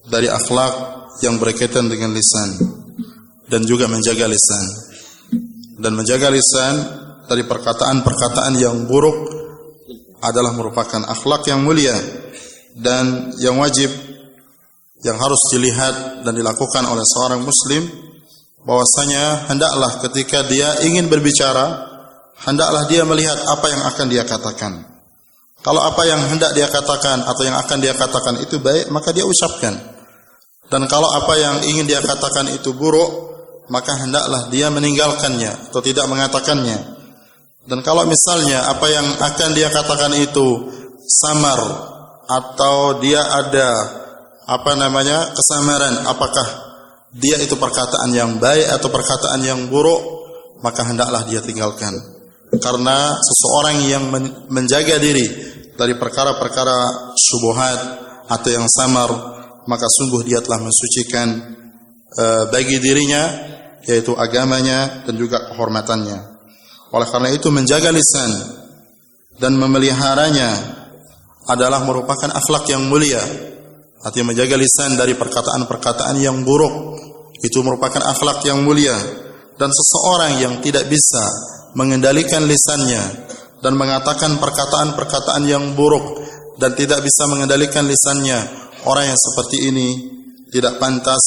[0.09, 0.73] dari akhlak
[1.21, 2.55] yang berkaitan dengan lisan
[3.51, 4.65] dan juga menjaga lisan.
[5.79, 6.75] Dan menjaga lisan
[7.31, 9.38] dari perkataan-perkataan yang buruk
[10.23, 11.95] adalah merupakan akhlak yang mulia
[12.75, 13.91] dan yang wajib
[15.03, 17.87] yang harus dilihat dan dilakukan oleh seorang muslim
[18.67, 21.87] bahwasanya hendaklah ketika dia ingin berbicara
[22.43, 24.73] hendaklah dia melihat apa yang akan dia katakan.
[25.59, 29.27] Kalau apa yang hendak dia katakan atau yang akan dia katakan itu baik, maka dia
[29.27, 29.75] ucapkan.
[30.71, 33.11] Dan kalau apa yang ingin dia katakan itu buruk,
[33.67, 36.98] maka hendaklah dia meninggalkannya atau tidak mengatakannya.
[37.69, 40.73] Dan kalau misalnya apa yang akan dia katakan itu
[41.05, 41.61] samar
[42.25, 43.69] atau dia ada
[44.49, 46.49] apa namanya kesamaran, apakah
[47.13, 50.01] dia itu perkataan yang baik atau perkataan yang buruk,
[50.65, 51.93] maka hendaklah dia tinggalkan.
[52.57, 54.05] Karena seseorang yang
[54.49, 55.29] menjaga diri
[55.77, 57.79] dari perkara-perkara subuhat
[58.33, 59.13] atau yang samar,
[59.69, 61.29] maka sungguh dia telah mensucikan
[62.17, 63.29] uh, bagi dirinya
[63.85, 66.38] yaitu agamanya dan juga kehormatannya.
[66.89, 68.31] Oleh karena itu menjaga lisan
[69.37, 70.51] dan memeliharanya
[71.49, 73.21] adalah merupakan akhlak yang mulia.
[73.99, 76.97] Artinya menjaga lisan dari perkataan-perkataan yang buruk
[77.43, 78.95] itu merupakan akhlak yang mulia
[79.59, 81.25] dan seseorang yang tidak bisa
[81.75, 83.03] mengendalikan lisannya
[83.59, 86.23] dan mengatakan perkataan-perkataan yang buruk
[86.59, 88.39] dan tidak bisa mengendalikan lisannya,
[88.87, 89.89] orang yang seperti ini
[90.51, 91.23] tidak pantas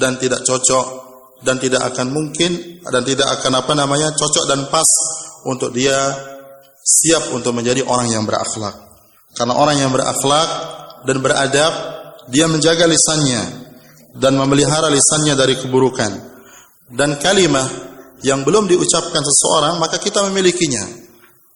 [0.00, 1.01] dan tidak cocok
[1.42, 4.86] dan tidak akan mungkin dan tidak akan apa namanya cocok dan pas
[5.46, 5.94] untuk dia
[6.82, 8.74] siap untuk menjadi orang yang berakhlak.
[9.32, 10.48] Karena orang yang berakhlak
[11.06, 11.72] dan beradab,
[12.30, 13.42] dia menjaga lisannya
[14.18, 16.12] dan memelihara lisannya dari keburukan.
[16.92, 17.66] Dan kalimat
[18.22, 20.84] yang belum diucapkan seseorang maka kita memilikinya.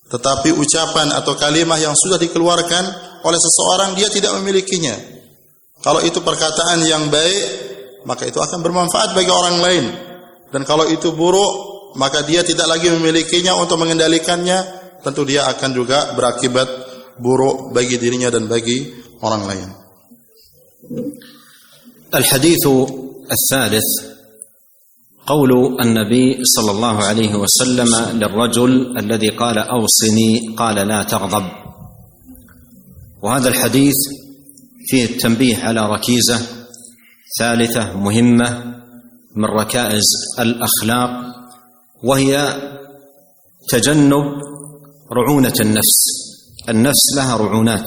[0.07, 2.85] Tetapi ucapan atau kalimat yang sudah dikeluarkan
[3.27, 4.95] oleh seseorang dia tidak memilikinya.
[5.83, 7.66] Kalau itu perkataan yang baik,
[8.06, 9.86] maka itu akan bermanfaat bagi orang lain.
[10.52, 11.54] Dan kalau itu buruk,
[11.96, 14.60] maka dia tidak lagi memilikinya untuk mengendalikannya,
[15.06, 16.68] tentu dia akan juga berakibat
[17.20, 18.90] buruk bagi dirinya dan bagi
[19.22, 19.70] orang lain.
[22.12, 22.68] الحديث
[23.32, 23.88] الثالث
[25.28, 31.46] قول النبي صلى الله عليه وسلم للرجل الذي قال اوصني قال لا تغضب
[33.24, 33.96] وهذا الحديث
[34.88, 36.40] فيه التنبيه على ركيزه
[37.39, 38.77] ثالثة مهمة
[39.37, 40.05] من ركائز
[40.39, 41.11] الأخلاق
[42.03, 42.61] وهي
[43.69, 44.25] تجنب
[45.13, 46.05] رعونة النفس.
[46.69, 47.87] النفس لها رعونات.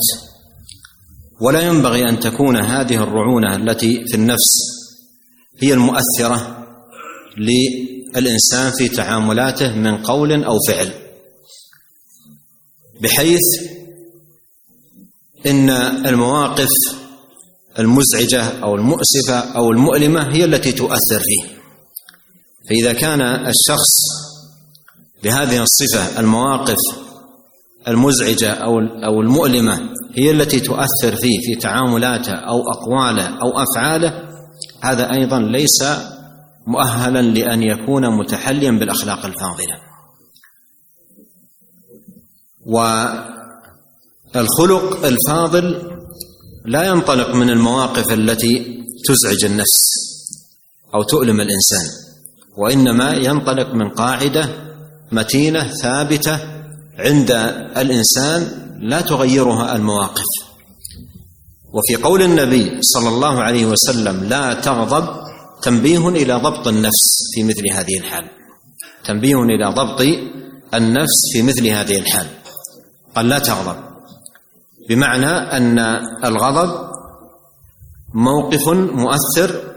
[1.42, 4.50] ولا ينبغي أن تكون هذه الرعونة التي في النفس
[5.62, 6.66] هي المؤثرة
[7.38, 10.94] للإنسان في تعاملاته من قول أو فعل.
[13.02, 13.40] بحيث
[15.46, 15.70] إن
[16.06, 16.99] المواقف
[17.80, 21.60] المزعجة أو المؤسفة أو المؤلمة هي التي تؤثر فيه.
[22.70, 23.96] فإذا كان الشخص
[25.24, 26.78] بهذه الصفة المواقف
[27.88, 29.80] المزعجة أو أو المؤلمة
[30.16, 34.30] هي التي تؤثر فيه في تعاملاته أو أقواله أو أفعاله
[34.84, 35.84] هذا أيضا ليس
[36.68, 39.80] مؤهلا لأن يكون متحليا بالأخلاق الفاضلة.
[44.36, 45.99] والخلق الفاضل
[46.66, 49.80] لا ينطلق من المواقف التي تزعج النفس
[50.96, 51.88] أو تؤلم الإنسان
[52.58, 54.50] وإنما ينطلق من قاعدة
[55.12, 56.40] متينة ثابتة
[57.00, 57.32] عند
[57.78, 58.48] الإنسان
[58.82, 60.26] لا تغيرها المواقف.
[61.74, 65.08] وفي قول النبي صلى الله عليه وسلم لا تغضب
[65.62, 68.30] تنبيه إلى ضبط النفس في مثل هذه الحال.
[69.06, 70.02] تنبيه إلى ضبط
[70.74, 72.28] النفس في مثل هذه الحال.
[73.16, 73.89] قال لا تغضب.
[74.90, 75.80] بمعنى أن
[76.26, 76.90] الغضب
[78.14, 79.70] موقف مؤثر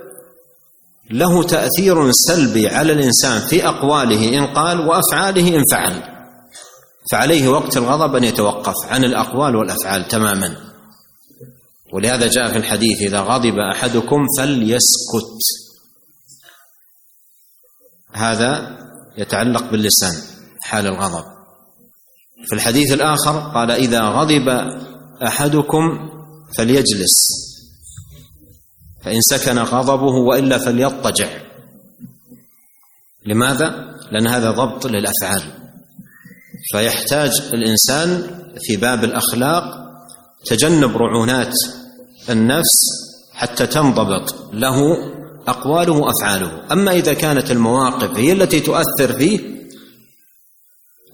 [1.10, 6.02] له تأثير سلبي على الإنسان في أقواله إن قال وأفعاله إن فعل.
[7.12, 10.56] فعليه وقت الغضب أن يتوقف عن الأقوال والأفعال تماما.
[11.94, 15.42] ولهذا جاء في الحديث إذا غضب أحدكم فليسكت.
[18.12, 18.78] هذا
[19.18, 20.14] يتعلق باللسان
[20.60, 21.24] حال الغضب.
[22.46, 24.48] في الحديث الآخر قال إذا غضب
[25.26, 26.10] أحدكم
[26.58, 27.42] فليجلس
[29.04, 31.28] فإن سكن غضبه وإلا فليضطجع.
[33.26, 35.42] لماذا؟ لأن هذا ضبط للأفعال.
[36.72, 39.64] فيحتاج الإنسان في باب الأخلاق
[40.44, 41.54] تجنب رعونات
[42.30, 42.78] النفس
[43.32, 44.50] حتى تنضبط.
[44.52, 44.76] له
[45.48, 46.72] أقواله وأفعاله.
[46.72, 49.40] أما إذا كانت المواقف هي التي تؤثر فيه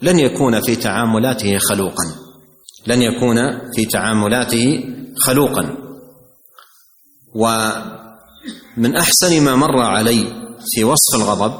[0.02, 2.27] لن يكون في تعاملاته خلوقا.
[2.88, 3.36] لن يكون
[3.74, 4.84] في تعاملاته
[5.16, 5.76] خلوقا.
[7.34, 10.32] ومن أحسن ما مر علي
[10.64, 11.52] في وصف الغضب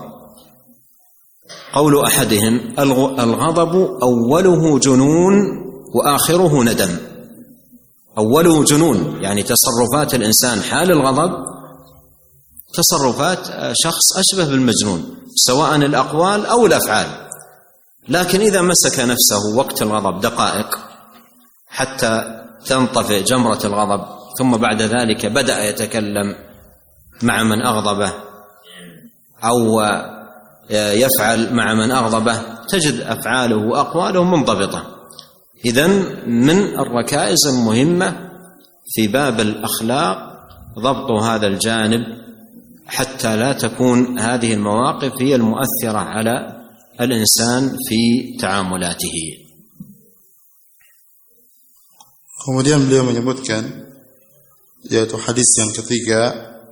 [1.72, 2.74] قول أحدهم
[3.20, 5.34] الغضب أوله جنون
[5.94, 6.96] وآخره ندم.
[8.18, 11.30] أوله جنون يعني تصرفات الإنسان حال الغضب
[12.74, 17.28] تصرفات شخص أشبه بالمجنون سواء الأقوال أو الأفعال.
[18.08, 20.87] لكن إذا مسك نفسه وقت الغضب دقائق
[21.68, 24.04] حتى تنطفئ جمرة الغضب
[24.38, 26.34] ثم بعد ذلك بدأ يتكلم
[27.22, 28.12] مع من أغضبه
[29.44, 29.80] أو
[30.70, 32.38] يفعل مع من أغضبه
[32.68, 34.84] تجد أفعاله وأقواله منضبطة.
[35.64, 35.86] اذا
[36.26, 38.30] من الركائز المهمة
[38.94, 40.18] في باب الأخلاق
[40.78, 42.00] ضبط هذا الجانب
[42.86, 46.62] حتى لا تكون هذه المواقف هي المؤثرة على
[47.00, 49.47] الإنسان في تعاملاته.
[52.44, 53.88] Kemudian beliau menyebutkan
[54.86, 56.20] yaitu hadis yang ketiga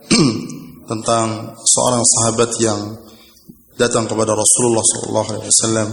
[0.91, 2.81] tentang seorang sahabat yang
[3.75, 5.91] datang kepada Rasulullah SAW.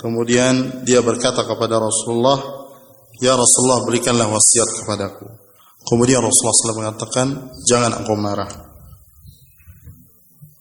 [0.00, 2.64] Kemudian dia berkata kepada Rasulullah,
[3.22, 5.24] Ya Rasulullah berikanlah wasiat kepadaku.
[5.84, 7.26] Kemudian Rasulullah SAW mengatakan,
[7.62, 8.50] jangan engkau marah.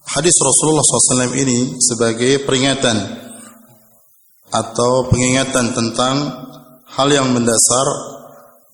[0.03, 3.23] Hadis Rasulullah SAW ini sebagai peringatan
[4.53, 6.15] atau pengingatan tentang
[6.93, 7.87] hal yang mendasar,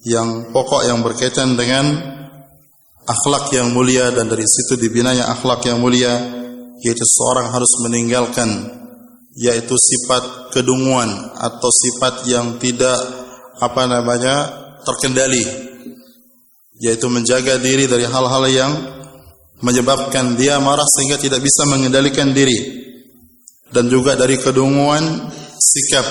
[0.07, 1.91] yang pokok yang berkaitan dengan
[3.03, 6.13] akhlak yang mulia dan dari situ dibinanya akhlak yang mulia
[6.80, 8.47] yaitu seorang harus meninggalkan
[9.35, 12.95] yaitu sifat kedunguan atau sifat yang tidak
[13.59, 14.35] apa namanya
[14.88, 15.43] terkendali
[16.80, 18.71] yaitu menjaga diri dari hal-hal yang
[19.59, 22.80] menyebabkan dia marah sehingga tidak bisa mengendalikan diri
[23.76, 25.03] dan juga dari kedunguan
[25.59, 26.07] sikap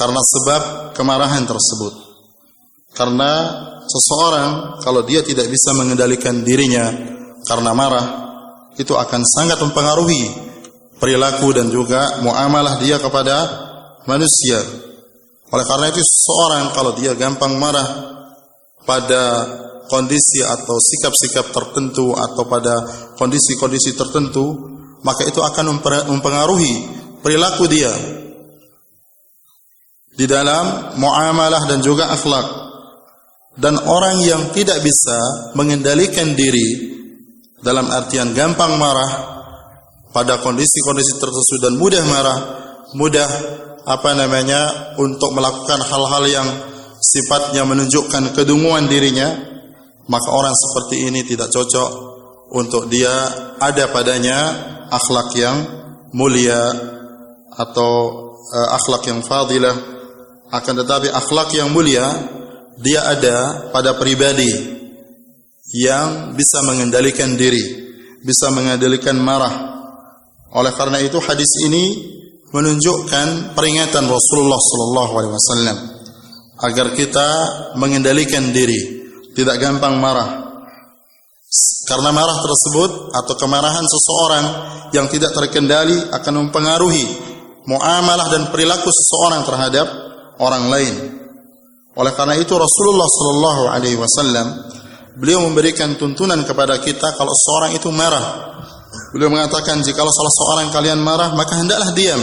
[0.00, 0.62] karena sebab
[0.96, 2.09] kemarahan tersebut
[2.94, 3.32] karena
[3.86, 6.90] seseorang kalau dia tidak bisa mengendalikan dirinya
[7.46, 8.06] karena marah
[8.76, 10.30] itu akan sangat mempengaruhi
[11.00, 13.36] perilaku dan juga muamalah dia kepada
[14.04, 14.60] manusia.
[15.50, 17.88] Oleh karena itu seorang kalau dia gampang marah
[18.86, 19.22] pada
[19.90, 22.74] kondisi atau sikap-sikap tertentu atau pada
[23.18, 24.54] kondisi-kondisi tertentu,
[25.02, 25.82] maka itu akan
[26.14, 26.74] mempengaruhi
[27.18, 27.90] perilaku dia
[30.14, 32.69] di dalam muamalah dan juga akhlak.
[33.60, 36.96] Dan orang yang tidak bisa mengendalikan diri
[37.60, 39.12] dalam artian gampang marah
[40.16, 42.38] pada kondisi-kondisi tertentu dan mudah marah,
[42.96, 43.28] mudah
[43.84, 46.48] apa namanya untuk melakukan hal-hal yang
[47.00, 49.28] sifatnya menunjukkan kedunguan dirinya,
[50.08, 51.90] maka orang seperti ini tidak cocok
[52.56, 53.12] untuk dia
[53.60, 54.38] ada padanya
[54.88, 55.56] akhlak yang
[56.16, 56.74] mulia
[57.54, 57.92] atau
[58.40, 59.76] uh, akhlak yang fadilah.
[60.50, 62.39] Akan tetapi akhlak yang mulia
[62.80, 64.80] dia ada pada pribadi
[65.76, 67.62] yang bisa mengendalikan diri,
[68.24, 69.68] bisa mengendalikan marah.
[70.50, 71.84] Oleh karena itu hadis ini
[72.50, 75.78] menunjukkan peringatan Rasulullah sallallahu alaihi wasallam
[76.60, 77.28] agar kita
[77.78, 80.50] mengendalikan diri, tidak gampang marah.
[81.86, 84.44] Karena marah tersebut atau kemarahan seseorang
[84.94, 87.06] yang tidak terkendali akan mempengaruhi
[87.66, 89.86] muamalah dan perilaku seseorang terhadap
[90.38, 91.19] orang lain.
[92.00, 94.46] Oleh karena itu Rasulullah sallallahu alaihi wasallam
[95.20, 98.56] beliau memberikan tuntunan kepada kita kalau seorang itu marah.
[99.12, 102.22] Beliau mengatakan jika salah seorang kalian marah maka hendaklah diam.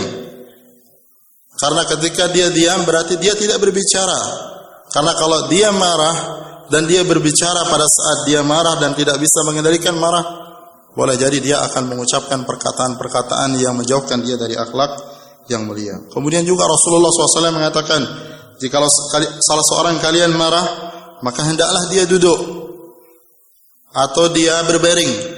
[1.58, 4.18] Karena ketika dia diam berarti dia tidak berbicara.
[4.90, 6.16] Karena kalau dia marah
[6.74, 10.26] dan dia berbicara pada saat dia marah dan tidak bisa mengendalikan marah,
[10.98, 14.98] boleh jadi dia akan mengucapkan perkataan-perkataan yang menjauhkan dia dari akhlak
[15.48, 16.02] yang mulia.
[16.10, 18.02] Kemudian juga Rasulullah SAW mengatakan,
[18.58, 18.78] jika
[19.42, 20.66] salah seorang kalian marah,
[21.22, 22.38] maka hendaklah dia duduk
[23.94, 25.38] atau dia berbaring.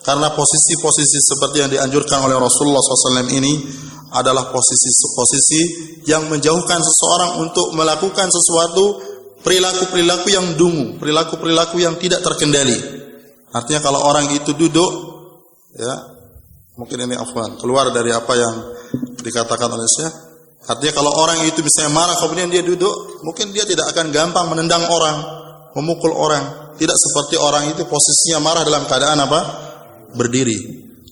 [0.00, 3.52] Karena posisi-posisi seperti yang dianjurkan oleh Rasulullah SAW ini
[4.16, 5.60] adalah posisi-posisi
[6.08, 8.96] yang menjauhkan seseorang untuk melakukan sesuatu
[9.44, 12.80] perilaku-perilaku yang dungu, perilaku-perilaku yang tidak terkendali.
[13.52, 14.90] Artinya kalau orang itu duduk,
[15.76, 15.94] ya
[16.80, 18.54] mungkin ini afwan, keluar dari apa yang
[19.20, 20.29] dikatakan oleh saya.
[20.68, 24.84] Artinya kalau orang itu misalnya marah kemudian dia duduk, mungkin dia tidak akan gampang menendang
[24.92, 25.16] orang,
[25.72, 26.74] memukul orang.
[26.76, 29.40] Tidak seperti orang itu posisinya marah dalam keadaan apa?
[30.16, 30.56] Berdiri.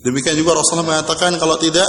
[0.00, 1.88] Demikian juga Rasulullah mengatakan kalau tidak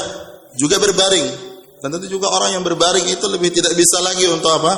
[0.60, 1.52] juga berbaring.
[1.80, 4.74] Dan tentu juga orang yang berbaring itu lebih tidak bisa lagi untuk apa?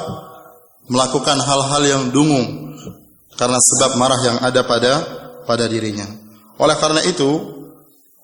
[0.85, 2.71] Melakukan hal-hal yang dungu
[3.33, 4.93] karena sebab marah yang ada pada
[5.49, 6.05] pada dirinya.
[6.61, 7.29] Oleh karena itu,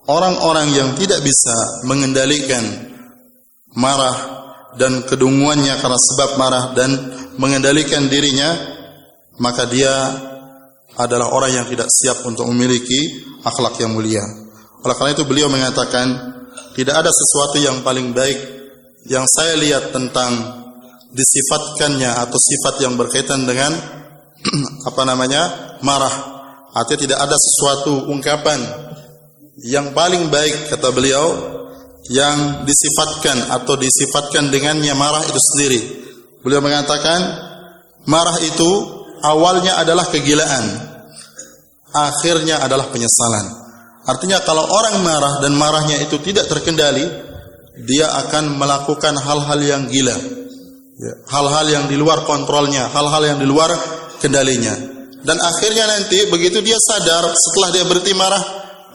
[0.06, 2.62] orang-orang yang tidak bisa mengendalikan
[3.74, 4.14] marah
[4.76, 6.90] dan kedunguannya karena sebab marah dan
[7.40, 8.50] mengendalikan dirinya,
[9.40, 9.94] maka dia
[10.98, 14.20] adalah orang yang tidak siap untuk memiliki akhlak yang mulia.
[14.82, 16.06] Oleh karena itu beliau mengatakan,
[16.74, 18.38] tidak ada sesuatu yang paling baik
[19.06, 20.58] yang saya lihat tentang
[21.08, 23.72] disifatkannya atau sifat yang berkaitan dengan
[24.88, 26.36] apa namanya marah.
[26.76, 28.60] Artinya tidak ada sesuatu ungkapan
[29.64, 31.26] yang paling baik kata beliau
[32.08, 35.80] yang disifatkan atau disifatkan dengannya marah itu sendiri.
[36.40, 37.20] Beliau mengatakan
[38.08, 38.70] marah itu
[39.20, 40.64] awalnya adalah kegilaan,
[41.92, 43.46] akhirnya adalah penyesalan.
[44.08, 47.04] Artinya kalau orang marah dan marahnya itu tidak terkendali,
[47.84, 50.16] dia akan melakukan hal-hal yang gila.
[50.98, 53.70] Ya, hal-hal yang di luar kontrolnya, hal-hal yang di luar
[54.18, 54.74] kendalinya.
[55.22, 58.42] Dan akhirnya nanti begitu dia sadar setelah dia berhenti marah,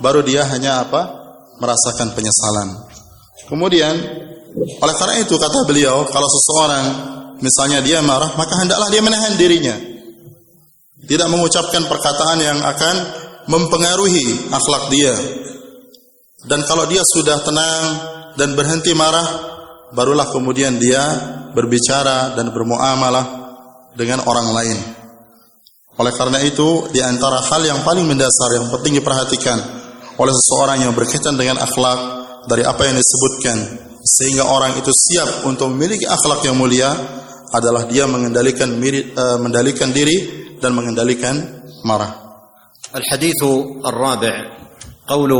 [0.01, 1.23] baru dia hanya apa?
[1.53, 2.92] merasakan penyesalan.
[3.47, 3.95] Kemudian
[4.53, 6.85] oleh karena itu kata beliau, kalau seseorang
[7.41, 9.75] misalnya dia marah, maka hendaklah dia menahan dirinya.
[11.03, 12.95] Tidak mengucapkan perkataan yang akan
[13.51, 15.15] mempengaruhi akhlak dia.
[16.47, 17.83] Dan kalau dia sudah tenang
[18.39, 19.27] dan berhenti marah,
[19.91, 21.01] barulah kemudian dia
[21.51, 23.25] berbicara dan bermuamalah
[23.99, 24.79] dengan orang lain.
[25.93, 29.59] Oleh karena itu, di antara hal yang paling mendasar yang penting diperhatikan
[30.17, 33.57] oleh seseorang yang berkaitan dengan akhlak dari apa yang disebutkan
[34.03, 36.91] sehingga orang itu siap untuk memiliki akhlak yang mulia
[37.53, 40.17] adalah dia mengendalikan mirip, uh, mengendalikan diri
[40.59, 42.23] dan mengendalikan marah.
[42.93, 43.41] الحديث
[43.85, 44.35] الرابع
[45.07, 45.31] قول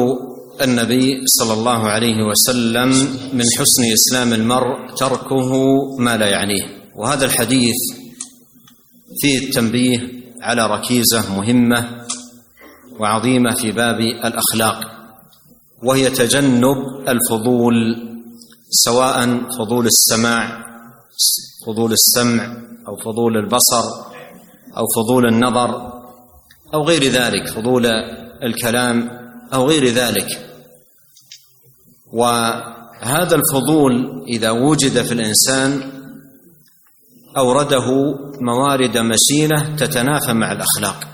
[0.61, 2.89] النبي صلى الله عليه وسلم
[3.33, 5.51] من حسن اسلام المرء تركه
[6.01, 6.65] ما لا يعنيه
[6.95, 7.79] وهذا الحديث
[9.21, 9.97] فيه التنبيه
[10.41, 12.05] على ركيزه مهمه
[12.99, 15.02] وعظيمه في باب الاخلاق
[15.83, 16.77] وهي تجنب
[17.07, 17.73] الفضول
[18.69, 20.63] سواء فضول السماع
[21.67, 22.57] فضول السمع
[22.87, 23.83] أو فضول البصر
[24.77, 25.93] أو فضول النظر
[26.73, 27.85] أو غير ذلك فضول
[28.43, 29.09] الكلام
[29.53, 30.49] أو غير ذلك.
[32.13, 35.91] وهذا الفضول إذا وجد في الإنسان
[37.37, 37.85] أورده
[38.41, 41.07] موارد مسينه تتنافى مع الأخلاق.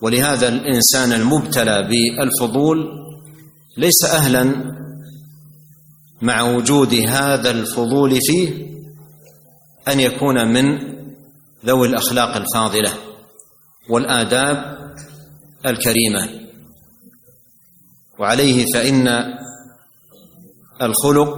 [0.00, 3.01] ولهذا الإنسان المبتلى بالفضول
[3.76, 4.72] ليس أهلا
[6.22, 8.66] مع وجود هذا الفضول فيه
[9.88, 10.78] أن يكون من
[11.66, 12.92] ذوي الأخلاق الفاضلة
[13.90, 14.78] والآداب
[15.66, 16.48] الكريمة.
[18.18, 19.08] وعليه فإن
[20.82, 21.36] الخلق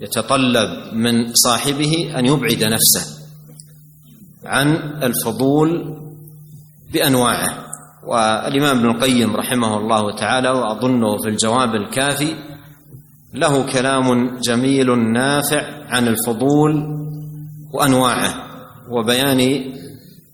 [0.00, 3.18] يتطلب من صاحبه أن يبعد نفسه
[4.44, 4.68] عن
[5.02, 5.98] الفضول
[6.92, 7.71] بأنواعه.
[8.02, 12.34] والإمام ابن القيم رحمه الله تعالى وأظنه في الجواب الكافي
[13.34, 16.72] له كلام جميل نافع عن الفضول
[17.72, 18.34] وأنواعه
[18.90, 19.40] وبيان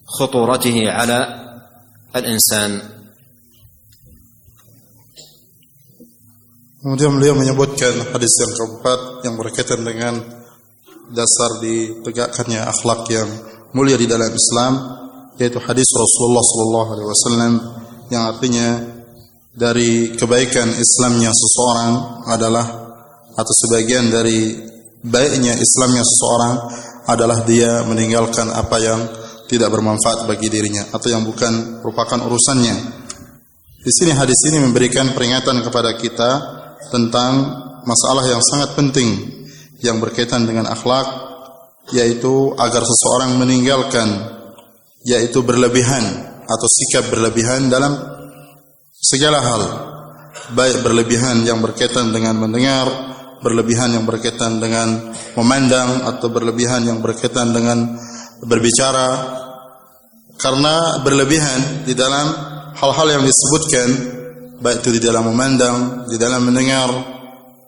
[0.07, 1.19] خطورته على
[2.17, 2.99] الإنسان
[6.79, 10.15] Kemudian beliau menyebutkan hadis yang keempat yang berkaitan dengan
[11.11, 13.29] dasar ditegakkannya akhlak yang
[13.75, 14.73] mulia di dalam Islam
[15.39, 17.53] yaitu hadis Rasulullah sallallahu alaihi wasallam
[18.11, 18.69] yang artinya
[19.55, 21.93] dari kebaikan Islamnya seseorang
[22.31, 22.67] adalah
[23.39, 24.55] atau sebagian dari
[25.03, 26.55] baiknya Islamnya seseorang
[27.07, 29.01] adalah dia meninggalkan apa yang
[29.49, 32.77] tidak bermanfaat bagi dirinya atau yang bukan merupakan urusannya.
[33.79, 36.31] Di sini hadis ini memberikan peringatan kepada kita
[36.93, 37.33] tentang
[37.89, 39.39] masalah yang sangat penting
[39.81, 41.07] yang berkaitan dengan akhlak
[41.95, 44.38] yaitu agar seseorang meninggalkan
[45.07, 46.05] yaitu berlebihan
[46.49, 47.95] atau sikap berlebihan dalam
[48.95, 49.63] segala hal.
[50.49, 53.09] Baik berlebihan yang berkaitan dengan mendengar
[53.43, 57.99] berlebihan yang berkaitan dengan memandang atau berlebihan yang berkaitan dengan
[58.43, 59.39] berbicara.
[60.39, 62.31] Karena berlebihan di dalam
[62.79, 63.89] hal-hal yang disebutkan
[64.63, 66.91] baik itu di dalam memandang, di dalam mendengar,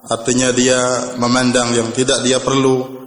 [0.07, 0.79] artinya dia
[1.19, 3.00] memandang yang tidak dia perlu,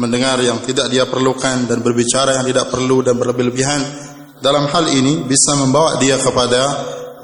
[0.00, 3.84] mendengar yang tidak dia perlukan dan berbicara yang tidak perlu dan berlebihan.
[4.40, 6.60] Dalam hal ini bisa membawa dia kepada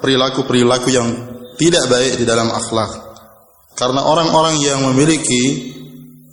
[0.05, 1.09] perilaku-perilaku yang
[1.57, 2.93] tidak baik di dalam akhlak.
[3.73, 5.73] Karena orang-orang yang memiliki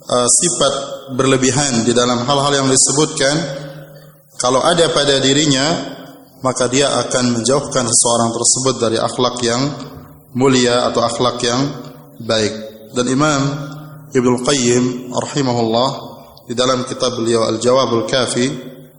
[0.04, 0.74] uh, sifat
[1.16, 3.34] berlebihan di dalam hal-hal yang disebutkan,
[4.36, 5.96] kalau ada pada dirinya
[6.44, 9.62] maka dia akan menjauhkan seseorang tersebut dari akhlak yang
[10.36, 11.60] mulia atau akhlak yang
[12.20, 12.52] baik.
[12.92, 13.40] Dan Imam
[14.12, 16.13] Ibnu Qayyim rahimahullah
[16.44, 18.46] di dalam kitab beliau Al-Jawabul Kafi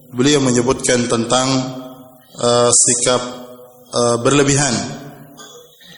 [0.10, 1.48] beliau menyebutkan tentang
[2.42, 3.22] uh, sikap
[3.94, 4.74] uh, berlebihan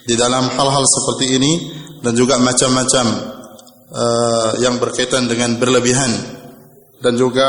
[0.03, 1.53] di dalam hal-hal seperti ini
[2.03, 3.05] dan juga macam-macam
[3.91, 6.11] uh, yang berkaitan dengan berlebihan
[6.99, 7.47] dan juga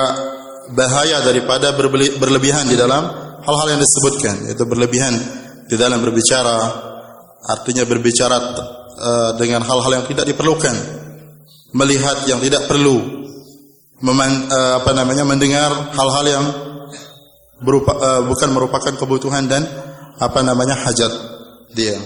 [0.76, 1.74] bahaya daripada
[2.20, 3.02] berlebihan di dalam
[3.42, 5.14] hal-hal yang disebutkan yaitu berlebihan
[5.66, 6.56] di dalam berbicara
[7.48, 8.36] artinya berbicara
[8.94, 10.76] uh, dengan hal-hal yang tidak diperlukan
[11.72, 13.18] melihat yang tidak perlu
[14.02, 16.46] meman, uh, apa namanya mendengar hal-hal yang
[17.62, 19.66] berupa, uh, bukan merupakan kebutuhan dan
[20.18, 21.12] apa namanya hajat
[21.74, 21.98] dia.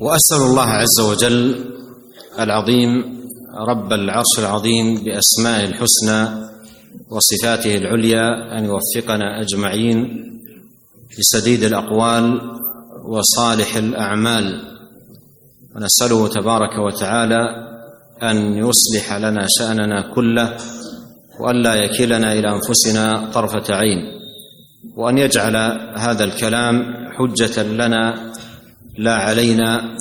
[0.00, 1.38] واسال الله عز وجل
[2.40, 2.90] العظيم
[3.68, 6.20] رب العرش العظيم باسمائه الحسنى
[7.10, 9.98] وصفاته العليا ان يوفقنا اجمعين
[11.18, 12.40] لسديد الاقوال
[13.04, 14.46] وصالح الاعمال
[15.76, 17.42] ونساله تبارك وتعالى
[18.22, 20.56] أن يصلح لنا شأننا كله
[21.40, 23.98] والا يكلنا إلى أنفسنا طرفة عين
[24.96, 25.56] وأن يجعل
[25.96, 26.82] هذا الكلام
[27.18, 28.32] حجة لنا
[28.98, 29.96] لا علينا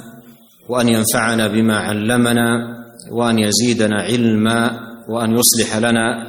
[0.69, 2.49] وأن ينفعنا بما علمنا
[3.11, 4.79] وأن يزيدنا علما
[5.09, 6.27] وأن يصلح لنا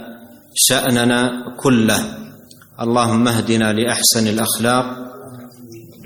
[0.54, 2.00] شأننا كله.
[2.80, 4.86] اللهم اهدنا لأحسن الأخلاق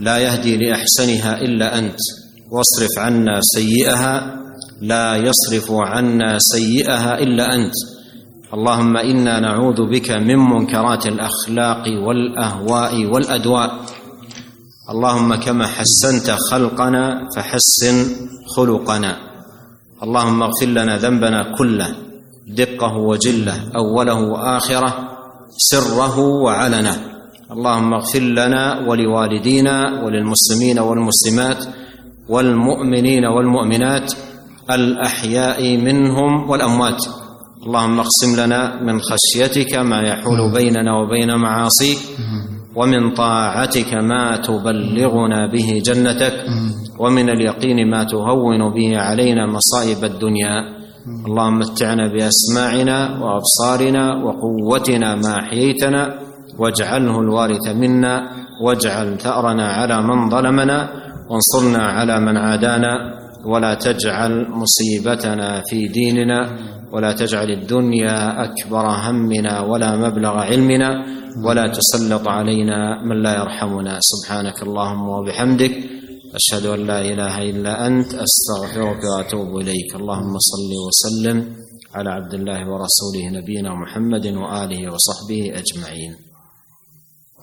[0.01, 1.98] لا يهدي لأحسنها إلا أنت
[2.51, 4.36] واصرف عنا سيئها
[4.83, 7.75] لا يصرف عنا سيئها إلا أنت.
[8.55, 13.71] اللهم إنا نعوذ بك من منكرات الأخلاق والأهواء والأدواء.
[14.91, 17.97] اللهم كما حسنت خلقنا فحسن
[18.57, 19.17] خلقنا.
[20.03, 21.89] اللهم اغفر لنا ذنبنا كله
[22.49, 24.93] دقه وجله أوله وآخره
[25.49, 26.97] سره وعلنه.
[27.51, 31.65] اللهم اغفر لنا ولوالدينا وللمسلمين والمسلمات
[32.29, 34.13] والمؤمنين والمؤمنات
[34.70, 37.05] الأحياء منهم والأموات.
[37.66, 41.99] اللهم اقسم لنا من خشيتك ما يحول بيننا وبين معاصيك
[42.77, 46.45] ومن طاعتك ما تبلغنا به جنتك
[46.99, 50.57] ومن اليقين ما تهون به علينا مصائب الدنيا.
[51.27, 56.15] اللهم متعنا بأسماعنا وأبصارنا وقوتنا ما أحييتنا
[56.59, 58.28] واجعله الوارث منا
[58.65, 60.78] واجعل ثأرنا على من ظلمنا
[61.31, 63.24] وانصرنا على من عادانا.
[63.45, 66.41] ولا تجعل مصيبتنا في ديننا
[66.93, 70.91] ولا تجعل الدنيا أكبر همنا ولا مبلغ علمنا
[71.45, 73.99] ولا تسلط علينا من لا يرحمنا.
[74.01, 75.75] سبحانك اللهم وبحمدك
[76.35, 79.95] أشهد أن لا إله إلا أنت أستغفرك وأتوب إليك.
[79.95, 81.39] اللهم صل وسلم
[81.95, 86.12] على عبد الله ورسوله نبينا محمد وآله وصحبه أجمعين.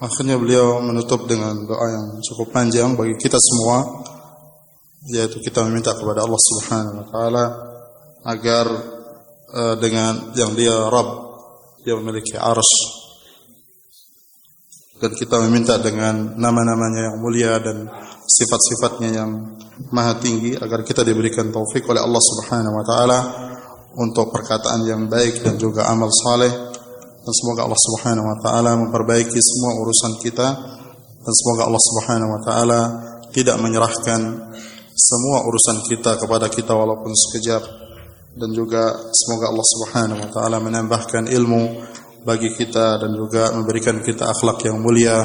[0.01, 4.09] Akhirnya beliau menutup dengan doa yang cukup panjang bagi kita semua.
[5.09, 7.45] Yaitu kita meminta kepada Allah Subhanahu wa taala
[8.27, 8.65] agar
[9.49, 11.09] uh, dengan yang dia Rabb
[11.81, 13.01] dia memiliki arsy
[15.01, 17.89] dan kita meminta dengan nama-namanya yang mulia dan
[18.21, 19.57] sifat-sifatnya yang
[19.89, 23.19] maha tinggi agar kita diberikan taufik oleh Allah Subhanahu wa taala
[23.97, 26.53] untuk perkataan yang baik dan juga amal saleh.
[27.21, 30.47] Dan semoga Allah Subhanahu wa taala memperbaiki semua urusan kita.
[31.21, 32.81] Dan semoga Allah Subhanahu wa taala
[33.33, 34.50] tidak menyerahkan
[35.01, 37.63] semua urusan kita kepada kita walaupun sekejap
[38.37, 41.63] dan juga semoga Allah Subhanahu wa taala menambahkan ilmu
[42.21, 45.17] bagi kita dan juga memberikan kita akhlak yang mulia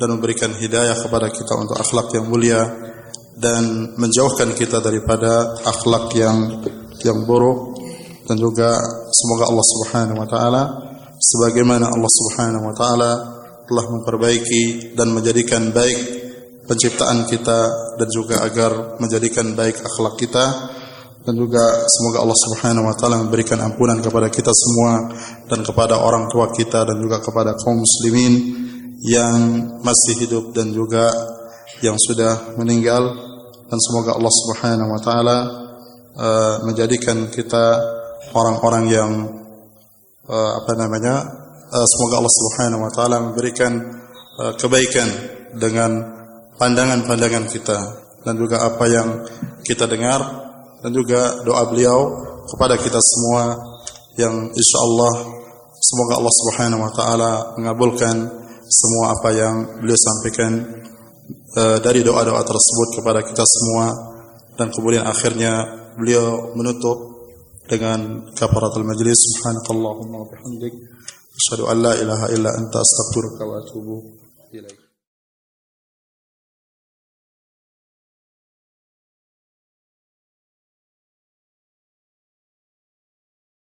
[0.00, 2.64] dan memberikan hidayah kepada kita untuk akhlak yang mulia
[3.36, 6.64] dan menjauhkan kita daripada akhlak yang
[7.04, 7.76] yang buruk.
[8.22, 8.78] Dan juga
[9.12, 10.62] semoga Allah Subhanahu wa taala
[11.20, 13.12] sebagaimana Allah Subhanahu wa taala
[13.66, 16.21] telah memperbaiki dan menjadikan baik
[16.66, 17.60] penciptaan kita
[17.98, 20.44] dan juga agar menjadikan baik akhlak kita.
[21.22, 25.06] Dan juga semoga Allah Subhanahu wa taala memberikan ampunan kepada kita semua
[25.46, 28.34] dan kepada orang tua kita dan juga kepada kaum muslimin
[29.06, 29.38] yang
[29.86, 31.14] masih hidup dan juga
[31.78, 33.02] yang sudah meninggal.
[33.70, 35.36] Dan semoga Allah Subhanahu wa taala
[36.18, 37.78] uh, menjadikan kita
[38.34, 39.10] orang-orang yang
[40.26, 41.22] uh, apa namanya
[41.70, 43.72] uh, semoga Allah Subhanahu wa taala memberikan
[44.42, 45.08] uh, kebaikan
[45.56, 46.21] dengan
[46.62, 47.78] pandangan-pandangan kita
[48.22, 49.08] dan juga apa yang
[49.66, 50.22] kita dengar
[50.78, 52.06] dan juga doa beliau
[52.46, 53.58] kepada kita semua
[54.14, 55.12] yang insya Allah
[55.74, 58.14] semoga Allah Subhanahu wa taala mengabulkan
[58.62, 60.52] semua apa yang beliau sampaikan
[61.58, 63.90] uh, dari doa-doa tersebut kepada kita semua
[64.54, 65.66] dan kemudian akhirnya
[65.98, 67.26] beliau menutup
[67.66, 69.18] dengan kafaratul majlis.
[69.18, 70.74] Subhanakallahumma wa bihamdik
[71.42, 73.96] asyhadu an la ilaha illa anta astaghfiruka wa atubu
[74.54, 74.81] ilaik